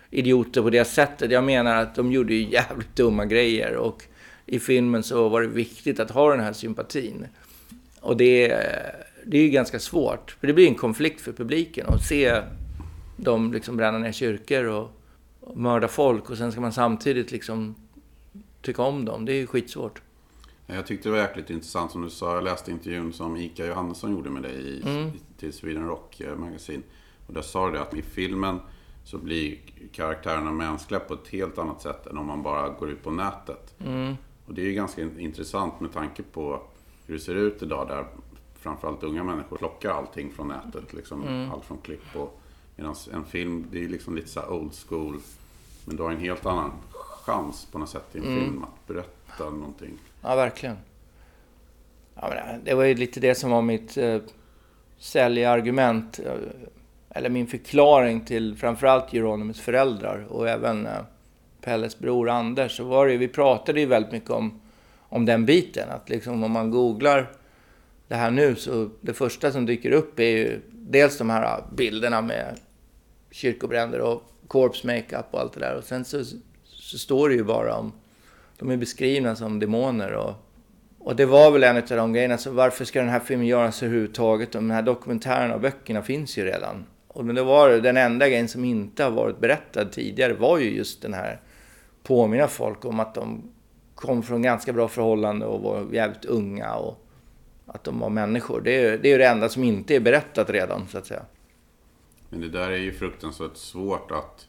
idioter 0.09 0.61
på 0.61 0.69
det 0.69 0.85
sättet. 0.85 1.31
Jag 1.31 1.43
menar 1.43 1.75
att 1.81 1.95
de 1.95 2.11
gjorde 2.11 2.33
ju 2.33 2.49
jävligt 2.51 2.95
dumma 2.95 3.25
grejer. 3.25 3.75
Och 3.75 4.03
i 4.45 4.59
filmen 4.59 5.03
så 5.03 5.29
var 5.29 5.41
det 5.41 5.47
viktigt 5.47 5.99
att 5.99 6.11
ha 6.11 6.29
den 6.31 6.39
här 6.39 6.53
sympatin. 6.53 7.25
Och 8.01 8.17
det, 8.17 8.63
det 9.27 9.37
är 9.37 9.41
ju 9.43 9.49
ganska 9.49 9.79
svårt. 9.79 10.37
För 10.39 10.47
det 10.47 10.53
blir 10.53 10.67
en 10.67 10.75
konflikt 10.75 11.21
för 11.21 11.31
publiken 11.33 11.87
att 11.87 12.03
se 12.05 12.41
dem 13.17 13.53
liksom 13.53 13.77
bränna 13.77 13.97
ner 13.97 14.11
kyrkor 14.11 14.63
och, 14.65 14.89
och 15.41 15.57
mörda 15.57 15.87
folk. 15.87 16.29
Och 16.29 16.37
sen 16.37 16.51
ska 16.51 16.61
man 16.61 16.73
samtidigt 16.73 17.31
liksom 17.31 17.75
tycka 18.61 18.81
om 18.81 19.05
dem. 19.05 19.25
Det 19.25 19.33
är 19.33 19.37
ju 19.37 19.47
skitsvårt. 19.47 20.01
Jag 20.67 20.87
tyckte 20.87 21.09
det 21.09 21.13
var 21.13 21.19
jäkligt 21.19 21.49
intressant 21.49 21.91
som 21.91 22.01
du 22.01 22.09
sa. 22.09 22.35
Jag 22.35 22.43
läste 22.43 22.71
intervjun 22.71 23.13
som 23.13 23.37
Ika 23.37 23.65
Johannesson 23.65 24.11
gjorde 24.11 24.29
med 24.29 24.43
dig 24.43 24.55
i, 24.55 24.81
Mm. 24.85 25.11
till 25.39 25.53
Sweden 25.53 25.87
Rock 25.87 26.19
eh, 26.21 26.35
Magazine. 26.35 26.83
Och 27.27 27.33
där 27.33 27.41
sa 27.41 27.69
du 27.71 27.77
att 27.79 27.93
i 27.93 28.01
filmen 28.01 28.59
så 29.03 29.17
blir 29.17 29.57
karaktärerna 29.91 30.51
mänskliga 30.51 30.99
på 30.99 31.13
ett 31.13 31.27
helt 31.27 31.57
annat 31.57 31.81
sätt 31.81 32.07
än 32.07 32.17
om 32.17 32.25
man 32.25 32.43
bara 32.43 32.69
går 32.69 32.89
ut 32.89 33.03
på 33.03 33.11
nätet. 33.11 33.75
Mm. 33.85 34.15
Och 34.45 34.53
det 34.53 34.61
är 34.61 34.65
ju 34.65 34.73
ganska 34.73 35.01
in- 35.01 35.19
intressant 35.19 35.79
med 35.79 35.93
tanke 35.93 36.23
på 36.23 36.61
hur 37.05 37.13
det 37.13 37.19
ser 37.19 37.35
ut 37.35 37.61
idag 37.63 37.87
där 37.87 38.05
framförallt 38.59 39.03
unga 39.03 39.23
människor 39.23 39.57
plockar 39.57 39.89
allting 39.89 40.31
från 40.31 40.47
nätet. 40.47 40.93
Liksom, 40.93 41.23
Mm. 41.23 41.51
Allt 41.51 41.65
från 41.65 41.77
klipp 41.77 42.15
och 42.15 42.39
medan 42.75 42.95
en 43.13 43.25
film, 43.25 43.65
det 43.71 43.83
är 43.83 43.89
liksom 43.89 44.15
lite 44.15 44.27
så 44.29 44.47
old 44.49 44.73
school. 44.87 45.17
Men 45.85 45.95
du 45.95 46.03
har 46.03 46.11
en 46.11 46.19
helt 46.19 46.45
annan 46.45 46.71
chans 47.25 47.67
på 47.71 47.77
något 47.79 47.89
sätt 47.89 48.05
i 48.13 48.17
en 48.17 48.23
Mm. 48.25 48.39
film 48.39 48.63
att 48.63 48.87
berätta 48.87 49.49
någonting. 49.49 49.93
Ja, 50.21 50.35
verkligen. 50.35 50.77
Ja, 52.15 52.29
men 52.29 52.63
det 52.63 52.73
var 52.73 52.83
ju 52.83 52.95
lite 52.95 53.19
det 53.19 53.35
som 53.35 53.51
var 53.51 53.61
mitt 53.61 53.97
eh, 53.97 54.17
säljargument. 54.97 56.19
eh, 56.19 56.33
Eller 57.09 57.29
min 57.29 57.47
förklaring 57.47 58.21
till 58.21 58.55
framförallt 58.55 59.13
Euronymous 59.13 59.59
föräldrar 59.61 60.25
och 60.29 60.49
även 60.49 60.85
eh, 60.85 60.91
Pelles 61.61 61.99
bror 61.99 62.29
Anders. 62.29 62.77
Så 62.77 62.83
var 62.83 63.07
det, 63.07 63.17
vi 63.17 63.27
pratade 63.27 63.79
ju 63.79 63.85
väldigt 63.85 64.11
mycket 64.11 64.29
om, 64.29 64.61
om 65.09 65.25
den 65.25 65.45
biten. 65.45 65.89
Att 65.89 66.09
liksom 66.09 66.43
om 66.43 66.51
man 66.51 66.71
googlar 66.71 67.31
det 68.07 68.15
här 68.15 68.31
nu 68.31 68.55
så 68.55 68.89
det 69.01 69.13
första 69.13 69.51
som 69.51 69.65
dyker 69.65 69.91
upp 69.91 70.19
är 70.19 70.23
ju 70.23 70.61
dels 70.71 71.17
de 71.17 71.29
här 71.29 71.63
bilderna 71.75 72.21
med 72.21 72.59
kyrkobränder 73.31 73.99
och 73.99 74.23
corpse 74.47 74.87
makeup 74.87 75.25
och 75.31 75.39
allt 75.39 75.53
det 75.53 75.59
där. 75.59 75.75
Och 75.75 75.83
sen 75.83 76.05
så, 76.05 76.23
så 76.63 76.97
står 76.97 77.29
det 77.29 77.35
ju 77.35 77.43
bara 77.43 77.75
om 77.75 77.91
de 78.57 78.69
är 78.71 78.77
beskrivna 78.77 79.35
som 79.35 79.59
demoner. 79.59 80.11
Och, 80.11 80.33
och 80.99 81.15
det 81.15 81.25
var 81.25 81.51
väl 81.51 81.63
en 81.63 81.77
av 81.77 81.83
de 81.87 82.13
grejerna. 82.13 82.37
Så 82.37 82.51
varför 82.51 82.85
ska 82.85 82.99
den 82.99 83.09
här 83.09 83.19
filmen 83.19 83.47
göras 83.47 83.83
överhuvudtaget? 83.83 84.51
De 84.51 84.71
här 84.71 84.81
dokumentärerna 84.81 85.55
och 85.55 85.61
böckerna 85.61 86.01
finns 86.01 86.37
ju 86.37 86.45
redan. 86.45 86.85
Och 87.07 87.25
men 87.25 87.35
det 87.35 87.43
var 87.43 87.69
den 87.69 87.97
enda 87.97 88.29
grejen 88.29 88.47
som 88.47 88.65
inte 88.65 89.03
har 89.03 89.11
varit 89.11 89.39
berättad 89.39 89.85
tidigare 89.85 90.33
var 90.33 90.57
ju 90.57 90.75
just 90.75 91.01
den 91.01 91.13
här 91.13 91.41
påminna 92.03 92.47
folk 92.47 92.85
om 92.85 92.99
att 92.99 93.15
de 93.15 93.51
kom 93.95 94.23
från 94.23 94.41
ganska 94.41 94.73
bra 94.73 94.87
förhållanden 94.87 95.49
och 95.49 95.61
var 95.61 95.85
jävligt 95.93 96.25
unga 96.25 96.75
och 96.75 97.06
att 97.67 97.83
de 97.83 97.99
var 97.99 98.09
människor. 98.09 98.61
Det 98.61 98.71
är, 98.71 98.97
det 98.97 99.09
är 99.09 99.11
ju 99.11 99.17
det 99.17 99.27
enda 99.27 99.49
som 99.49 99.63
inte 99.63 99.95
är 99.95 99.99
berättat 99.99 100.49
redan 100.49 100.87
så 100.87 100.97
att 100.97 101.05
säga. 101.05 101.23
Men 102.29 102.41
det 102.41 102.49
där 102.49 102.71
är 102.71 102.77
ju 102.77 102.93
fruktansvärt 102.93 103.57
svårt 103.57 104.11
att, 104.11 104.47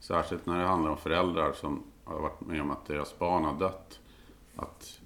särskilt 0.00 0.46
när 0.46 0.58
det 0.58 0.66
handlar 0.66 0.90
om 0.90 0.98
föräldrar 0.98 1.52
som 1.52 1.82
har 2.04 2.20
varit 2.20 2.40
med 2.40 2.60
om 2.60 2.70
att 2.70 2.86
deras 2.86 3.18
barn 3.18 3.44
har 3.44 3.58
dött. 3.58 4.00
Att 4.56 5.00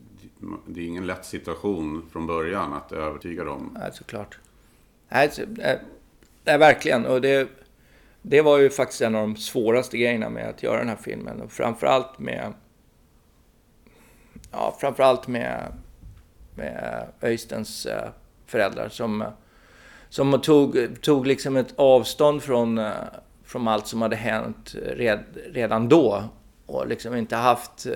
det 0.66 0.81
är 0.81 0.87
ingen 0.87 1.07
lätt 1.07 1.25
situation 1.25 2.09
från 2.12 2.27
början 2.27 2.73
att 2.73 2.92
övertyga 2.92 3.45
dem. 3.45 3.77
Nej, 3.81 3.90
såklart. 3.92 4.38
Nej, 5.09 5.31
så, 5.31 5.42
nej, 5.49 5.81
nej, 6.45 6.59
verkligen. 6.59 7.07
Och 7.07 7.21
det, 7.21 7.49
det 8.23 8.42
var 8.42 8.59
ju 8.59 8.71
faktiskt 8.71 9.03
en 9.03 9.14
av 9.14 9.21
de 9.21 9.37
svåraste 9.37 9.99
grejerna 9.99 10.29
med 10.29 10.49
att 10.49 10.62
göra 10.62 10.79
den 10.79 10.88
här 10.88 10.97
filmen. 10.97 11.40
Och 11.40 11.53
framförallt 11.53 12.19
med... 12.19 12.53
Ja, 14.53 14.77
framförallt 14.81 15.29
med, 15.29 15.73
med 16.57 17.07
eh, 17.23 17.29
Öystens 17.29 17.87
eh, 17.87 18.09
föräldrar 18.47 18.88
som, 18.88 19.23
eh, 19.23 19.29
som 20.09 20.40
tog, 20.40 20.97
tog 21.01 21.27
liksom 21.27 21.57
ett 21.57 21.75
avstånd 21.77 22.42
från, 22.42 22.81
från 23.45 23.69
allt 23.69 23.87
som 23.87 24.03
hade 24.03 24.16
hänt 24.16 24.75
red, 24.75 25.25
redan 25.53 25.88
då. 25.88 26.25
Och 26.66 26.87
liksom 26.87 27.16
inte 27.16 27.37
haft 27.37 27.87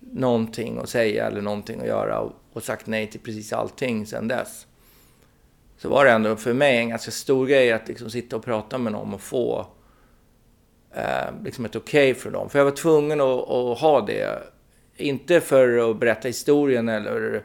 någonting 0.00 0.78
att 0.78 0.88
säga 0.88 1.26
eller 1.26 1.40
någonting 1.40 1.80
att 1.80 1.86
göra 1.86 2.20
och, 2.20 2.32
och 2.52 2.62
sagt 2.62 2.86
nej 2.86 3.06
till 3.06 3.20
precis 3.20 3.52
allting 3.52 4.06
sedan 4.06 4.28
dess. 4.28 4.66
Så 5.76 5.88
var 5.88 6.04
det 6.04 6.10
ändå 6.10 6.36
för 6.36 6.52
mig 6.52 6.78
en 6.78 6.88
ganska 6.88 7.10
stor 7.10 7.46
grej 7.46 7.72
att 7.72 7.88
liksom 7.88 8.10
sitta 8.10 8.36
och 8.36 8.44
prata 8.44 8.78
med 8.78 8.92
någon 8.92 9.14
och 9.14 9.20
få 9.20 9.66
eh, 10.94 11.42
liksom 11.44 11.64
ett 11.64 11.76
okej 11.76 12.14
från 12.14 12.32
dem. 12.32 12.50
För 12.50 12.58
jag 12.58 12.64
var 12.64 12.72
tvungen 12.72 13.20
att, 13.20 13.50
att 13.50 13.78
ha 13.78 14.00
det. 14.00 14.53
Inte 14.96 15.40
för 15.40 15.90
att 15.90 15.96
berätta 15.96 16.28
historien 16.28 16.88
eller, 16.88 17.42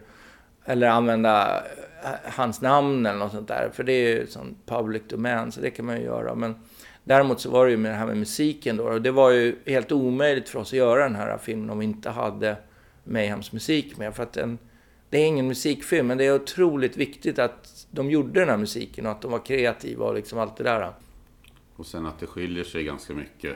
eller 0.65 0.88
använda 0.88 1.63
eh, 2.03 2.09
hans 2.23 2.62
namn 2.62 3.05
eller 3.05 3.19
något 3.19 3.31
sånt 3.31 3.47
där. 3.47 3.69
För 3.73 3.83
det 3.83 3.93
är 3.93 4.19
ju 4.19 4.27
sån 4.27 4.55
public 4.65 5.01
domain, 5.07 5.51
så 5.51 5.62
det 5.62 5.69
kan 5.69 5.85
man 5.85 5.97
ju 5.97 6.03
göra. 6.03 6.35
Men 6.35 6.55
däremot 7.03 7.41
så 7.41 7.49
var 7.49 7.65
det 7.65 7.71
ju 7.71 7.77
med 7.77 7.91
det 7.91 7.95
här 7.95 8.05
med 8.05 8.17
musiken 8.17 8.77
då. 8.77 8.83
Och 8.83 9.01
det 9.01 9.12
var 9.12 9.31
ju 9.31 9.55
helt 9.65 9.91
omöjligt 9.91 10.49
för 10.49 10.59
oss 10.59 10.73
att 10.73 10.77
göra 10.77 11.03
den 11.03 11.15
här 11.15 11.38
filmen 11.38 11.69
om 11.69 11.79
vi 11.79 11.85
inte 11.85 12.09
hade 12.09 12.57
Mayhems 13.03 13.51
musik 13.51 13.97
med. 13.97 14.15
För 14.15 14.23
att 14.23 14.33
den, 14.33 14.57
det 15.09 15.17
är 15.17 15.25
ingen 15.25 15.47
musikfilm, 15.47 16.07
men 16.07 16.17
det 16.17 16.25
är 16.25 16.35
otroligt 16.35 16.97
viktigt 16.97 17.39
att 17.39 17.88
de 17.91 18.12
gjorde 18.12 18.39
den 18.39 18.49
här 18.49 18.57
musiken 18.57 19.05
och 19.05 19.12
att 19.12 19.21
de 19.21 19.31
var 19.31 19.45
kreativa 19.45 20.05
och 20.05 20.15
liksom 20.15 20.39
allt 20.39 20.57
det 20.57 20.63
där. 20.63 20.93
Och 21.75 21.85
sen 21.85 22.05
att 22.05 22.19
det 22.19 22.27
skiljer 22.27 22.63
sig 22.63 22.83
ganska 22.83 23.13
mycket 23.13 23.55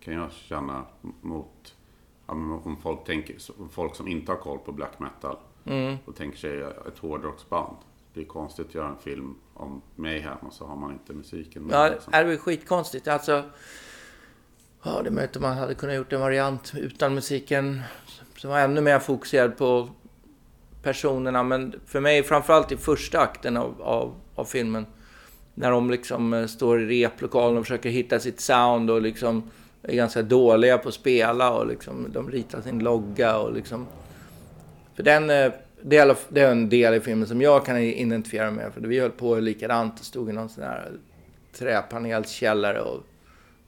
kan 0.00 0.14
jag 0.14 0.32
känna 0.32 0.84
mot 1.20 1.74
om 2.32 2.76
folk, 2.82 3.04
tänker, 3.04 3.36
folk 3.70 3.96
som 3.96 4.08
inte 4.08 4.32
har 4.32 4.38
koll 4.38 4.58
på 4.58 4.72
black 4.72 4.98
metal 4.98 5.36
Mm. 5.64 5.96
och 6.04 6.16
tänker 6.16 6.38
sig 6.38 6.60
ett 6.60 6.98
hårdrocksband. 7.00 7.76
Det 8.14 8.20
är 8.20 8.24
konstigt 8.24 8.66
att 8.68 8.74
göra 8.74 8.88
en 8.88 8.98
film 8.98 9.34
om 9.54 9.82
Mayhem 9.96 10.38
och 10.40 10.52
så 10.52 10.66
har 10.66 10.76
man 10.76 10.92
inte 10.92 11.12
musiken 11.12 11.62
med. 11.62 11.76
Ja, 11.76 11.88
liksom. 11.88 12.12
det 12.12 12.30
ju 12.30 12.38
skitkonstigt. 12.38 13.08
Alltså, 13.08 13.44
ja, 14.82 15.02
det 15.02 15.08
är 15.08 15.10
möjligt 15.10 15.36
att 15.36 15.42
man 15.42 15.56
hade 15.56 15.74
kunnat 15.74 15.96
gjort 15.96 16.12
en 16.12 16.20
variant 16.20 16.72
utan 16.76 17.14
musiken 17.14 17.82
som 18.36 18.50
var 18.50 18.58
ännu 18.58 18.80
mer 18.80 18.98
fokuserad 18.98 19.58
på 19.58 19.88
personerna. 20.82 21.42
Men 21.42 21.74
för 21.86 22.00
mig, 22.00 22.22
framförallt 22.22 22.72
i 22.72 22.76
första 22.76 23.20
akten 23.20 23.56
av, 23.56 23.82
av, 23.82 24.14
av 24.34 24.44
filmen, 24.44 24.86
när 25.54 25.70
de 25.70 25.90
liksom 25.90 26.34
eh, 26.34 26.46
står 26.46 26.82
i 26.82 27.04
replokalen 27.04 27.58
och 27.58 27.64
försöker 27.64 27.90
hitta 27.90 28.20
sitt 28.20 28.40
sound 28.40 28.90
och 28.90 29.02
liksom 29.02 29.50
är 29.82 29.94
ganska 29.96 30.22
dåliga 30.22 30.78
på 30.78 30.88
att 30.88 30.94
spela 30.94 31.50
och 31.52 31.66
liksom 31.66 32.06
de 32.12 32.30
ritar 32.30 32.60
sin 32.60 32.78
logga 32.78 33.38
och 33.38 33.52
liksom... 33.52 33.86
För 34.94 35.02
den, 35.02 35.30
eh, 35.30 35.52
del 35.82 36.10
av, 36.10 36.18
det 36.28 36.40
är 36.40 36.50
en 36.50 36.68
del 36.68 36.94
i 36.94 37.00
filmen 37.00 37.28
som 37.28 37.40
jag 37.42 37.66
kan 37.66 37.76
identifiera 37.78 38.50
mig 38.50 38.64
med, 38.64 38.74
för 38.74 38.80
vi 38.80 39.00
höll 39.00 39.10
på 39.10 39.34
likadant. 39.34 39.98
Det 39.98 40.04
stod 40.04 40.30
i 40.30 40.32
någon 40.32 40.48
sån 40.48 40.64
här 40.64 40.90
träpanelskällare 41.58 42.80
och 42.80 43.00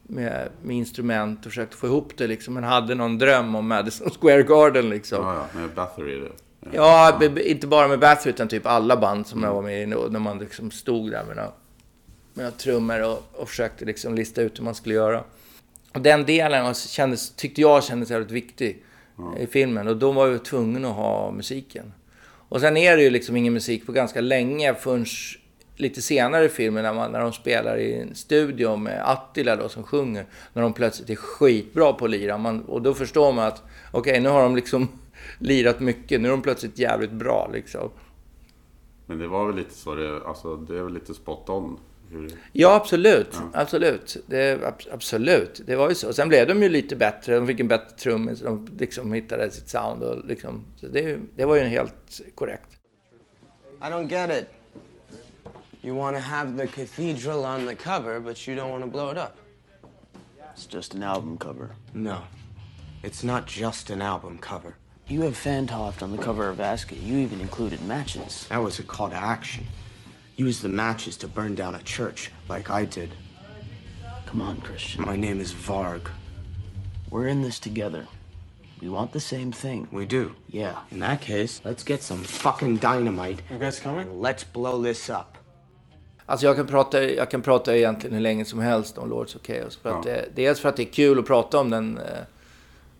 med, 0.03 0.49
med 0.63 0.77
instrument 0.77 1.39
och 1.39 1.45
försökte 1.53 1.77
få 1.77 1.87
ihop 1.87 2.13
det 2.17 2.27
liksom. 2.27 2.55
Men 2.55 2.65
hade 2.65 2.95
någon 2.95 3.19
dröm 3.19 3.55
om 3.55 3.69
Madison 3.69 4.11
Square 4.21 4.43
Garden 4.43 4.89
liksom. 4.91 5.19
Ja, 5.25 5.35
ja, 5.55 5.61
med 5.61 5.71
Bathory. 5.71 6.21
det. 6.21 6.31
Ja, 6.73 7.17
b- 7.21 7.43
inte 7.51 7.67
bara 7.67 7.89
med 7.89 7.99
Bathory 7.99 8.31
utan 8.31 8.49
typ 8.49 8.67
alla 8.67 8.97
band 8.97 9.27
som 9.27 9.43
jag 9.43 9.55
var 9.55 9.63
med 9.63 9.83
i. 9.83 9.87
När 9.87 10.19
man 10.21 10.39
liksom 10.39 10.71
stod 10.71 11.11
där 11.11 11.25
med 11.25 11.37
några 11.37 11.51
mina 12.35 12.51
trummor 12.51 13.03
och, 13.03 13.23
och 13.33 13.49
försökte 13.49 13.85
liksom 13.85 14.15
lista 14.15 14.43
ut 14.43 14.59
hur 14.59 14.65
man 14.65 14.75
skulle 14.75 14.95
göra. 14.95 15.25
Och 15.95 16.01
den 16.01 16.25
delen 16.25 16.75
kändes, 16.75 17.37
tyckte 17.37 17.61
jag 17.61 17.85
kändes 17.85 18.11
väldigt 18.11 18.31
viktig 18.31 18.83
i 19.39 19.47
filmen. 19.47 19.89
Och 19.89 19.97
då 19.97 20.13
var 20.13 20.29
jag 20.29 20.45
tvungen 20.45 20.85
att 20.85 20.97
ha 20.97 21.31
musiken. 21.31 21.93
Och 22.49 22.61
sen 22.61 22.77
är 22.77 22.97
det 22.97 23.03
ju 23.03 23.11
liksom 23.11 23.37
ingen 23.37 23.53
musik 23.53 23.87
på 23.87 23.93
ganska 23.93 24.21
länge 24.21 24.75
förrän 24.75 25.07
lite 25.77 26.03
senare 26.03 26.45
i 26.45 26.49
filmen 26.49 26.83
när, 26.83 26.95
man, 26.95 27.13
när 27.13 27.21
de 27.21 27.33
spelar 27.33 27.79
i 27.79 28.01
en 28.01 28.15
studio 28.15 28.77
med 28.77 29.11
Attila 29.11 29.57
då 29.57 29.69
som 29.69 29.83
sjunger. 29.83 30.27
När 30.53 30.63
de 30.63 30.73
plötsligt 30.73 31.11
är 31.11 31.17
skitbra 31.17 31.93
på 31.93 32.05
att 32.05 32.11
lira. 32.11 32.39
Man, 32.39 32.65
och 32.65 32.83
då 32.83 32.95
förstår 32.95 33.33
man 33.33 33.47
att 33.47 33.63
okej, 33.93 34.11
okay, 34.11 34.21
nu 34.21 34.29
har 34.29 34.43
de 34.43 34.57
liksom 34.57 34.89
lirat 35.39 35.81
mycket. 35.81 36.21
Nu 36.21 36.29
är 36.29 36.33
de 36.33 36.43
plötsligt 36.43 36.79
jävligt 36.79 37.13
bra 37.13 37.51
liksom. 37.53 37.91
Men 39.07 39.19
det 39.19 39.29
var 39.29 39.47
väl 39.47 39.57
lite 39.57 39.75
så 39.75 39.95
det, 39.95 40.27
alltså 40.27 40.57
det 40.57 40.79
är 40.79 40.83
väl 40.83 40.95
lite 40.95 41.15
spot 41.15 41.49
on? 41.49 41.79
Ja, 42.53 42.75
absolut. 42.75 43.29
Ja. 43.33 43.51
Absolut. 43.61 44.17
Det, 44.27 44.61
absolut. 44.93 45.61
Det 45.67 45.77
var 45.77 45.89
ju 45.89 45.95
så. 45.95 46.13
Sen 46.13 46.29
blev 46.29 46.47
de 46.47 46.63
ju 46.63 46.69
lite 46.69 46.97
bättre. 46.97 47.35
De 47.35 47.47
fick 47.47 47.61
en 47.61 47.69
bättre 47.69 47.97
trummis. 47.97 48.41
De 48.41 48.69
liksom 48.79 49.13
hittade 49.13 49.51
sitt 49.51 49.69
sound. 49.69 50.03
Och 50.03 50.25
liksom, 50.25 50.65
så 50.77 50.87
det, 50.87 51.19
det 51.37 51.45
var 51.45 51.57
ju 51.57 51.63
helt 51.63 52.21
korrekt. 52.35 52.69
I 53.81 53.87
don't 53.87 54.09
get 54.09 54.31
it. 54.43 54.49
You 55.83 55.97
want 55.97 56.17
to 56.17 56.23
have 56.23 56.57
the 56.57 56.67
cathedral 56.67 57.45
on 57.45 57.67
the 57.67 57.75
cover, 57.75 58.21
but 58.21 58.49
you 58.49 58.57
don't 58.57 58.71
want 58.71 58.85
to 58.85 58.91
blow 58.91 59.11
it 59.11 59.19
up. 59.19 59.37
It's 60.55 60.67
just 60.67 60.95
an 60.95 61.03
album 61.03 61.37
cover. 61.37 61.69
No, 61.93 62.17
it's 63.03 63.25
not 63.25 63.47
just 63.47 63.91
an 63.91 64.01
album 64.01 64.39
cover. 64.39 64.77
You 65.07 65.23
have 65.23 65.37
Fantoft 65.37 66.03
on 66.03 66.17
the 66.17 66.23
cover 66.23 66.49
of 66.49 66.61
Aska. 66.61 66.95
You 66.95 67.19
even 67.19 67.41
included 67.41 67.83
matches. 67.83 68.47
That 68.49 68.63
was 68.63 68.79
a 68.79 68.83
call 68.83 69.11
to 69.11 69.17
action. 69.17 69.67
Use 70.37 70.61
the 70.61 70.69
matches 70.69 71.17
to 71.19 71.29
burn 71.29 71.55
down 71.55 71.75
a 71.75 71.83
church, 71.83 72.31
like 72.49 72.69
I 72.69 72.85
did. 72.85 73.11
Come 74.27 74.43
on, 74.43 74.61
Christian. 74.61 75.05
My 75.07 75.17
name 75.17 75.41
is 75.41 75.53
Varg. 75.53 76.09
We're 77.11 77.29
in 77.29 77.43
this 77.43 77.61
together. 77.61 78.07
We 78.83 78.89
want 78.89 79.13
the 79.13 79.21
same 79.21 79.53
thing. 79.53 79.87
We 79.93 80.07
do? 80.07 80.35
Yeah. 80.49 80.75
In 80.91 80.99
that 81.01 81.21
case, 81.21 81.61
let's 81.65 81.85
get 81.85 82.03
some 82.03 82.25
fucking 82.25 82.79
dynamite. 82.79 83.43
You 83.51 83.59
guys 83.59 83.79
coming? 83.79 84.21
Let's 84.21 84.45
blow 84.45 84.83
this 84.83 85.09
up. 85.09 85.39
Alltså 86.27 86.47
jag 86.47 86.57
kan, 86.57 86.67
prata, 86.67 87.05
jag 87.05 87.31
kan 87.31 87.43
prata 87.43 87.77
egentligen 87.77 88.15
hur 88.15 88.23
länge 88.23 88.45
som 88.45 88.59
helst 88.59 88.99
om 88.99 89.11
Lords 89.11 89.37
of 89.37 89.43
Chaos. 89.47 89.77
För 89.77 89.91
ja. 89.91 89.97
att 89.97 90.03
det, 90.03 90.29
dels 90.35 90.61
för 90.61 90.69
att 90.69 90.77
det 90.77 90.83
är 90.83 90.93
kul 90.93 91.19
att 91.19 91.27
prata 91.27 91.59
om 91.59 91.71
den, 91.71 91.99
eh, 91.99 92.05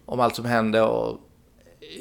om 0.07 0.21
allt 0.21 0.37
som 0.37 0.45
hände. 0.45 0.83
Och 0.83 1.21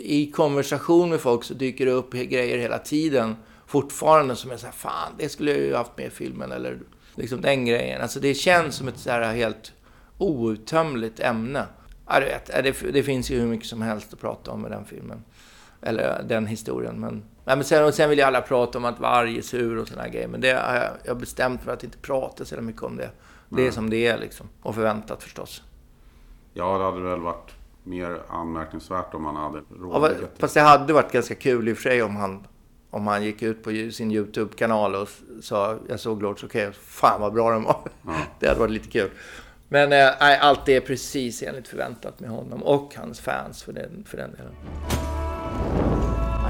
I 0.03 0.31
konversation 0.31 1.09
med 1.09 1.19
folk 1.19 1.43
så 1.43 1.53
dyker 1.53 1.86
det 1.86 1.91
upp 1.91 2.13
grejer 2.13 2.57
hela 2.57 2.79
tiden. 2.79 3.36
Fortfarande 3.74 4.36
som 4.36 4.51
är 4.51 4.57
så 4.57 4.65
här, 4.65 4.74
fan 4.74 5.11
det 5.17 5.30
skulle 5.30 5.51
jag 5.51 5.59
ju 5.59 5.76
haft 5.76 5.97
med 5.97 6.05
i 6.05 6.09
filmen. 6.09 6.51
Eller 6.51 6.80
liksom 7.15 7.41
den 7.41 7.65
grejen. 7.65 8.01
Alltså 8.01 8.19
det 8.19 8.34
känns 8.34 8.76
som 8.76 8.88
ett 8.88 8.97
så 8.97 9.09
här 9.09 9.34
helt 9.34 9.74
outtömligt 10.17 11.19
ämne. 11.19 11.65
Ja, 12.07 12.19
du 12.19 12.26
vet, 12.26 12.45
det, 12.45 12.91
det 12.91 13.03
finns 13.03 13.32
ju 13.32 13.39
hur 13.39 13.47
mycket 13.47 13.67
som 13.67 13.82
helst 13.82 14.13
att 14.13 14.19
prata 14.19 14.51
om 14.51 14.61
med 14.61 14.71
den 14.71 14.86
filmen. 14.86 15.24
Eller 15.82 16.24
den 16.24 16.47
historien. 16.47 16.99
Men, 16.99 17.24
ja, 17.45 17.55
men 17.55 17.63
sen, 17.63 17.86
och 17.86 17.93
sen 17.93 18.09
vill 18.09 18.19
ju 18.19 18.26
alla 18.26 18.41
prata 18.41 18.78
om 18.78 18.86
att 18.86 18.99
varje 18.99 19.41
sur 19.41 19.78
och 19.78 19.88
sådana 19.88 20.07
grejer. 20.07 20.28
Men 20.28 20.41
det 20.41 20.51
har 20.51 20.76
jag, 20.76 20.91
jag 21.05 21.17
bestämt 21.17 21.61
för 21.61 21.71
att 21.71 21.84
inte 21.84 21.97
prata 21.97 22.45
så 22.45 22.61
mycket 22.61 22.84
om 22.84 22.97
det. 22.97 23.09
Det 23.49 23.55
är 23.55 23.59
mm. 23.59 23.74
som 23.74 23.89
det 23.89 24.07
är 24.07 24.17
liksom. 24.17 24.49
Och 24.61 24.76
förväntat 24.76 25.24
förstås. 25.24 25.63
Ja, 26.53 26.78
det 26.78 26.84
hade 26.84 27.01
väl 27.01 27.19
varit 27.19 27.51
mer 27.84 28.21
anmärkningsvärt 28.30 29.13
om 29.13 29.26
han 29.26 29.36
hade 29.36 29.61
råd. 29.80 30.11
Ja, 30.21 30.28
fast 30.39 30.53
det 30.53 30.61
hade 30.61 30.93
varit 30.93 31.11
ganska 31.11 31.36
kul 31.36 31.69
i 31.69 31.74
och 31.74 31.78
för 31.78 31.84
sig 31.84 32.03
om 32.03 32.15
han, 32.15 32.47
om 32.94 33.08
han 33.08 33.24
gick 33.24 33.41
ut 33.41 33.64
på 33.64 33.70
sin 33.91 34.12
YouTube-kanal 34.12 34.96
och 34.96 35.10
sa 35.41 35.78
jag 35.89 36.00
såg 36.00 36.22
Lords 36.22 36.44
okej, 36.44 36.68
okay, 36.68 36.80
fan 36.82 37.22
vad 37.22 37.34
bra 37.34 37.52
den 37.52 37.64
var. 37.64 37.89
Ja. 38.06 38.14
Det 38.39 38.48
hade 38.48 38.60
varit 38.60 38.72
lite 38.72 38.89
kul. 38.89 39.10
Men 39.70 39.94
äh, 39.94 40.46
allt 40.46 40.70
är 40.70 40.80
precis 40.80 41.44
enligt 41.44 41.68
förväntat 41.68 42.20
med 42.20 42.30
honom 42.30 42.64
och 42.64 42.96
hans 42.96 43.20
fans 43.20 43.64
för 43.64 43.74
den, 43.74 44.04
för 44.08 44.18
den 44.18 44.32
delen. 44.32 44.54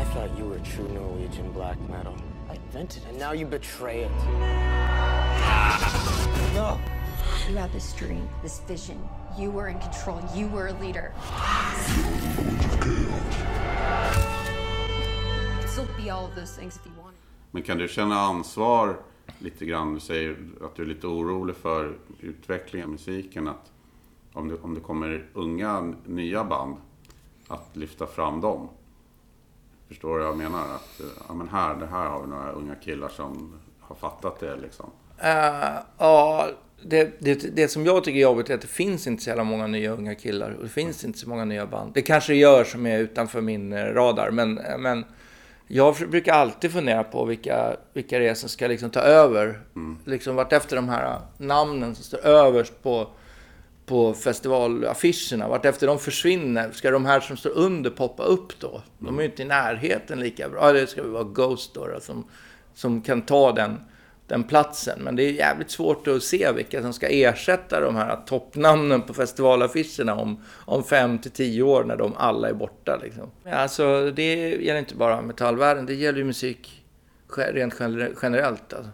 I 0.02 0.06
thought 0.14 0.40
you 0.40 0.50
were 0.50 0.60
true 0.60 0.90
Norwegian 0.94 1.54
black 1.54 1.78
metal. 1.90 2.14
I 2.52 2.56
invented 2.56 3.04
it. 3.04 3.10
And 3.10 3.20
now 3.20 3.34
you 3.34 3.50
betray 3.50 4.04
it. 4.04 4.12
No! 6.56 6.78
You 7.50 7.58
had 7.58 7.72
this 7.72 7.94
dream, 7.94 8.30
this 8.44 8.62
vision. 8.68 8.98
You 9.40 9.52
were 9.52 9.70
in 9.70 9.80
control. 9.80 10.22
You 10.36 10.48
were 10.48 10.68
a 10.68 10.74
leader. 10.82 11.14
Men 17.52 17.64
kan 17.64 17.78
du 17.78 17.88
känna 17.88 18.16
ansvar 18.16 18.98
lite 19.40 19.66
grann? 19.66 19.94
Du 19.94 20.00
säger 20.00 20.38
att 20.62 20.76
du 20.76 20.82
är 20.82 20.88
lite 20.88 21.08
orolig 21.08 21.56
för 21.56 21.98
utvecklingen 22.20 22.88
av 22.88 22.92
musiken. 22.92 23.48
Att 23.48 23.72
om 24.34 24.48
det, 24.48 24.56
om 24.62 24.74
det 24.74 24.82
kommer 24.82 25.26
unga, 25.34 25.94
nya 26.06 26.44
band, 26.44 26.76
att 27.48 27.70
lyfta 27.74 28.08
fram 28.08 28.42
dem. 28.42 28.70
Förstår 29.88 30.18
du 30.18 30.24
vad 30.24 30.32
jag 30.32 30.38
menar? 30.38 30.76
Att 30.76 31.02
ja, 31.28 31.34
men 31.34 31.48
här, 31.48 31.76
det 31.76 31.86
här 31.86 32.10
har 32.10 32.22
vi 32.22 32.28
några 32.28 32.52
unga 32.52 32.76
killar 32.76 33.10
som 33.10 33.54
har 33.80 33.96
fattat 33.96 34.40
det 34.40 34.56
liksom. 34.56 34.90
Uh, 35.24 35.80
ja, 35.98 36.50
det, 36.82 37.22
det, 37.22 37.56
det 37.56 37.68
som 37.68 37.86
jag 37.86 38.04
tycker 38.04 38.18
är 38.18 38.24
jobbigt 38.24 38.50
är 38.50 38.56
att 38.56 38.62
det 38.62 38.68
finns 38.68 39.08
inte 39.08 39.24
så 39.24 39.30
jävla 39.30 39.44
många 39.44 39.68
nya 39.68 39.92
unga 39.92 40.16
killar. 40.16 40.52
Och 40.52 40.64
det 40.64 40.70
finns 40.70 41.04
inte 41.04 41.20
så 41.20 41.30
många 41.30 41.46
nya 41.46 41.66
band. 41.66 41.94
Det 41.94 42.02
kanske 42.02 42.34
gör 42.36 42.64
som 42.64 42.86
är 42.86 43.00
utanför 43.00 43.42
min 43.42 43.74
eh, 43.74 43.86
radar. 43.86 44.32
Men, 44.32 44.54
men 44.80 45.06
jag 45.76 45.96
brukar 46.10 46.34
alltid 46.34 46.72
fundera 46.72 47.04
på 47.04 47.26
vilka, 47.26 47.76
vilka 47.94 48.20
det 48.20 48.28
är 48.28 48.34
som 48.34 48.50
ska 48.50 48.68
liksom 48.68 48.90
ta 48.90 49.00
över. 49.00 49.60
Mm. 49.76 49.98
Liksom 50.06 50.36
vartefter 50.36 50.76
de 50.76 50.90
här 50.90 51.20
namnen 51.38 51.96
som 51.96 52.04
står 52.04 52.26
överst 52.26 52.84
på 52.84 53.08
på 53.86 54.14
festivalaffischerna. 54.14 55.48
Vartefter 55.48 55.88
de 55.88 56.00
försvinner, 56.00 56.72
ska 56.72 56.92
de 56.92 57.06
här 57.06 57.20
som 57.20 57.38
står 57.38 57.50
under 57.50 57.90
poppa 57.90 58.24
upp 58.24 58.60
då? 58.60 58.82
De 59.00 59.18
är 59.18 59.22
ju 59.22 59.30
inte 59.30 59.42
i 59.42 59.46
närheten 59.46 60.20
lika 60.20 60.50
bra. 60.50 60.68
Ja, 60.68 60.74
det 60.74 60.88
ska 60.88 61.04
vara 61.04 61.24
Ghost 61.24 61.74
då, 61.74 61.88
då 61.88 62.00
som, 62.00 62.28
som 62.74 63.02
kan 63.02 63.22
ta 63.22 63.52
den, 63.52 63.80
den 64.34 64.44
platsen. 64.44 65.00
Men 65.04 65.16
det 65.16 65.24
är 65.24 65.32
jävligt 65.32 65.72
svårt 65.72 66.08
att 66.08 66.24
se 66.24 66.52
vilka 66.52 66.82
som 66.82 66.94
ska 66.94 67.08
ersätta 67.08 67.80
de 67.80 67.96
här 67.96 68.20
toppnamnen 68.26 69.02
på 69.02 69.14
festivalaffischerna 69.14 70.16
om, 70.16 70.42
om 70.66 70.84
fem 70.84 71.20
till 71.20 71.32
tio 71.32 71.64
år 71.64 71.84
när 71.84 71.96
de 71.96 72.14
alla 72.18 72.50
är 72.50 72.54
borta. 72.54 73.00
Liksom. 73.04 73.32
Alltså, 73.46 74.12
det 74.12 74.50
gäller 74.50 74.80
inte 74.80 74.96
bara 74.96 75.22
metallvärlden, 75.22 75.86
det 75.86 75.94
gäller 75.94 76.20
ju 76.20 76.24
musik 76.24 76.86
rent 77.38 77.74
generellt. 78.22 78.74
Alltså. 78.74 78.92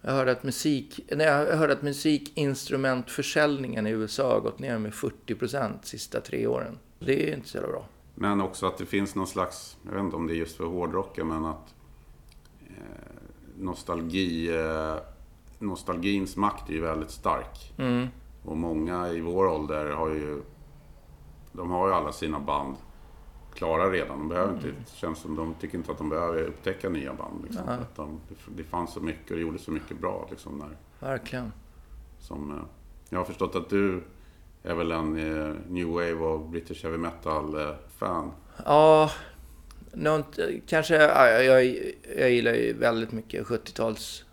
Jag 0.00 0.12
hörde 0.12 0.32
att, 0.32 0.42
musik, 0.42 1.00
nej, 1.16 1.26
jag 1.26 1.56
hörde 1.56 1.72
att 1.72 1.82
musikinstrumentförsäljningen 1.82 3.86
i 3.86 3.90
USA 3.90 4.32
har 4.32 4.40
gått 4.40 4.58
ner 4.58 4.78
med 4.78 4.94
40 4.94 5.34
procent 5.34 5.82
de 5.82 5.88
sista 5.88 6.20
tre 6.20 6.46
åren. 6.46 6.78
Det 6.98 7.30
är 7.30 7.36
inte 7.36 7.48
så 7.48 7.58
bra. 7.58 7.86
Men 8.14 8.40
också 8.40 8.66
att 8.66 8.78
det 8.78 8.86
finns 8.86 9.14
någon 9.14 9.26
slags, 9.26 9.76
jag 9.84 9.92
vet 9.92 10.00
inte 10.00 10.16
om 10.16 10.26
det 10.26 10.34
är 10.34 10.36
just 10.36 10.56
för 10.56 10.64
hårdrocken, 10.64 11.28
men 11.28 11.44
att 11.44 11.74
nostalgi, 13.58 14.56
eh, 14.56 14.96
nostalgins 15.58 16.36
makt 16.36 16.68
är 16.68 16.72
ju 16.72 16.80
väldigt 16.80 17.10
stark. 17.10 17.74
Mm. 17.78 18.08
Och 18.44 18.56
många 18.56 19.08
i 19.08 19.20
vår 19.20 19.46
ålder 19.46 19.90
har 19.90 20.08
ju, 20.08 20.42
de 21.52 21.70
har 21.70 21.88
ju 21.88 21.94
alla 21.94 22.12
sina 22.12 22.40
band 22.40 22.76
klara 23.54 23.90
redan. 23.90 24.18
De 24.18 24.28
behöver 24.28 24.54
inte, 24.54 24.66
det 24.66 24.96
känns 24.96 25.18
som 25.18 25.36
de 25.36 25.54
tycker 25.54 25.78
inte 25.78 25.92
att 25.92 25.98
de 25.98 26.08
behöver 26.08 26.42
upptäcka 26.42 26.88
nya 26.88 27.14
band. 27.14 27.44
Liksom. 27.44 27.62
Ja. 27.66 27.72
Att 27.72 27.96
de, 27.96 28.20
det 28.56 28.64
fanns 28.64 28.92
så 28.92 29.00
mycket 29.00 29.30
och 29.30 29.38
gjorde 29.38 29.58
så 29.58 29.70
mycket 29.70 30.00
bra. 30.00 30.26
Liksom, 30.30 30.58
när, 30.58 30.76
Verkligen. 31.08 31.52
Som, 32.18 32.50
eh, 32.50 32.64
jag 33.08 33.18
har 33.18 33.24
förstått 33.24 33.56
att 33.56 33.70
du 33.70 34.02
är 34.62 34.74
väl 34.74 34.92
en 34.92 35.18
eh, 35.18 35.54
new 35.68 35.88
wave 35.88 36.14
och 36.14 36.40
British 36.48 36.82
heavy 36.82 36.98
metal-fan? 36.98 38.30
Ja, 38.64 39.10
någon, 39.94 40.24
kanske. 40.66 40.94
Jag, 40.94 41.44
jag, 41.44 41.64
jag 42.18 42.30
gillar 42.30 42.52
ju 42.52 42.72
väldigt 42.72 43.12
mycket 43.12 43.46
70-tals 43.46 44.24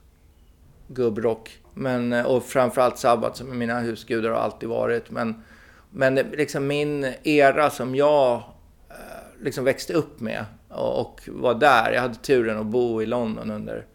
gubbrock. 0.88 1.60
Men, 1.74 2.14
och 2.14 2.44
framförallt 2.44 2.98
Sabbath 2.98 3.38
som 3.38 3.58
mina 3.58 3.80
husgudar 3.80 4.30
har 4.30 4.38
alltid 4.38 4.70
varit. 4.70 5.12
Men, 5.12 5.44
men 5.90 6.16
liksom 6.16 6.68
min 6.68 7.14
era 7.24 7.70
som 7.70 7.96
jag 7.96 8.44
eh, 8.90 9.44
liksom 9.44 9.64
växte 9.64 9.94
upp 9.94 10.20
med 10.20 10.46
och, 10.70 11.00
och 11.00 11.22
var 11.28 11.54
där. 11.54 11.92
Jag 11.92 12.02
hade 12.02 12.16
turen 12.16 12.58
att 12.58 12.66
bo 12.66 13.02
i 13.02 13.06
London 13.06 13.52
under, 13.52 13.86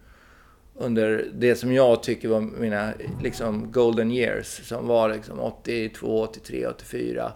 under 0.74 1.30
det 1.34 1.54
som 1.54 1.72
jag 1.72 2.02
tycker 2.02 2.28
var 2.28 2.40
mina 2.40 2.92
liksom 3.22 3.72
golden 3.72 4.10
years. 4.10 4.68
Som 4.68 4.86
var 4.86 5.08
liksom 5.08 5.40
82, 5.40 6.20
83, 6.22 6.66
84, 6.66 7.32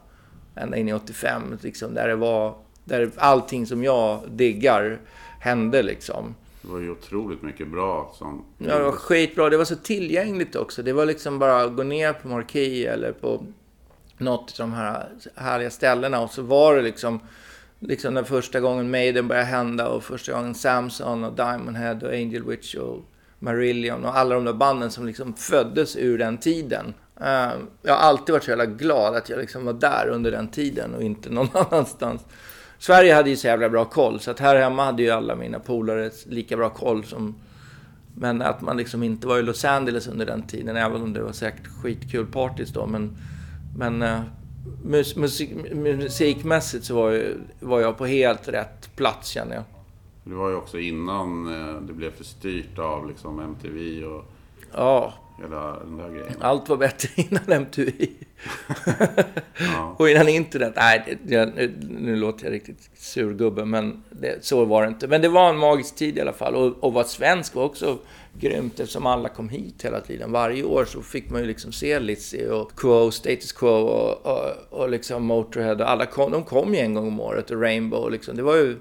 ända 0.55 0.77
in 0.77 0.89
i 0.89 0.93
85. 0.93 1.59
Liksom, 1.63 1.95
där 1.95 2.09
det 2.09 2.17
var, 2.17 2.55
där 2.89 3.11
allting 3.17 3.67
som 3.67 3.85
jag 3.85 4.21
diggar 4.31 4.99
hände 5.41 5.83
liksom. 5.83 6.35
Det 6.63 6.69
var 6.69 6.79
ju 6.79 6.91
otroligt 6.91 7.43
mycket 7.43 7.69
bra 7.69 8.15
som... 8.19 8.45
Ja, 8.59 8.79
det 8.79 8.85
var 8.85 8.93
skitbra. 8.93 9.51
Det 9.51 9.57
var 9.57 9.65
så 9.65 9.77
tillgängligt 9.77 10.57
också. 10.57 10.83
Det 10.83 10.93
var 10.93 11.07
liksom 11.07 11.39
bara 11.39 11.63
att 11.63 11.77
gå 11.77 11.83
ner 11.83 12.13
på 12.13 12.29
Marquee 12.29 12.87
eller 12.87 13.13
på 13.13 13.43
något 14.19 14.61
av 14.61 14.69
de 14.69 14.73
här 14.73 15.09
härliga 15.35 15.71
ställena 15.71 16.21
och 16.21 16.31
så 16.31 16.43
var 16.43 16.77
det 16.77 16.83
liksom 16.83 17.21
liksom 17.79 18.15
den 18.15 18.25
första 18.25 18.61
gången 18.61 18.91
Maiden 18.91 19.29
började 19.29 19.47
hända 19.47 19.89
och 19.89 20.05
första 20.05 20.33
gången 20.33 20.55
Samson 20.55 21.25
och 21.25 21.33
Diamond 21.33 21.77
Head 21.77 21.99
och 22.03 22.13
Angel 22.13 22.45
Witch 22.45 22.75
och 22.75 23.05
Marillion 23.39 24.05
och 24.05 24.19
alla 24.19 24.35
de 24.35 24.45
där 24.45 24.53
banden 24.53 24.91
som 24.91 25.07
liksom 25.07 25.35
föddes 25.35 25.97
ur 25.97 26.19
den 26.19 26.39
tiden. 26.39 26.95
Eh, 27.21 27.51
jag 27.83 27.95
har 27.95 28.01
alltid 28.01 28.33
varit 28.33 28.45
så 28.45 28.51
jävla 28.51 28.67
glad 28.67 29.17
att 29.17 29.29
jag 29.29 29.39
liksom 29.39 29.65
var 29.65 29.73
där 29.73 30.09
under 30.09 30.31
den 30.31 30.49
tiden 30.49 30.95
och 30.95 31.03
inte 31.03 31.31
någon 31.31 31.49
annanstans. 31.71 32.25
Sverige 32.79 33.15
hade 33.15 33.31
ju 33.31 33.37
så 33.37 33.47
jävla 33.47 33.69
bra 33.69 33.85
koll, 33.85 34.21
så 34.21 34.31
att 34.31 34.41
här 34.41 34.57
hemma 34.57 34.85
hade 34.85 35.03
ju 35.03 35.11
alla 35.11 35.37
mina 35.37 35.59
polare 35.59 36.11
lika 36.27 36.57
bra 36.57 36.71
koll 36.71 37.05
som... 37.05 37.35
Men 38.15 38.43
att 38.43 38.61
man 38.61 38.77
liksom 38.77 39.03
inte 39.03 39.27
var 39.27 39.39
i 39.39 39.43
Los 39.43 39.65
Angeles 39.65 40.09
under 40.09 40.27
den 40.27 40.43
tiden, 40.43 40.77
även 40.77 41.03
om 41.03 41.13
det 41.13 41.23
var 41.23 41.33
säkert 41.33 41.67
skitkul 41.67 42.27
partys 42.27 42.73
då. 42.73 42.87
Men, 42.87 43.17
men 43.77 44.03
uh, 44.03 44.21
mus, 44.85 45.17
musik, 45.17 45.51
musikmässigt 45.75 46.85
så 46.85 46.95
var, 46.95 47.11
ju, 47.11 47.37
var 47.61 47.81
jag 47.81 47.99
på 47.99 48.07
helt 48.07 48.49
rätt 48.49 48.97
plats 48.97 49.29
känner 49.29 49.55
jag. 49.55 49.65
Det 50.25 50.35
var 50.35 50.49
ju 50.51 50.55
också 50.55 50.79
innan 50.79 51.47
eh, 51.47 51.81
det 51.81 51.93
blev 51.93 52.11
för 52.11 52.25
styrt 52.25 52.79
av 52.79 53.09
liksom 53.09 53.41
MTV 53.41 54.05
och 54.05 54.25
Ja, 54.73 55.15
hela 55.43 55.79
den 55.79 55.97
där 55.97 56.09
grejen. 56.09 56.35
allt 56.41 56.69
var 56.69 56.77
bättre 56.77 57.09
innan 57.23 57.53
MTV. 57.53 57.93
Ja. 59.61 59.95
Och 59.99 60.11
innan 60.11 60.29
internet. 60.29 60.73
Nej, 60.77 61.19
det, 61.25 61.47
nu, 61.55 61.75
nu 61.89 62.17
låter 62.17 62.45
jag 62.45 62.53
riktigt 62.53 62.91
surgubbe, 62.95 63.65
men 63.65 64.03
det, 64.11 64.45
så 64.45 64.65
var 64.65 64.83
det 64.83 64.89
inte. 64.89 65.07
Men 65.09 65.23
det 65.23 65.29
var 65.29 65.49
en 65.51 65.59
magisk 65.59 65.97
tid 65.97 66.19
i 66.19 66.21
alla 66.21 66.33
fall. 66.33 66.55
Och, 66.55 66.85
och 66.85 66.93
vara 66.93 67.05
svensk 67.05 67.55
var 67.55 67.65
också 67.65 67.99
grymt 68.41 68.81
eftersom 68.81 69.07
alla 69.07 69.29
kom 69.29 69.49
hit 69.49 69.85
hela 69.85 70.01
tiden. 70.01 70.33
Varje 70.33 70.65
år 70.65 70.85
så 70.85 71.03
fick 71.03 71.31
man 71.31 71.41
ju 71.41 71.47
liksom 71.47 71.73
se 71.73 72.01
Lizzy 72.01 72.47
och 72.47 72.73
Quo, 72.77 73.11
Status 73.11 73.53
Quo 73.53 73.69
och, 73.69 74.27
och, 74.27 74.81
och 74.81 74.89
liksom 74.89 75.25
Motorhead. 75.25 75.75
Och 75.75 75.91
alla 75.91 76.07
kom, 76.07 76.33
de 76.33 76.45
kom 76.45 76.75
ju 76.75 76.81
en 76.81 76.95
gång 76.95 77.07
om 77.07 77.21
året 77.21 77.51
och 77.51 77.63
Rainbow 77.63 78.11
liksom. 78.11 78.37
Det 78.37 78.43
var 78.43 78.57
ju... 78.57 78.77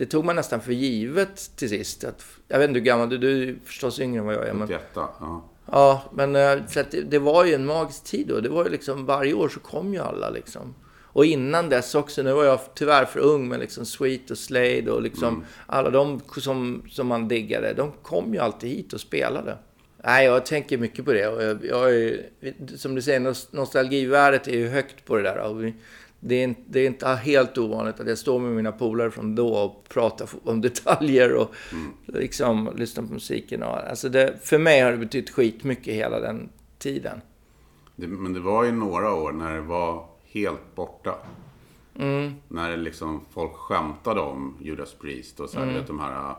Det 0.00 0.06
tog 0.06 0.24
man 0.24 0.36
nästan 0.36 0.60
för 0.60 0.72
givet 0.72 1.50
till 1.56 1.68
sist. 1.68 2.04
Att, 2.04 2.24
jag 2.48 2.58
vet 2.58 2.68
inte 2.68 2.80
hur 2.80 2.84
gammal 2.84 3.08
du 3.08 3.16
är, 3.16 3.20
du 3.20 3.48
är 3.48 3.56
förstås 3.64 4.00
yngre 4.00 4.20
än 4.20 4.26
vad 4.26 4.34
jag 4.34 4.48
är. 4.48 4.52
Men, 4.52 4.68
71, 4.68 4.82
ja. 4.94 5.44
Ja, 5.72 6.02
men 6.12 6.36
eh, 6.36 6.52
att 6.52 6.90
det, 6.90 7.00
det 7.00 7.18
var 7.18 7.44
ju 7.44 7.54
en 7.54 7.66
magisk 7.66 8.04
tid 8.04 8.26
då. 8.28 8.40
Det 8.40 8.48
var 8.48 8.64
ju 8.64 8.70
liksom 8.70 9.06
varje 9.06 9.34
år 9.34 9.48
så 9.48 9.60
kom 9.60 9.94
ju 9.94 10.00
alla 10.00 10.30
liksom. 10.30 10.74
Och 11.02 11.24
innan 11.24 11.68
dess 11.68 11.94
också, 11.94 12.22
nu 12.22 12.32
var 12.32 12.44
jag 12.44 12.60
tyvärr 12.74 13.04
för 13.04 13.20
ung, 13.20 13.48
men 13.48 13.60
liksom 13.60 13.86
Sweet 13.86 14.30
och 14.30 14.38
Slade 14.38 14.90
och 14.90 15.02
liksom 15.02 15.44
alla 15.66 15.90
de 15.90 16.20
som, 16.36 16.82
som 16.90 17.06
man 17.06 17.28
diggade, 17.28 17.72
de 17.72 17.92
kom 18.02 18.34
ju 18.34 18.40
alltid 18.40 18.70
hit 18.70 18.92
och 18.92 19.00
spelade. 19.00 19.58
Nej, 20.04 20.26
jag 20.26 20.46
tänker 20.46 20.78
mycket 20.78 21.04
på 21.04 21.12
det. 21.12 21.28
Och 21.28 21.42
jag, 21.42 21.64
jag 21.64 21.94
är, 21.94 22.26
som 22.76 22.94
du 22.94 23.02
säger, 23.02 23.20
nos- 23.20 23.48
nostalgivärdet 23.50 24.48
är 24.48 24.56
ju 24.56 24.68
högt 24.68 25.04
på 25.04 25.16
det 25.16 25.22
där. 25.22 25.38
Och 25.38 25.56
det, 26.20 26.34
är 26.34 26.44
inte, 26.44 26.60
det 26.66 26.80
är 26.80 26.86
inte 26.86 27.06
helt 27.08 27.58
ovanligt 27.58 28.00
att 28.00 28.08
jag 28.08 28.18
står 28.18 28.38
med 28.38 28.52
mina 28.52 28.72
polare 28.72 29.10
från 29.10 29.34
då 29.34 29.54
och 29.54 29.88
pratar 29.88 30.28
om 30.44 30.60
detaljer 30.68 31.32
och 31.34 31.54
liksom 32.06 32.70
lyssnar 32.76 33.04
på 33.04 33.12
musiken. 33.12 33.62
Och, 33.62 33.76
alltså 33.88 34.08
det, 34.08 34.38
för 34.42 34.58
mig 34.58 34.80
har 34.80 34.90
det 34.90 34.96
betytt 34.98 35.30
skitmycket 35.30 35.94
hela 35.94 36.20
den 36.20 36.48
tiden. 36.78 37.20
Det, 37.96 38.06
men 38.06 38.32
det 38.32 38.40
var 38.40 38.64
ju 38.64 38.72
några 38.72 39.14
år 39.14 39.32
när 39.32 39.54
det 39.54 39.60
var 39.60 40.06
helt 40.24 40.74
borta. 40.74 41.14
Mm. 41.98 42.34
När 42.48 42.70
det 42.70 42.76
liksom 42.76 43.20
folk 43.30 43.52
skämtade 43.52 44.20
om 44.20 44.56
Judas 44.60 44.92
Priest 44.94 45.40
och 45.40 45.50
så 45.50 45.56
här, 45.58 45.64
Mm. 45.64 45.74
vet, 45.76 45.86
de 45.86 46.00
här 46.00 46.30
uh, 46.30 46.36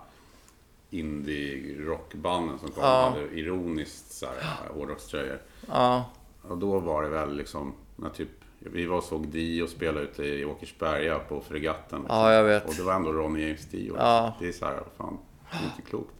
indie-rockbanden 0.90 2.60
som 2.60 2.72
kom 2.72 2.84
Ja. 2.84 3.06
och 3.08 3.12
hade 3.14 3.40
ironiskt 3.40 4.12
så 4.12 4.26
här, 4.26 4.34
uh, 4.36 4.78
hårdrockströjor. 4.78 5.42
Ja, 5.68 6.06
Och 6.42 6.58
då 6.58 6.80
var 6.80 7.04
det 7.04 7.10
väl 7.10 7.36
liksom, 7.38 7.74
när 7.96 8.10
typ, 8.10 8.30
vi 8.62 8.86
var 8.86 8.98
och 8.98 9.04
såg 9.04 9.28
Dio 9.28 9.68
spela 9.68 10.00
ute 10.00 10.24
i 10.24 10.46
Åkersberga 10.46 11.20
på 11.20 11.42
Fregatten. 11.42 12.00
Liksom. 12.00 12.18
Ja, 12.18 12.34
jag 12.34 12.44
vet. 12.44 12.68
Och 12.68 12.74
det 12.78 12.84
var 12.84 12.94
ändå 12.94 13.12
Ronny 13.12 13.48
James 13.48 13.66
Dio. 13.66 13.96
Ja. 13.98 14.36
Det 14.40 14.48
är 14.48 14.52
så 14.52 14.66
här, 14.66 14.84
fan, 14.98 15.18
det 15.52 15.58
är 15.58 15.64
inte 15.64 15.90
klokt. 15.90 16.14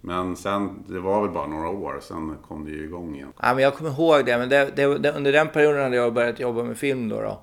Men 0.00 0.36
sen, 0.36 0.84
det 0.88 1.00
var 1.00 1.22
väl 1.22 1.30
bara 1.30 1.46
några 1.46 1.68
år, 1.68 1.98
sen 2.02 2.36
kom 2.48 2.64
det 2.64 2.70
ju 2.70 2.84
igång 2.84 3.14
igen. 3.14 3.32
Ja, 3.42 3.54
men 3.54 3.64
jag 3.64 3.74
kommer 3.74 3.90
ihåg 3.90 4.26
det, 4.26 4.38
men 4.38 4.48
det, 4.48 4.76
det, 4.76 4.98
det, 4.98 5.12
under 5.12 5.32
den 5.32 5.48
perioden 5.48 5.82
hade 5.82 5.96
jag 5.96 6.14
börjat 6.14 6.40
jobba 6.40 6.62
med 6.62 6.78
film 6.78 7.08
då. 7.08 7.20
då. 7.20 7.42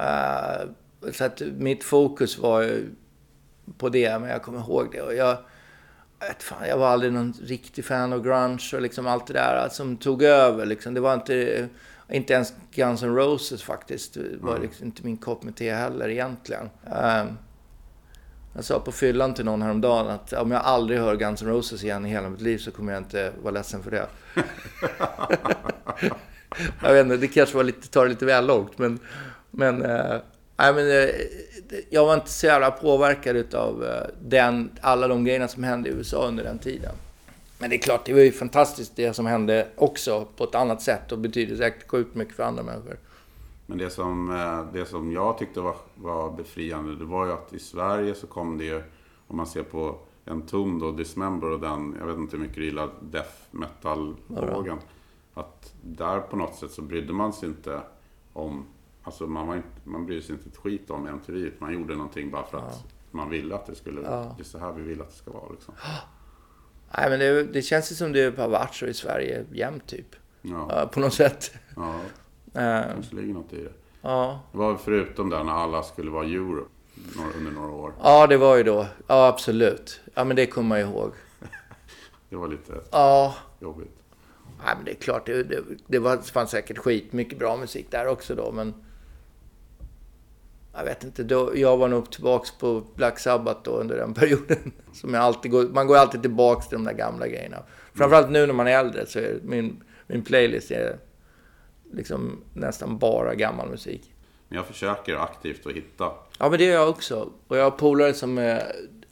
Eh, 0.00 1.12
så 1.12 1.24
att 1.24 1.42
mitt 1.58 1.84
fokus 1.84 2.38
var 2.38 2.62
ju 2.62 2.88
på 3.78 3.88
det, 3.88 4.18
men 4.18 4.30
jag 4.30 4.42
kommer 4.42 4.58
ihåg 4.58 4.88
det. 4.92 5.02
Och 5.02 5.14
jag, 5.14 5.36
jag 6.20 6.28
vet 6.28 6.42
fan, 6.42 6.68
jag 6.68 6.78
var 6.78 6.88
aldrig 6.88 7.12
någon 7.12 7.34
riktig 7.42 7.84
fan 7.84 8.12
av 8.12 8.22
grunge 8.22 8.70
och 8.74 8.82
liksom 8.82 9.06
allt 9.06 9.26
det 9.26 9.32
där 9.32 9.68
som 9.70 9.96
tog 9.96 10.22
över. 10.22 10.66
Liksom. 10.66 10.94
Det 10.94 11.00
var 11.00 11.14
inte, 11.14 11.68
inte 12.10 12.32
ens 12.34 12.52
Guns 12.74 13.02
N' 13.02 13.14
Roses 13.16 13.62
faktiskt. 13.62 14.14
Det 14.14 14.36
var 14.40 14.58
liksom 14.58 14.86
inte 14.86 15.04
min 15.04 15.16
kopp 15.16 15.42
med 15.42 15.56
te 15.56 15.74
heller 15.74 16.08
egentligen. 16.08 16.70
Eh, 16.86 17.24
jag 18.54 18.64
sa 18.64 18.80
på 18.80 18.92
fyllan 18.92 19.34
till 19.34 19.44
någon 19.44 19.62
häromdagen 19.62 20.08
att 20.08 20.32
om 20.32 20.50
jag 20.50 20.60
aldrig 20.62 20.98
hör 21.00 21.16
Guns 21.16 21.42
N' 21.42 21.48
Roses 21.48 21.84
igen 21.84 22.06
i 22.06 22.08
hela 22.08 22.28
mitt 22.28 22.40
liv 22.40 22.58
så 22.58 22.70
kommer 22.70 22.92
jag 22.92 23.00
inte 23.00 23.32
vara 23.42 23.54
ledsen 23.54 23.82
för 23.82 23.90
det. 23.90 24.06
jag 26.82 26.92
vet 26.92 27.04
inte, 27.04 27.16
det 27.16 27.28
kanske 27.28 27.56
var 27.56 27.64
lite, 27.64 27.88
tar 27.88 28.02
det 28.04 28.08
lite 28.10 28.26
väl 28.26 28.46
långt, 28.46 28.78
men... 28.78 28.98
Men, 29.50 29.82
eh, 29.84 30.16
nej, 30.56 30.74
men 30.74 30.84
det- 30.86 31.14
jag 31.90 32.06
var 32.06 32.14
inte 32.14 32.30
så 32.30 32.46
jävla 32.46 32.70
påverkad 32.70 33.36
utav 33.36 33.84
eh, 33.84 34.06
den, 34.22 34.70
alla 34.80 35.08
de 35.08 35.24
grejerna 35.24 35.48
som 35.48 35.64
hände 35.64 35.88
i 35.88 35.92
USA 35.92 36.26
under 36.28 36.44
den 36.44 36.58
tiden. 36.58 36.92
Men 37.58 37.70
det 37.70 37.76
är 37.76 37.78
klart, 37.80 38.04
det 38.04 38.12
var 38.12 38.20
ju 38.20 38.32
fantastiskt 38.32 38.96
det 38.96 39.14
som 39.14 39.26
hände 39.26 39.68
också 39.76 40.26
på 40.36 40.44
ett 40.44 40.54
annat 40.54 40.82
sätt 40.82 41.12
och 41.12 41.18
betyder 41.18 41.56
säkert 41.56 41.90
sjukt 41.90 42.14
mycket 42.14 42.34
för 42.36 42.42
andra 42.42 42.62
människor. 42.62 42.96
Men 43.66 43.78
det 43.78 43.90
som, 43.90 44.30
eh, 44.30 44.72
det 44.72 44.86
som 44.86 45.12
jag 45.12 45.38
tyckte 45.38 45.60
var, 45.60 45.76
var 45.94 46.30
befriande, 46.30 46.96
det 46.96 47.04
var 47.04 47.26
ju 47.26 47.32
att 47.32 47.52
i 47.52 47.58
Sverige 47.58 48.14
så 48.14 48.26
kom 48.26 48.58
det 48.58 48.64
ju, 48.64 48.82
om 49.26 49.36
man 49.36 49.46
ser 49.46 49.62
på 49.62 49.98
Entombed 50.26 50.88
och 50.88 50.94
Dismember 50.96 51.50
och 51.50 51.60
den, 51.60 51.96
jag 51.98 52.06
vet 52.06 52.16
inte 52.16 52.36
hur 52.36 52.42
mycket 52.42 52.56
du 52.56 52.64
gillar 52.64 52.90
death 53.00 53.34
metal-vågen. 53.50 54.78
Att 55.34 55.72
där 55.82 56.20
på 56.20 56.36
något 56.36 56.54
sätt 56.54 56.70
så 56.70 56.82
brydde 56.82 57.12
man 57.12 57.32
sig 57.32 57.48
inte 57.48 57.80
om, 58.32 58.66
alltså 59.02 59.26
man, 59.26 59.46
var 59.46 59.56
inte, 59.56 59.68
man 59.84 60.06
brydde 60.06 60.22
sig 60.22 60.34
inte 60.34 60.48
ett 60.48 60.56
skit 60.56 60.90
om 60.90 61.06
MTV. 61.06 61.50
Man 61.58 61.74
gjorde 61.74 61.94
någonting 61.94 62.30
bara 62.30 62.44
för 62.46 62.58
att 62.58 62.84
man 63.10 63.30
ville 63.30 63.54
att 63.54 63.66
det 63.66 63.74
skulle, 63.74 64.00
Ja. 64.02 64.34
det 64.36 64.42
är 64.42 64.44
så 64.44 64.58
här 64.58 64.72
vi 64.72 64.82
vill 64.82 65.00
att 65.00 65.10
det 65.10 65.16
ska 65.16 65.30
vara 65.30 65.50
liksom. 65.50 65.74
Nej, 66.96 67.10
men 67.10 67.18
det, 67.18 67.42
det 67.44 67.62
känns 67.62 67.92
ju 67.92 67.96
som 67.96 68.12
det 68.12 68.38
har 68.38 68.48
varit 68.48 68.74
så 68.74 68.86
i 68.86 68.94
Sverige 68.94 69.44
jämt 69.52 69.86
typ. 69.86 70.16
Ja, 70.42 70.66
Ja, 70.70 70.86
på 70.86 71.00
något 71.00 71.14
sätt. 71.14 71.50
ja 71.76 71.94
Eh, 72.54 72.82
kanske 72.92 73.16
ligger 73.16 73.34
något 73.34 73.52
i 73.52 73.64
det. 73.64 73.72
ja. 74.02 74.40
Det 74.52 74.58
var 74.58 74.76
förutom 74.76 75.30
där 75.30 75.44
när 75.44 75.52
alla 75.52 75.82
skulle 75.82 76.10
vara 76.10 76.26
några- 76.26 77.32
under 77.36 77.50
några 77.52 77.72
år. 77.72 77.92
ja, 78.02 78.26
det 78.26 78.36
var 78.36 78.56
ju 78.56 78.62
då. 78.62 78.86
Ja, 79.06 79.26
absolut. 79.26 80.00
Ja, 80.14 80.24
men 80.24 80.36
det 80.36 80.46
kommer 80.46 80.68
man 80.68 80.78
ihåg. 80.80 81.12
Det 82.30 82.36
var 82.36 82.48
lite 82.48 82.72
Ja, 82.90 83.34
jobbigt. 83.60 83.94
Nej, 84.64 84.74
men 84.76 84.84
det 84.84 84.90
är 84.90 84.94
klart, 84.94 85.26
det, 85.26 85.42
det, 85.42 85.60
det 85.86 85.98
var, 85.98 86.16
fanns 86.16 86.50
säkert 86.50 86.78
skit 86.78 87.12
mycket 87.12 87.38
bra 87.38 87.56
musik 87.56 87.86
där 87.90 88.06
också 88.06 88.34
då, 88.34 88.52
men... 88.52 88.74
Jag 90.78 90.84
vet 90.84 91.04
inte, 91.04 91.22
då, 91.22 91.52
jag 91.54 91.76
var 91.76 91.88
nog 91.88 92.10
tillbaks 92.10 92.50
på 92.50 92.82
Black 92.94 93.18
Sabbath 93.18 93.60
då 93.64 93.70
under 93.70 93.96
den 93.96 94.14
perioden. 94.20 94.72
Som 94.92 95.14
jag 95.14 95.22
alltid 95.22 95.50
går, 95.50 95.64
man 95.64 95.86
går 95.86 95.96
alltid 95.96 96.22
tillbaks 96.22 96.68
till 96.68 96.78
de 96.78 96.84
där 96.84 96.92
gamla 96.92 97.28
grejerna. 97.28 97.62
Framförallt 97.94 98.30
nu 98.30 98.46
när 98.46 98.54
man 98.54 98.66
är 98.66 98.78
äldre 98.78 99.06
så 99.06 99.18
är 99.18 99.38
min, 99.42 99.84
min 100.06 100.22
playlist 100.22 100.70
är 100.70 100.96
liksom 101.92 102.44
nästan 102.52 102.98
bara 102.98 103.34
gammal 103.34 103.68
musik. 103.68 104.12
Men 104.48 104.56
jag 104.56 104.66
försöker 104.66 105.16
aktivt 105.16 105.66
att 105.66 105.72
hitta. 105.72 106.10
Ja, 106.38 106.50
men 106.50 106.58
det 106.58 106.64
gör 106.64 106.74
jag 106.74 106.88
också. 106.88 107.32
Och 107.48 107.56
jag 107.56 107.64
har 107.64 107.70
polare 107.70 108.14
som 108.14 108.38
eh, 108.38 108.58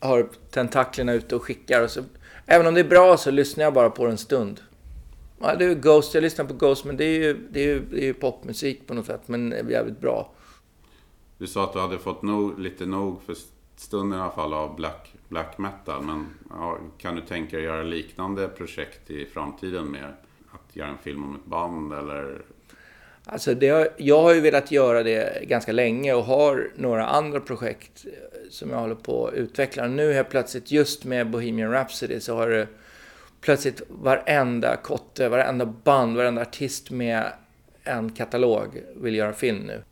har 0.01 0.29
tentaklerna 0.51 1.13
ute 1.13 1.37
och 1.37 1.43
skickar. 1.43 1.83
Och 1.83 1.91
så, 1.91 2.03
även 2.47 2.67
om 2.67 2.75
det 2.75 2.81
är 2.81 2.89
bra 2.89 3.17
så 3.17 3.31
lyssnar 3.31 3.65
jag 3.65 3.75
bara 3.75 3.91
på 3.91 4.05
det 4.05 4.11
en 4.11 4.19
stund. 4.19 4.61
Ja, 5.41 5.55
det 5.55 5.65
är 5.65 5.75
Ghost, 5.75 6.15
jag 6.15 6.23
lyssnar 6.23 6.45
på 6.45 6.55
Ghost, 6.55 6.85
men 6.85 6.97
det 6.97 7.05
är 7.05 7.19
ju, 7.19 7.49
det 7.51 7.61
är 7.61 7.67
ju, 7.67 7.81
det 7.91 7.99
är 7.99 8.05
ju 8.05 8.15
popmusik 8.15 8.87
på 8.87 8.95
något 8.95 9.07
sätt, 9.07 9.21
men 9.27 9.55
jävligt 9.69 10.01
bra. 10.01 10.33
Du 11.39 11.47
sa 11.47 11.65
att 11.65 11.73
du 11.73 11.79
hade 11.79 11.99
fått 11.99 12.23
nog, 12.23 12.59
lite 12.59 12.87
nog 12.87 13.23
för 13.23 13.35
stunden 13.77 14.19
i 14.19 14.23
alla 14.23 14.33
fall 14.33 14.55
av 14.55 14.77
black, 14.77 15.15
black 15.29 15.59
metal. 15.59 16.03
Men 16.03 16.27
ja, 16.51 16.79
kan 16.99 17.17
du 17.17 17.23
tänka 17.23 17.57
dig 17.57 17.65
göra 17.65 17.83
liknande 17.83 18.49
projekt 18.49 19.11
i 19.11 19.27
framtiden 19.27 19.91
med 19.91 20.15
att 20.53 20.77
göra 20.77 20.89
en 20.89 20.99
film 20.99 21.25
om 21.25 21.35
ett 21.35 21.45
band 21.45 21.93
eller? 21.93 22.43
Alltså 23.25 23.55
det 23.55 23.69
har, 23.69 23.89
jag 23.97 24.23
har 24.23 24.35
ju 24.35 24.41
velat 24.41 24.71
göra 24.71 25.03
det 25.03 25.49
ganska 25.49 25.73
länge 25.73 26.15
och 26.15 26.25
har 26.25 26.71
några 26.77 27.07
andra 27.07 27.41
projekt 27.41 28.07
eh, 28.07 28.51
som 28.51 28.71
jag 28.71 28.79
håller 28.79 28.95
på 28.95 29.27
att 29.27 29.35
utveckla. 29.35 29.87
Nu 29.87 30.13
helt 30.13 30.31
plötsligt, 30.31 30.71
just 30.73 31.05
med 31.05 31.31
Bohemian 31.31 31.71
Rhapsody, 31.73 32.21
så 32.21 32.37
har 32.37 32.49
det 32.49 32.69
plötsligt 33.41 33.83
varenda 33.89 34.77
kotte, 34.77 35.29
varenda 35.29 35.67
band, 35.67 36.17
varenda 36.17 36.43
artist 36.43 36.91
med 36.91 37.33
en 37.85 38.11
katalog 38.11 38.83
vill 38.97 39.15
göra 39.15 39.33
film 39.33 39.59
nu. 39.59 39.83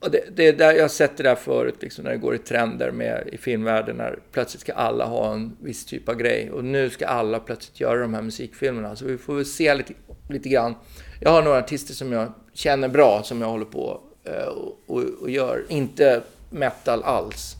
Och 0.00 0.10
det, 0.10 0.36
det 0.36 0.48
är 0.48 0.52
där 0.52 0.72
jag 0.72 0.82
har 0.82 0.88
sett 0.88 1.16
det 1.16 1.22
där 1.22 1.34
förut, 1.34 1.74
liksom 1.80 2.04
när 2.04 2.10
det 2.10 2.16
går 2.18 2.34
i 2.34 2.38
trender 2.38 2.90
med, 2.90 3.28
i 3.32 3.38
filmvärlden, 3.38 3.96
när 3.96 4.18
plötsligt 4.32 4.60
ska 4.60 4.72
alla 4.72 5.04
ha 5.04 5.32
en 5.32 5.56
viss 5.60 5.84
typ 5.84 6.08
av 6.08 6.14
grej. 6.14 6.50
Och 6.50 6.64
nu 6.64 6.90
ska 6.90 7.06
alla 7.06 7.40
plötsligt 7.40 7.80
göra 7.80 8.00
de 8.00 8.14
här 8.14 8.22
musikfilmerna. 8.22 8.96
Så 8.96 9.04
vi 9.04 9.18
får 9.18 9.34
väl 9.34 9.46
se 9.46 9.74
lite, 9.74 9.92
lite 10.28 10.48
grann. 10.48 10.74
Jag 11.20 11.30
har 11.30 11.42
några 11.42 11.58
artister 11.58 11.94
som 11.94 12.12
jag 12.12 12.32
känner 12.52 12.88
bra, 12.88 13.22
som 13.22 13.40
jag 13.40 13.48
håller 13.48 13.64
på 13.64 14.00
eh, 14.24 14.46
och, 14.48 14.78
och, 14.86 15.04
och 15.20 15.30
gör. 15.30 15.64
Inte 15.68 16.22
metal 16.50 17.02
alls. 17.02 17.54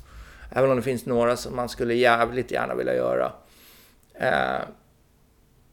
Även 0.52 0.70
om 0.70 0.76
det 0.76 0.82
finns 0.82 1.06
några 1.06 1.36
som 1.36 1.56
man 1.56 1.68
skulle 1.68 1.94
jävligt 1.94 2.50
gärna 2.50 2.74
vilja 2.74 2.94
göra. 2.94 3.32
Eh, 4.14 4.60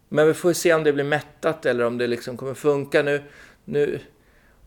Men 0.10 0.28
vi 0.28 0.34
får 0.34 0.54
se 0.54 0.74
om 0.74 0.84
det 0.84 0.94
blir 0.94 1.04
mättat 1.04 1.66
eller 1.66 1.86
om 1.86 1.98
det 1.98 2.08
liksom 2.08 2.38
kommer 2.38 2.54
funka 2.54 3.02
nu. 3.02 3.24
nu 3.66 4.00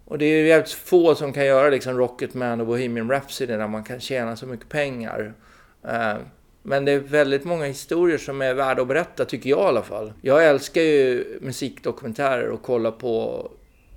och 0.09 0.19
det 0.19 0.25
är 0.25 0.41
ju 0.41 0.49
jävligt 0.49 0.73
få 0.73 1.15
som 1.15 1.33
kan 1.33 1.47
göra 1.47 1.69
liksom 1.69 1.99
Rocketman 1.99 2.61
och 2.61 2.67
Bohemian 2.67 3.11
Rhapsody 3.11 3.57
där 3.57 3.69
man 3.69 3.85
kan 3.85 4.01
tjäna 4.01 4.37
så 4.37 4.47
mycket 4.47 4.69
pengar. 4.69 5.35
Eh, 5.85 6.17
men 6.63 6.85
det 6.85 6.93
är 6.93 6.99
väldigt 6.99 7.45
många 7.45 7.65
historier 7.65 8.19
som 8.19 8.43
är 8.43 8.55
värda 8.55 8.83
att 8.83 8.89
berätta, 8.89 9.25
tycker 9.25 9.51
jag 9.51 9.61
i 9.61 9.63
alla 9.63 9.83
fall. 9.83 10.13
Jag 10.23 10.47
älskar 10.47 10.83
ju 10.83 11.39
musikdokumentärer 11.41 12.49
och 12.49 12.63
kollar 12.63 12.91
på 12.91 13.49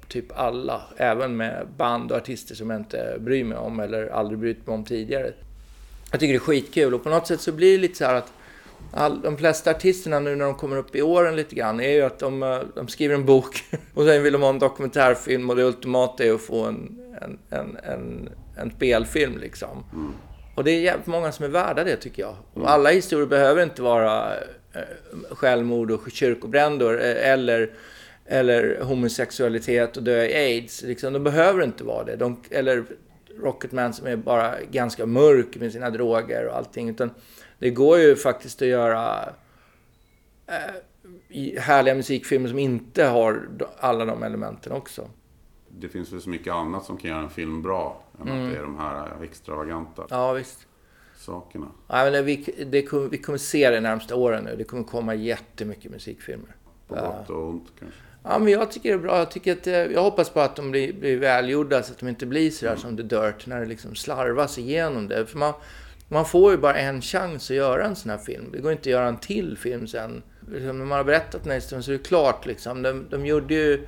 typ 0.07 0.39
alla. 0.39 0.81
Även 0.97 1.37
med 1.37 1.67
band 1.77 2.11
och 2.11 2.17
artister 2.17 2.55
som 2.55 2.69
jag 2.69 2.79
inte 2.79 3.17
bryr 3.19 3.43
mig 3.43 3.57
om 3.57 3.79
eller 3.79 4.07
aldrig 4.07 4.39
brytt 4.39 4.67
mig 4.67 4.73
om 4.73 4.85
tidigare. 4.85 5.31
Jag 6.11 6.19
tycker 6.19 6.33
det 6.33 6.37
är 6.37 6.39
skitkul 6.39 6.93
och 6.93 7.03
på 7.03 7.09
något 7.09 7.27
sätt 7.27 7.41
så 7.41 7.51
blir 7.51 7.71
det 7.71 7.81
lite 7.81 7.97
så 7.97 8.05
här 8.05 8.15
att 8.15 8.33
all, 8.93 9.21
de 9.21 9.37
flesta 9.37 9.71
artisterna 9.71 10.19
nu 10.19 10.35
när 10.35 10.45
de 10.45 10.55
kommer 10.55 10.77
upp 10.77 10.95
i 10.95 11.01
åren 11.01 11.35
lite 11.35 11.55
grann 11.55 11.79
är 11.79 11.91
ju 11.91 12.01
att 12.01 12.19
de, 12.19 12.43
eh, 12.43 12.59
de 12.75 12.87
skriver 12.87 13.15
en 13.15 13.25
bok 13.25 13.63
och 13.93 14.05
sen 14.05 14.23
vill 14.23 14.33
de 14.33 14.41
ha 14.41 14.49
en 14.49 14.59
dokumentärfilm 14.59 15.49
och 15.49 15.55
det 15.55 15.63
ultimata 15.63 16.23
är 16.23 16.33
att 16.33 16.41
få 16.41 16.65
en, 16.65 16.99
en, 17.21 17.39
en, 17.49 17.77
en, 17.83 18.29
en 18.57 18.71
spelfilm 18.71 19.37
liksom. 19.37 19.83
Mm. 19.93 20.13
Och 20.55 20.63
det 20.63 20.71
är 20.71 20.79
jävligt 20.79 21.07
många 21.07 21.31
som 21.31 21.45
är 21.45 21.49
värda 21.49 21.83
det 21.83 21.95
tycker 21.95 22.21
jag. 22.21 22.35
Och 22.53 22.71
alla 22.71 22.89
historier 22.89 23.27
behöver 23.27 23.63
inte 23.63 23.81
vara 23.81 24.33
eh, 24.73 24.81
självmord 25.29 25.91
och 25.91 26.11
kyrkobränder 26.11 26.93
eh, 26.93 27.31
eller, 27.31 27.71
eller 28.25 28.81
homosexualitet 28.81 29.97
och 29.97 30.03
dö 30.03 30.23
i 30.23 30.35
aids. 30.35 30.81
Liksom, 30.81 31.13
de 31.13 31.23
behöver 31.23 31.63
inte 31.63 31.83
vara 31.83 32.03
det. 32.03 32.15
De, 32.15 32.41
eller 32.49 32.83
Rocketman 33.39 33.93
som 33.93 34.07
är 34.07 34.15
bara 34.15 34.55
ganska 34.71 35.05
mörk 35.05 35.55
med 35.55 35.71
sina 35.71 35.89
droger 35.89 36.47
och 36.47 36.57
allting. 36.57 36.89
Utan 36.89 37.09
det 37.61 37.69
går 37.69 37.99
ju 37.99 38.15
faktiskt 38.15 38.61
att 38.61 38.67
göra 38.67 39.29
eh, 40.47 41.61
härliga 41.61 41.95
musikfilmer 41.95 42.49
som 42.49 42.59
inte 42.59 43.03
har 43.03 43.49
alla 43.79 44.05
de 44.05 44.23
elementen 44.23 44.71
också. 44.71 45.09
Det 45.69 45.89
finns 45.89 46.13
väl 46.13 46.21
så 46.21 46.29
mycket 46.29 46.53
annat 46.53 46.85
som 46.85 46.97
kan 46.97 47.09
göra 47.09 47.21
en 47.21 47.29
film 47.29 47.61
bra 47.61 48.03
än 48.21 48.27
mm. 48.27 48.45
att 48.45 48.51
det 48.51 48.57
är 48.59 48.63
de 48.63 48.77
här 48.77 49.23
extravaganta 49.23 50.05
ja, 50.09 50.33
visst. 50.33 50.67
sakerna. 51.17 51.67
Ja, 51.87 52.03
men 52.03 52.13
det, 52.13 52.21
vi, 52.21 52.65
det 52.71 52.81
kommer, 52.81 53.09
vi 53.09 53.17
kommer 53.17 53.37
se 53.37 53.69
det 53.69 53.75
de 53.75 53.81
närmsta 53.81 54.15
åren 54.15 54.43
nu. 54.43 54.55
Det 54.55 54.63
kommer 54.63 54.83
komma 54.83 55.15
jättemycket 55.15 55.91
musikfilmer. 55.91 56.55
På 56.87 56.95
gott 56.95 57.29
och 57.29 57.49
ont 57.49 57.67
kanske? 57.79 57.99
Ja, 58.23 58.39
men 58.39 58.47
jag 58.47 58.71
tycker 58.71 58.89
det 58.89 58.95
är 58.95 58.99
bra. 58.99 59.17
Jag, 59.17 59.31
tycker 59.31 59.51
att, 59.51 59.91
jag 59.91 60.03
hoppas 60.03 60.29
på 60.29 60.39
att 60.39 60.55
de 60.55 60.71
blir, 60.71 60.93
blir 60.93 61.17
välgjorda 61.17 61.83
så 61.83 61.93
att 61.93 61.99
de 61.99 62.09
inte 62.09 62.25
blir 62.25 62.51
sådär 62.51 62.71
mm. 62.71 62.81
som 62.81 62.97
The 62.97 63.03
Dirt 63.03 63.47
när 63.47 63.59
det 63.59 63.65
liksom 63.65 63.95
slarvas 63.95 64.57
igenom 64.57 65.07
det. 65.07 65.25
För 65.25 65.37
man, 65.37 65.53
man 66.11 66.25
får 66.25 66.51
ju 66.51 66.57
bara 66.57 66.75
en 66.75 67.01
chans 67.01 67.51
att 67.51 67.55
göra 67.55 67.85
en 67.85 67.95
sån 67.95 68.11
här 68.11 68.17
film. 68.17 68.51
Det 68.51 68.59
går 68.59 68.71
inte 68.71 68.81
att 68.81 68.85
göra 68.85 69.07
en 69.07 69.17
till 69.17 69.57
film 69.57 69.87
sen. 69.87 70.23
Liksom, 70.51 70.77
när 70.77 70.85
man 70.85 70.97
har 70.97 71.03
berättat 71.03 71.43
den 71.43 71.51
här 71.51 71.59
historien 71.59 71.83
så 71.83 71.91
är 71.91 71.97
det 71.97 72.03
klart 72.03 72.45
liksom. 72.45 72.81
De, 72.81 73.07
de 73.09 73.25
gjorde 73.25 73.53
ju 73.53 73.87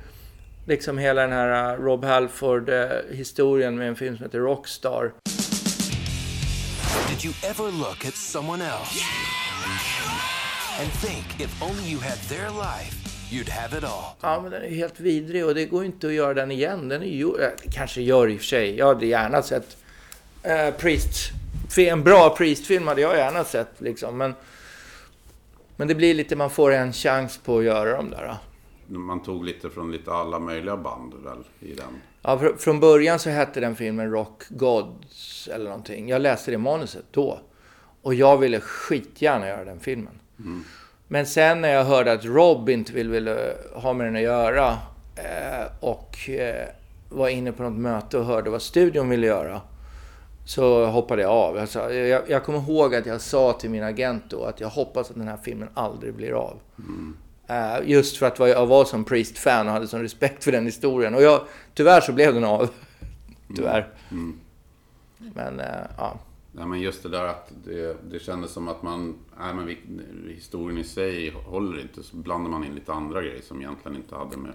liksom 0.66 0.98
hela 0.98 1.22
den 1.22 1.32
här 1.32 1.74
uh, 1.74 1.84
Rob 1.84 2.04
Halford-historien 2.04 3.72
uh, 3.72 3.78
med 3.78 3.88
en 3.88 3.96
film 3.96 4.16
som 4.16 4.24
heter 4.24 4.38
Rockstar. 4.38 5.12
Did 7.08 7.24
you 7.24 7.34
ever 7.42 7.72
look 7.72 8.06
at 8.06 8.14
someone 8.14 8.64
else 8.64 9.04
and 10.80 10.92
think 10.92 11.40
if 11.40 11.62
only 11.62 11.92
you 11.92 12.00
had 12.00 12.18
their 12.28 12.50
life 12.50 13.04
You'd 13.30 13.48
have 13.48 13.78
it 13.78 13.84
all. 13.84 14.04
Ja, 14.20 14.40
men 14.42 14.50
den 14.50 14.62
är 14.62 14.68
helt 14.68 15.00
vidrig 15.00 15.46
och 15.46 15.54
det 15.54 15.66
går 15.66 15.84
inte 15.84 16.06
att 16.06 16.12
göra 16.12 16.34
den 16.34 16.50
igen. 16.50 16.88
Den 16.88 17.02
är 17.02 17.06
ju, 17.06 17.26
äh, 17.26 17.50
kanske 17.72 18.02
gör 18.02 18.30
i 18.30 18.36
och 18.36 18.38
för 18.38 18.46
sig. 18.46 18.76
Jag 18.76 18.86
hade 18.86 19.06
gärna 19.06 19.42
sett 19.42 19.76
äh, 20.42 20.70
Priest. 20.70 21.32
En 21.76 22.04
bra 22.04 22.34
Priest-film 22.36 22.86
hade 22.86 23.00
jag 23.00 23.16
gärna 23.16 23.44
sett 23.44 23.80
liksom. 23.80 24.18
Men, 24.18 24.34
men 25.76 25.88
det 25.88 25.94
blir 25.94 26.14
lite, 26.14 26.36
man 26.36 26.50
får 26.50 26.72
en 26.72 26.92
chans 26.92 27.38
på 27.38 27.58
att 27.58 27.64
göra 27.64 27.96
dem 27.96 28.10
där. 28.10 28.36
Man 28.86 29.22
tog 29.22 29.44
lite 29.44 29.70
från 29.70 29.92
lite 29.92 30.12
alla 30.12 30.38
möjliga 30.38 30.76
band 30.76 31.14
väl 31.24 31.38
i 31.60 31.74
den? 31.74 32.00
Ja, 32.22 32.38
fr 32.38 32.46
från 32.58 32.80
början 32.80 33.18
så 33.18 33.30
hette 33.30 33.60
den 33.60 33.76
filmen 33.76 34.10
Rock 34.10 34.42
Gods 34.48 35.48
eller 35.48 35.64
någonting. 35.64 36.08
Jag 36.08 36.22
läste 36.22 36.50
det 36.50 36.58
manuset 36.58 37.04
då. 37.10 37.40
Och 38.02 38.14
jag 38.14 38.38
ville 38.38 38.60
skitgärna 38.60 39.48
göra 39.48 39.64
den 39.64 39.80
filmen. 39.80 40.18
Mm. 40.38 40.64
Men 41.08 41.26
sen 41.26 41.60
när 41.60 41.68
jag 41.68 41.84
hörde 41.84 42.12
att 42.12 42.24
Rob 42.24 42.68
inte 42.68 42.92
ville, 42.92 43.10
ville 43.10 43.54
ha 43.74 43.92
med 43.92 44.06
den 44.06 44.16
att 44.16 44.22
göra 44.22 44.68
eh, 45.16 45.66
och 45.80 46.28
eh, 46.28 46.68
var 47.08 47.28
inne 47.28 47.52
på 47.52 47.62
något 47.62 47.78
möte 47.78 48.18
och 48.18 48.24
hörde 48.24 48.50
vad 48.50 48.62
studion 48.62 49.08
ville 49.08 49.26
göra 49.26 49.60
så 50.44 50.86
hoppade 50.86 51.22
jag 51.22 51.30
av. 51.30 51.56
Jag, 51.56 51.68
sa, 51.68 51.92
jag, 51.92 52.30
jag 52.30 52.44
kommer 52.44 52.58
ihåg 52.58 52.94
att 52.94 53.06
jag 53.06 53.20
sa 53.20 53.52
till 53.52 53.70
min 53.70 53.82
agent 53.82 54.24
då 54.28 54.44
att 54.44 54.60
jag 54.60 54.68
hoppas 54.68 55.10
att 55.10 55.16
den 55.16 55.28
här 55.28 55.38
filmen 55.42 55.68
aldrig 55.74 56.14
blir 56.14 56.32
av. 56.32 56.60
Mm. 56.78 57.16
Uh, 57.50 57.90
just 57.90 58.16
för 58.16 58.26
att 58.26 58.38
jag 58.38 58.66
var 58.66 58.84
som 58.84 59.04
Priest-fan 59.04 59.66
och 59.66 59.72
hade 59.72 59.88
sån 59.88 60.02
respekt 60.02 60.44
för 60.44 60.52
den 60.52 60.66
historien. 60.66 61.14
Och 61.14 61.22
jag, 61.22 61.40
tyvärr 61.74 62.00
så 62.00 62.12
blev 62.12 62.34
den 62.34 62.44
av. 62.44 62.70
tyvärr. 63.56 63.88
Mm. 64.10 64.38
Mm. 65.20 65.32
Men, 65.34 65.60
uh, 65.60 65.86
ja. 65.98 66.18
Ja, 66.58 66.66
men 66.66 66.80
just 66.80 67.02
det 67.02 67.08
där 67.08 67.24
att 67.24 67.52
det, 67.64 67.96
det 68.10 68.18
kändes 68.18 68.50
som 68.50 68.68
att 68.68 68.82
man, 68.82 69.14
nej 69.40 69.54
men 69.54 69.66
vi, 69.66 69.78
historien 70.28 70.78
i 70.78 70.84
sig 70.84 71.30
håller 71.30 71.80
inte. 71.80 72.02
Så 72.02 72.16
blandar 72.16 72.50
man 72.50 72.64
in 72.64 72.74
lite 72.74 72.92
andra 72.92 73.22
grejer 73.22 73.42
som 73.42 73.60
egentligen 73.60 73.96
inte 73.96 74.14
hade 74.14 74.36
med, 74.36 74.52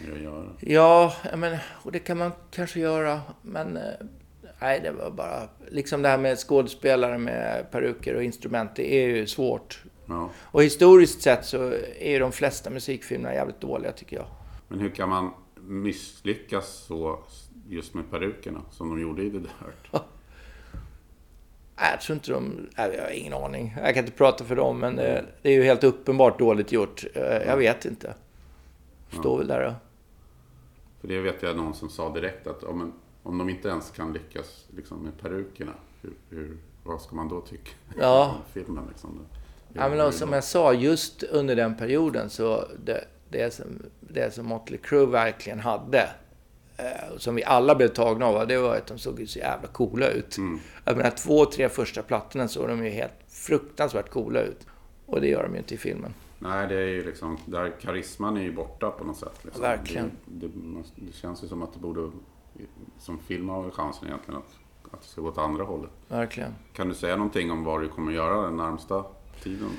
med 0.00 0.12
att 0.12 0.22
göra. 0.22 0.46
Ja, 0.60 1.14
men, 1.36 1.58
och 1.68 1.92
det 1.92 1.98
kan 1.98 2.18
man 2.18 2.32
kanske 2.50 2.80
göra. 2.80 3.20
Men 3.42 3.76
eh, 3.76 3.82
nej, 4.60 4.80
det 4.80 4.90
var 4.90 5.10
bara, 5.10 5.48
liksom 5.68 6.02
det 6.02 6.08
här 6.08 6.18
med 6.18 6.38
skådespelare 6.38 7.18
med 7.18 7.70
peruker 7.70 8.14
och 8.14 8.22
instrument, 8.22 8.70
det 8.76 8.94
är 8.94 9.08
ju 9.08 9.26
svårt. 9.26 9.82
Ja. 10.06 10.30
Och 10.42 10.62
historiskt 10.62 11.22
sett 11.22 11.44
så 11.44 11.72
är 11.98 12.10
ju 12.10 12.18
de 12.18 12.32
flesta 12.32 12.70
musikfilmerna 12.70 13.34
jävligt 13.34 13.60
dåliga 13.60 13.92
tycker 13.92 14.16
jag. 14.16 14.26
Men 14.68 14.80
hur 14.80 14.90
kan 14.90 15.08
man 15.08 15.30
misslyckas 15.56 16.68
så 16.68 17.18
just 17.68 17.94
med 17.94 18.10
perukerna 18.10 18.60
som 18.70 18.88
de 18.88 19.00
gjorde 19.00 19.22
i 19.22 19.30
The 19.30 19.38
Dirt? 19.38 19.90
Jag 21.92 22.00
tror 22.00 22.14
inte 22.14 22.32
de... 22.32 22.68
Jag 22.76 23.02
har 23.02 23.10
ingen 23.10 23.32
aning. 23.32 23.74
Jag 23.76 23.94
kan 23.94 24.04
inte 24.04 24.16
prata 24.16 24.44
för 24.44 24.56
dem, 24.56 24.78
men 24.78 24.96
det, 24.96 25.24
det 25.42 25.48
är 25.48 25.52
ju 25.52 25.62
helt 25.62 25.84
uppenbart 25.84 26.38
dåligt 26.38 26.72
gjort. 26.72 27.04
Eh, 27.14 27.22
jag 27.22 27.56
vet 27.56 27.84
inte. 27.84 28.14
Står 29.08 29.32
ja. 29.32 29.36
väl 29.36 29.46
där 29.46 29.64
då. 29.64 29.74
För 31.00 31.08
det 31.08 31.20
vet 31.20 31.42
jag 31.42 31.56
någon 31.56 31.74
som 31.74 31.90
sa 31.90 32.14
direkt 32.14 32.46
att 32.46 32.64
om, 32.64 32.92
om 33.22 33.38
de 33.38 33.48
inte 33.48 33.68
ens 33.68 33.90
kan 33.90 34.12
lyckas 34.12 34.66
liksom, 34.76 34.98
med 34.98 35.18
perukerna, 35.20 35.72
hur, 36.00 36.12
hur, 36.30 36.58
vad 36.84 37.00
ska 37.00 37.16
man 37.16 37.28
då 37.28 37.40
tycka 37.40 37.70
ja. 37.98 38.34
om 38.56 38.62
filmen? 38.62 38.84
Liksom? 38.88 39.26
Ja, 39.72 39.88
men 39.88 40.12
som 40.12 40.32
jag 40.32 40.44
sa, 40.44 40.72
just 40.72 41.22
under 41.22 41.56
den 41.56 41.76
perioden 41.76 42.30
så 42.30 42.64
det, 42.84 43.04
det 43.28 43.54
som, 43.54 43.66
det 44.00 44.34
som 44.34 44.46
Motley 44.46 44.78
Crue 44.78 45.06
verkligen 45.06 45.60
hade, 45.60 46.10
Eh, 46.80 47.16
som 47.16 47.34
vi 47.34 47.44
alla 47.44 47.74
blev 47.74 47.88
tagna 47.88 48.26
av, 48.26 48.46
det 48.46 48.58
var 48.58 48.76
att 48.76 48.86
de 48.86 48.98
såg 48.98 49.24
så 49.28 49.38
jävla 49.38 49.68
coola 49.68 50.08
ut. 50.08 50.36
Mm. 50.38 50.60
Jag 50.84 50.96
menar, 50.96 51.10
två, 51.10 51.44
tre 51.44 51.68
första 51.68 52.02
plattorna 52.02 52.48
såg 52.48 52.68
de 52.68 52.84
ju 52.84 52.90
helt 52.90 53.12
fruktansvärt 53.28 54.10
coola 54.10 54.40
ut. 54.40 54.66
Och 55.06 55.20
det 55.20 55.28
gör 55.28 55.42
de 55.42 55.52
ju 55.52 55.58
inte 55.58 55.74
i 55.74 55.78
filmen. 55.78 56.14
Nej, 56.38 56.68
det 56.68 56.74
är 56.74 56.86
ju 56.86 57.04
liksom, 57.04 57.38
där 57.46 57.72
karisman 57.80 58.36
är 58.36 58.42
ju 58.42 58.52
borta 58.52 58.90
på 58.90 59.04
något 59.04 59.16
sätt. 59.16 59.44
Liksom. 59.44 59.62
verkligen. 59.62 60.10
Det, 60.24 60.46
det, 60.46 60.82
det, 60.96 61.12
känns 61.12 61.44
ju 61.44 61.48
som 61.48 61.62
att 61.62 61.72
det 61.72 61.78
borde, 61.78 62.10
som 62.98 63.18
film 63.18 63.48
har 63.48 63.70
chansen 63.70 64.08
egentligen 64.08 64.38
att, 64.40 64.58
att 64.94 65.00
det 65.00 65.06
ska 65.06 65.20
gå 65.20 65.28
åt 65.28 65.38
andra 65.38 65.64
hållet. 65.64 65.90
Verkligen. 66.08 66.54
Kan 66.72 66.88
du 66.88 66.94
säga 66.94 67.16
någonting 67.16 67.50
om 67.50 67.64
vad 67.64 67.80
du 67.80 67.88
kommer 67.88 68.12
göra 68.12 68.42
den 68.42 68.56
närmsta 68.56 69.04
tiden? 69.42 69.70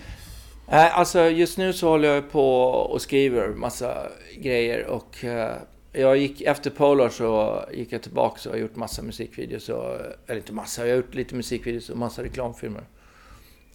Äh, 0.68 1.00
alltså 1.00 1.20
just 1.30 1.58
nu 1.58 1.74
så 1.74 1.90
håller 1.90 2.08
jag 2.08 2.32
på 2.32 2.64
och 2.66 3.02
skriver 3.02 3.50
massa 3.50 4.08
grejer 4.38 4.86
och 4.86 5.18
uh, 5.24 5.52
jag 5.94 6.18
gick, 6.18 6.42
efter 6.42 6.70
Polar 6.70 7.10
så 7.10 7.62
gick 7.74 7.92
jag 7.92 8.02
tillbaka 8.02 8.50
och 8.50 8.56
har 8.56 8.62
gjort 8.62 8.76
massa 8.76 9.02
musikvideos. 9.02 9.70
Och, 9.70 9.96
eller 10.28 10.38
inte 10.38 10.54
massa, 10.54 10.88
jag 10.88 10.96
har 10.96 10.98
gjort 10.98 11.14
lite 11.14 11.36
musikvideos 11.36 11.90
och 11.90 11.98
massa 11.98 12.24
reklamfilmer. 12.24 12.82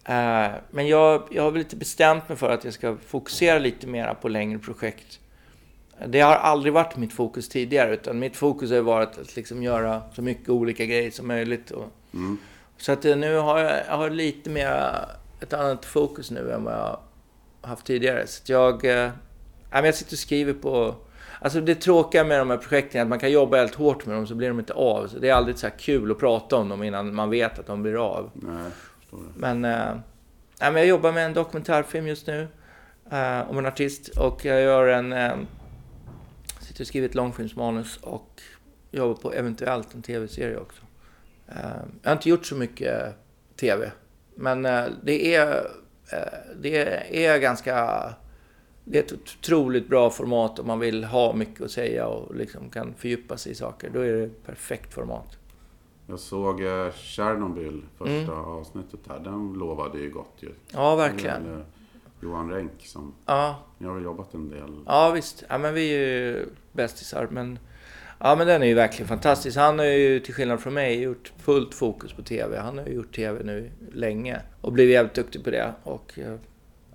Uh, 0.09 0.55
men 0.71 0.87
jag, 0.87 1.23
jag 1.29 1.43
har 1.43 1.51
väl 1.51 1.57
lite 1.59 1.75
bestämt 1.75 2.29
mig 2.29 2.37
för 2.37 2.49
att 2.49 2.63
jag 2.63 2.73
ska 2.73 2.97
fokusera 2.97 3.59
lite 3.59 3.87
mer 3.87 4.13
på 4.13 4.27
längre 4.27 4.59
projekt. 4.59 5.19
Det 6.05 6.19
har 6.19 6.35
aldrig 6.35 6.73
varit 6.73 6.97
mitt 6.97 7.13
fokus 7.13 7.49
tidigare, 7.49 7.93
utan 7.93 8.19
mitt 8.19 8.35
fokus 8.35 8.71
har 8.71 8.79
varit 8.79 9.17
att 9.17 9.35
liksom 9.35 9.63
göra 9.63 10.01
så 10.13 10.21
mycket 10.21 10.49
olika 10.49 10.85
grejer 10.85 11.11
som 11.11 11.27
möjligt. 11.27 11.71
Och, 11.71 11.85
mm. 12.13 12.37
Så 12.77 12.91
att 12.91 13.03
nu 13.03 13.35
har 13.35 13.59
jag, 13.59 13.81
jag 13.87 13.97
har 13.97 14.09
lite 14.09 14.49
mer 14.49 14.95
ett 15.39 15.53
annat 15.53 15.85
fokus 15.85 16.31
nu 16.31 16.51
än 16.51 16.63
vad 16.63 16.73
jag 16.73 16.99
haft 17.61 17.85
tidigare. 17.85 18.27
Så 18.27 18.51
jag, 18.51 18.83
uh, 18.83 19.09
jag 19.71 19.95
sitter 19.95 20.13
och 20.13 20.19
skriver 20.19 20.53
på 20.53 20.95
Alltså 21.39 21.61
det 21.61 21.75
tråkiga 21.75 22.23
med 22.23 22.39
de 22.39 22.49
här 22.49 22.57
projekten 22.57 22.99
är 22.99 23.01
att 23.03 23.09
man 23.09 23.19
kan 23.19 23.31
jobba 23.31 23.57
helt 23.57 23.75
hårt 23.75 24.05
med 24.05 24.15
dem 24.15 24.27
så 24.27 24.35
blir 24.35 24.47
de 24.47 24.59
inte 24.59 24.73
av. 24.73 25.07
Så 25.07 25.19
det 25.19 25.29
är 25.29 25.33
aldrig 25.33 25.57
så 25.57 25.67
kul 25.77 26.11
att 26.11 26.19
prata 26.19 26.55
om 26.55 26.69
dem 26.69 26.83
innan 26.83 27.15
man 27.15 27.29
vet 27.29 27.59
att 27.59 27.67
de 27.67 27.83
blir 27.83 28.05
av. 28.05 28.31
Nej, 28.33 28.71
men, 29.35 29.65
äh, 29.65 29.97
jag 30.59 30.85
jobbar 30.85 31.11
med 31.11 31.25
en 31.25 31.33
dokumentärfilm 31.33 32.07
just 32.07 32.27
nu. 32.27 32.47
Äh, 33.11 33.49
om 33.49 33.57
en 33.57 33.65
artist. 33.65 34.07
Och 34.17 34.45
jag 34.45 34.61
gör 34.61 34.87
en... 34.87 35.13
Sitter 36.77 36.83
och 36.83 36.87
skriver 36.87 37.09
ett 37.09 37.15
långfilmsmanus 37.15 37.97
och 37.97 38.41
jobbar 38.91 39.15
på 39.15 39.33
eventuellt 39.33 39.93
en 39.93 40.01
tv-serie 40.01 40.57
också. 40.57 40.81
Äh, 41.47 41.55
jag 42.01 42.09
har 42.09 42.15
inte 42.15 42.29
gjort 42.29 42.45
så 42.45 42.55
mycket 42.55 43.15
tv. 43.55 43.91
Men 44.35 44.61
det 45.03 45.35
är... 45.35 45.67
det 46.61 47.25
är 47.25 47.39
ganska 47.39 48.13
det 48.83 48.99
är 48.99 49.03
ett 49.03 49.13
otroligt 49.13 49.89
bra 49.89 50.09
format 50.09 50.59
om 50.59 50.67
man 50.67 50.79
vill 50.79 51.03
ha 51.03 51.33
mycket 51.33 51.61
att 51.61 51.71
säga 51.71 52.07
och 52.07 52.35
liksom 52.35 52.69
kan 52.69 52.93
fördjupa 52.93 53.37
sig 53.37 53.51
i 53.51 53.55
saker. 53.55 53.89
Då 53.89 53.99
är 53.99 54.13
det 54.13 54.23
ett 54.23 54.45
perfekt 54.45 54.93
format. 54.93 55.37
Jag 56.07 56.19
såg 56.19 56.61
eh, 56.61 56.91
Tjernobyl, 56.93 57.81
första 57.97 58.31
avsnittet 58.31 58.99
där. 59.03 59.19
Den 59.19 59.53
lovade 59.53 59.99
ju 59.99 60.09
gott 60.09 60.35
ju. 60.39 60.49
Ja, 60.71 60.95
verkligen. 60.95 61.63
Johan 62.21 62.49
Renck 62.51 62.71
som... 62.85 63.13
Ja, 63.25 63.59
Ni 63.77 63.87
har 63.87 63.93
väl 63.93 64.03
jobbat 64.03 64.33
en 64.33 64.49
del? 64.49 64.79
ja 64.85 65.11
visst. 65.11 65.43
Ja, 65.49 65.57
men 65.57 65.73
vi 65.73 65.89
är 65.89 65.97
ju 65.99 66.45
bästisar. 66.71 67.27
Men, 67.31 67.59
ja, 68.19 68.35
men 68.35 68.47
den 68.47 68.63
är 68.63 68.67
ju 68.67 68.73
verkligen 68.73 69.07
fantastisk. 69.07 69.57
Han 69.57 69.79
har 69.79 69.85
ju 69.85 70.19
till 70.19 70.33
skillnad 70.33 70.59
från 70.59 70.73
mig 70.73 71.01
gjort 71.01 71.31
fullt 71.39 71.73
fokus 71.73 72.13
på 72.13 72.21
TV. 72.21 72.59
Han 72.59 72.77
har 72.77 72.85
ju 72.85 72.93
gjort 72.93 73.15
TV 73.15 73.43
nu 73.43 73.71
länge 73.91 74.41
och 74.61 74.71
blivit 74.73 74.93
jävligt 74.93 75.13
duktig 75.13 75.43
på 75.43 75.49
det. 75.51 75.73
Och, 75.83 76.19
eh, 76.19 76.35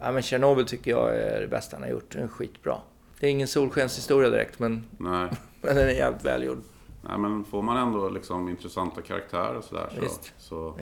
ja, 0.00 0.12
men 0.12 0.22
Tjernobyl 0.22 0.66
tycker 0.66 0.90
jag 0.90 1.16
är 1.16 1.40
det 1.40 1.48
bästa 1.48 1.76
han 1.76 1.82
har 1.82 1.90
gjort. 1.90 2.10
Den 2.12 2.22
är 2.22 2.28
skitbra. 2.28 2.76
Det 3.20 3.26
är 3.26 3.30
ingen 3.30 3.48
solskenshistoria 3.48 4.30
direkt, 4.30 4.58
men, 4.58 4.84
Nej. 4.98 5.28
men 5.60 5.76
den 5.76 5.88
är 5.88 5.92
jävligt 5.92 6.24
välgjord. 6.24 6.58
Nej, 7.08 7.18
men 7.18 7.44
får 7.44 7.62
man 7.62 7.76
ändå 7.76 8.08
liksom 8.08 8.48
intressanta 8.48 9.02
karaktärer 9.02 9.54
och 9.54 9.64
sådär 9.64 9.88
så, 9.94 10.00
Visst. 10.00 10.32
så 10.38 10.74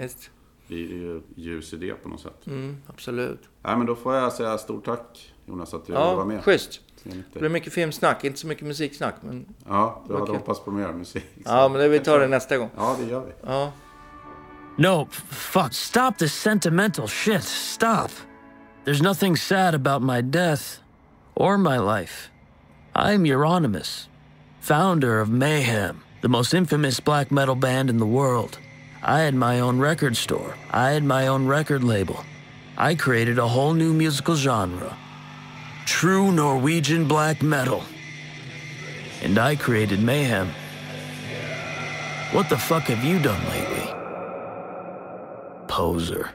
Ljus 1.34 1.72
i 1.72 1.76
det 1.76 1.94
på 1.94 2.08
något 2.08 2.20
sätt. 2.20 2.46
Mm, 2.46 2.76
absolut. 2.86 3.40
Nej, 3.62 3.76
men 3.76 3.86
då 3.86 3.94
får 3.96 4.14
jag 4.14 4.32
säga 4.32 4.58
stort 4.58 4.84
tack 4.84 5.32
Jonas 5.46 5.74
att 5.74 5.86
du 5.86 5.92
Ja, 5.92 6.24
med. 6.24 6.44
schysst. 6.44 6.80
Enligt 7.04 7.32
Det 7.32 7.38
blir 7.40 7.48
mycket 7.50 7.72
filmsnack, 7.72 8.24
inte 8.24 8.38
så 8.38 8.46
mycket 8.46 8.66
musiksnack. 8.66 9.14
Men, 9.20 9.46
Ja, 9.68 10.04
du 10.06 10.12
hade 10.12 10.22
Okej. 10.22 10.34
hoppats 10.36 10.60
på 10.60 10.70
mer 10.70 10.92
musik. 10.92 11.24
ja, 11.44 11.68
men 11.68 11.80
det, 11.80 11.88
vi 11.88 11.98
tar 11.98 12.18
det 12.18 12.28
nästa 12.28 12.58
gång. 12.58 12.70
Ja, 12.76 12.96
det 13.00 13.06
gör 13.10 13.20
vi. 13.24 13.32
Ja. 13.46 13.72
No, 14.78 15.08
fuck. 15.30 15.72
Stop 15.74 16.12
this 16.18 16.34
sentimental 16.34 17.08
shit. 17.08 17.42
Stop. 17.44 18.10
There's 18.84 19.02
nothing 19.02 19.36
sad 19.36 19.74
about 19.74 20.02
my 20.02 20.22
death 20.22 20.62
or 21.34 21.56
my 21.58 21.78
life. 22.00 22.30
I'm 22.94 23.24
Euronymous, 23.26 24.08
founder 24.60 25.20
of 25.20 25.28
Mayhem, 25.28 25.96
the 26.22 26.28
most 26.28 26.54
infamous 26.54 27.04
black 27.04 27.30
metal 27.30 27.54
band 27.54 27.90
in 27.90 27.98
the 27.98 28.06
world. 28.06 28.58
I 29.02 29.20
had 29.20 29.34
my 29.34 29.60
own 29.60 29.78
record 29.78 30.16
store, 30.16 30.56
I 30.70 30.90
had 30.90 31.04
my 31.04 31.26
own 31.26 31.46
record 31.46 31.82
label. 31.84 32.24
I 32.76 32.94
created 32.94 33.38
a 33.38 33.48
whole 33.48 33.74
new 33.74 33.92
musical 33.92 34.36
genre 34.36 34.96
true 35.90 36.30
Norwegian 36.30 37.06
black 37.08 37.42
metal. 37.42 37.82
And 39.22 39.38
I 39.38 39.56
created 39.56 40.00
Mayhem. 40.00 40.48
What 42.32 42.48
the 42.48 42.56
fuck 42.56 42.84
have 42.84 43.04
you 43.04 43.18
done 43.18 43.42
lately? 43.50 43.92
Poser. 45.66 46.30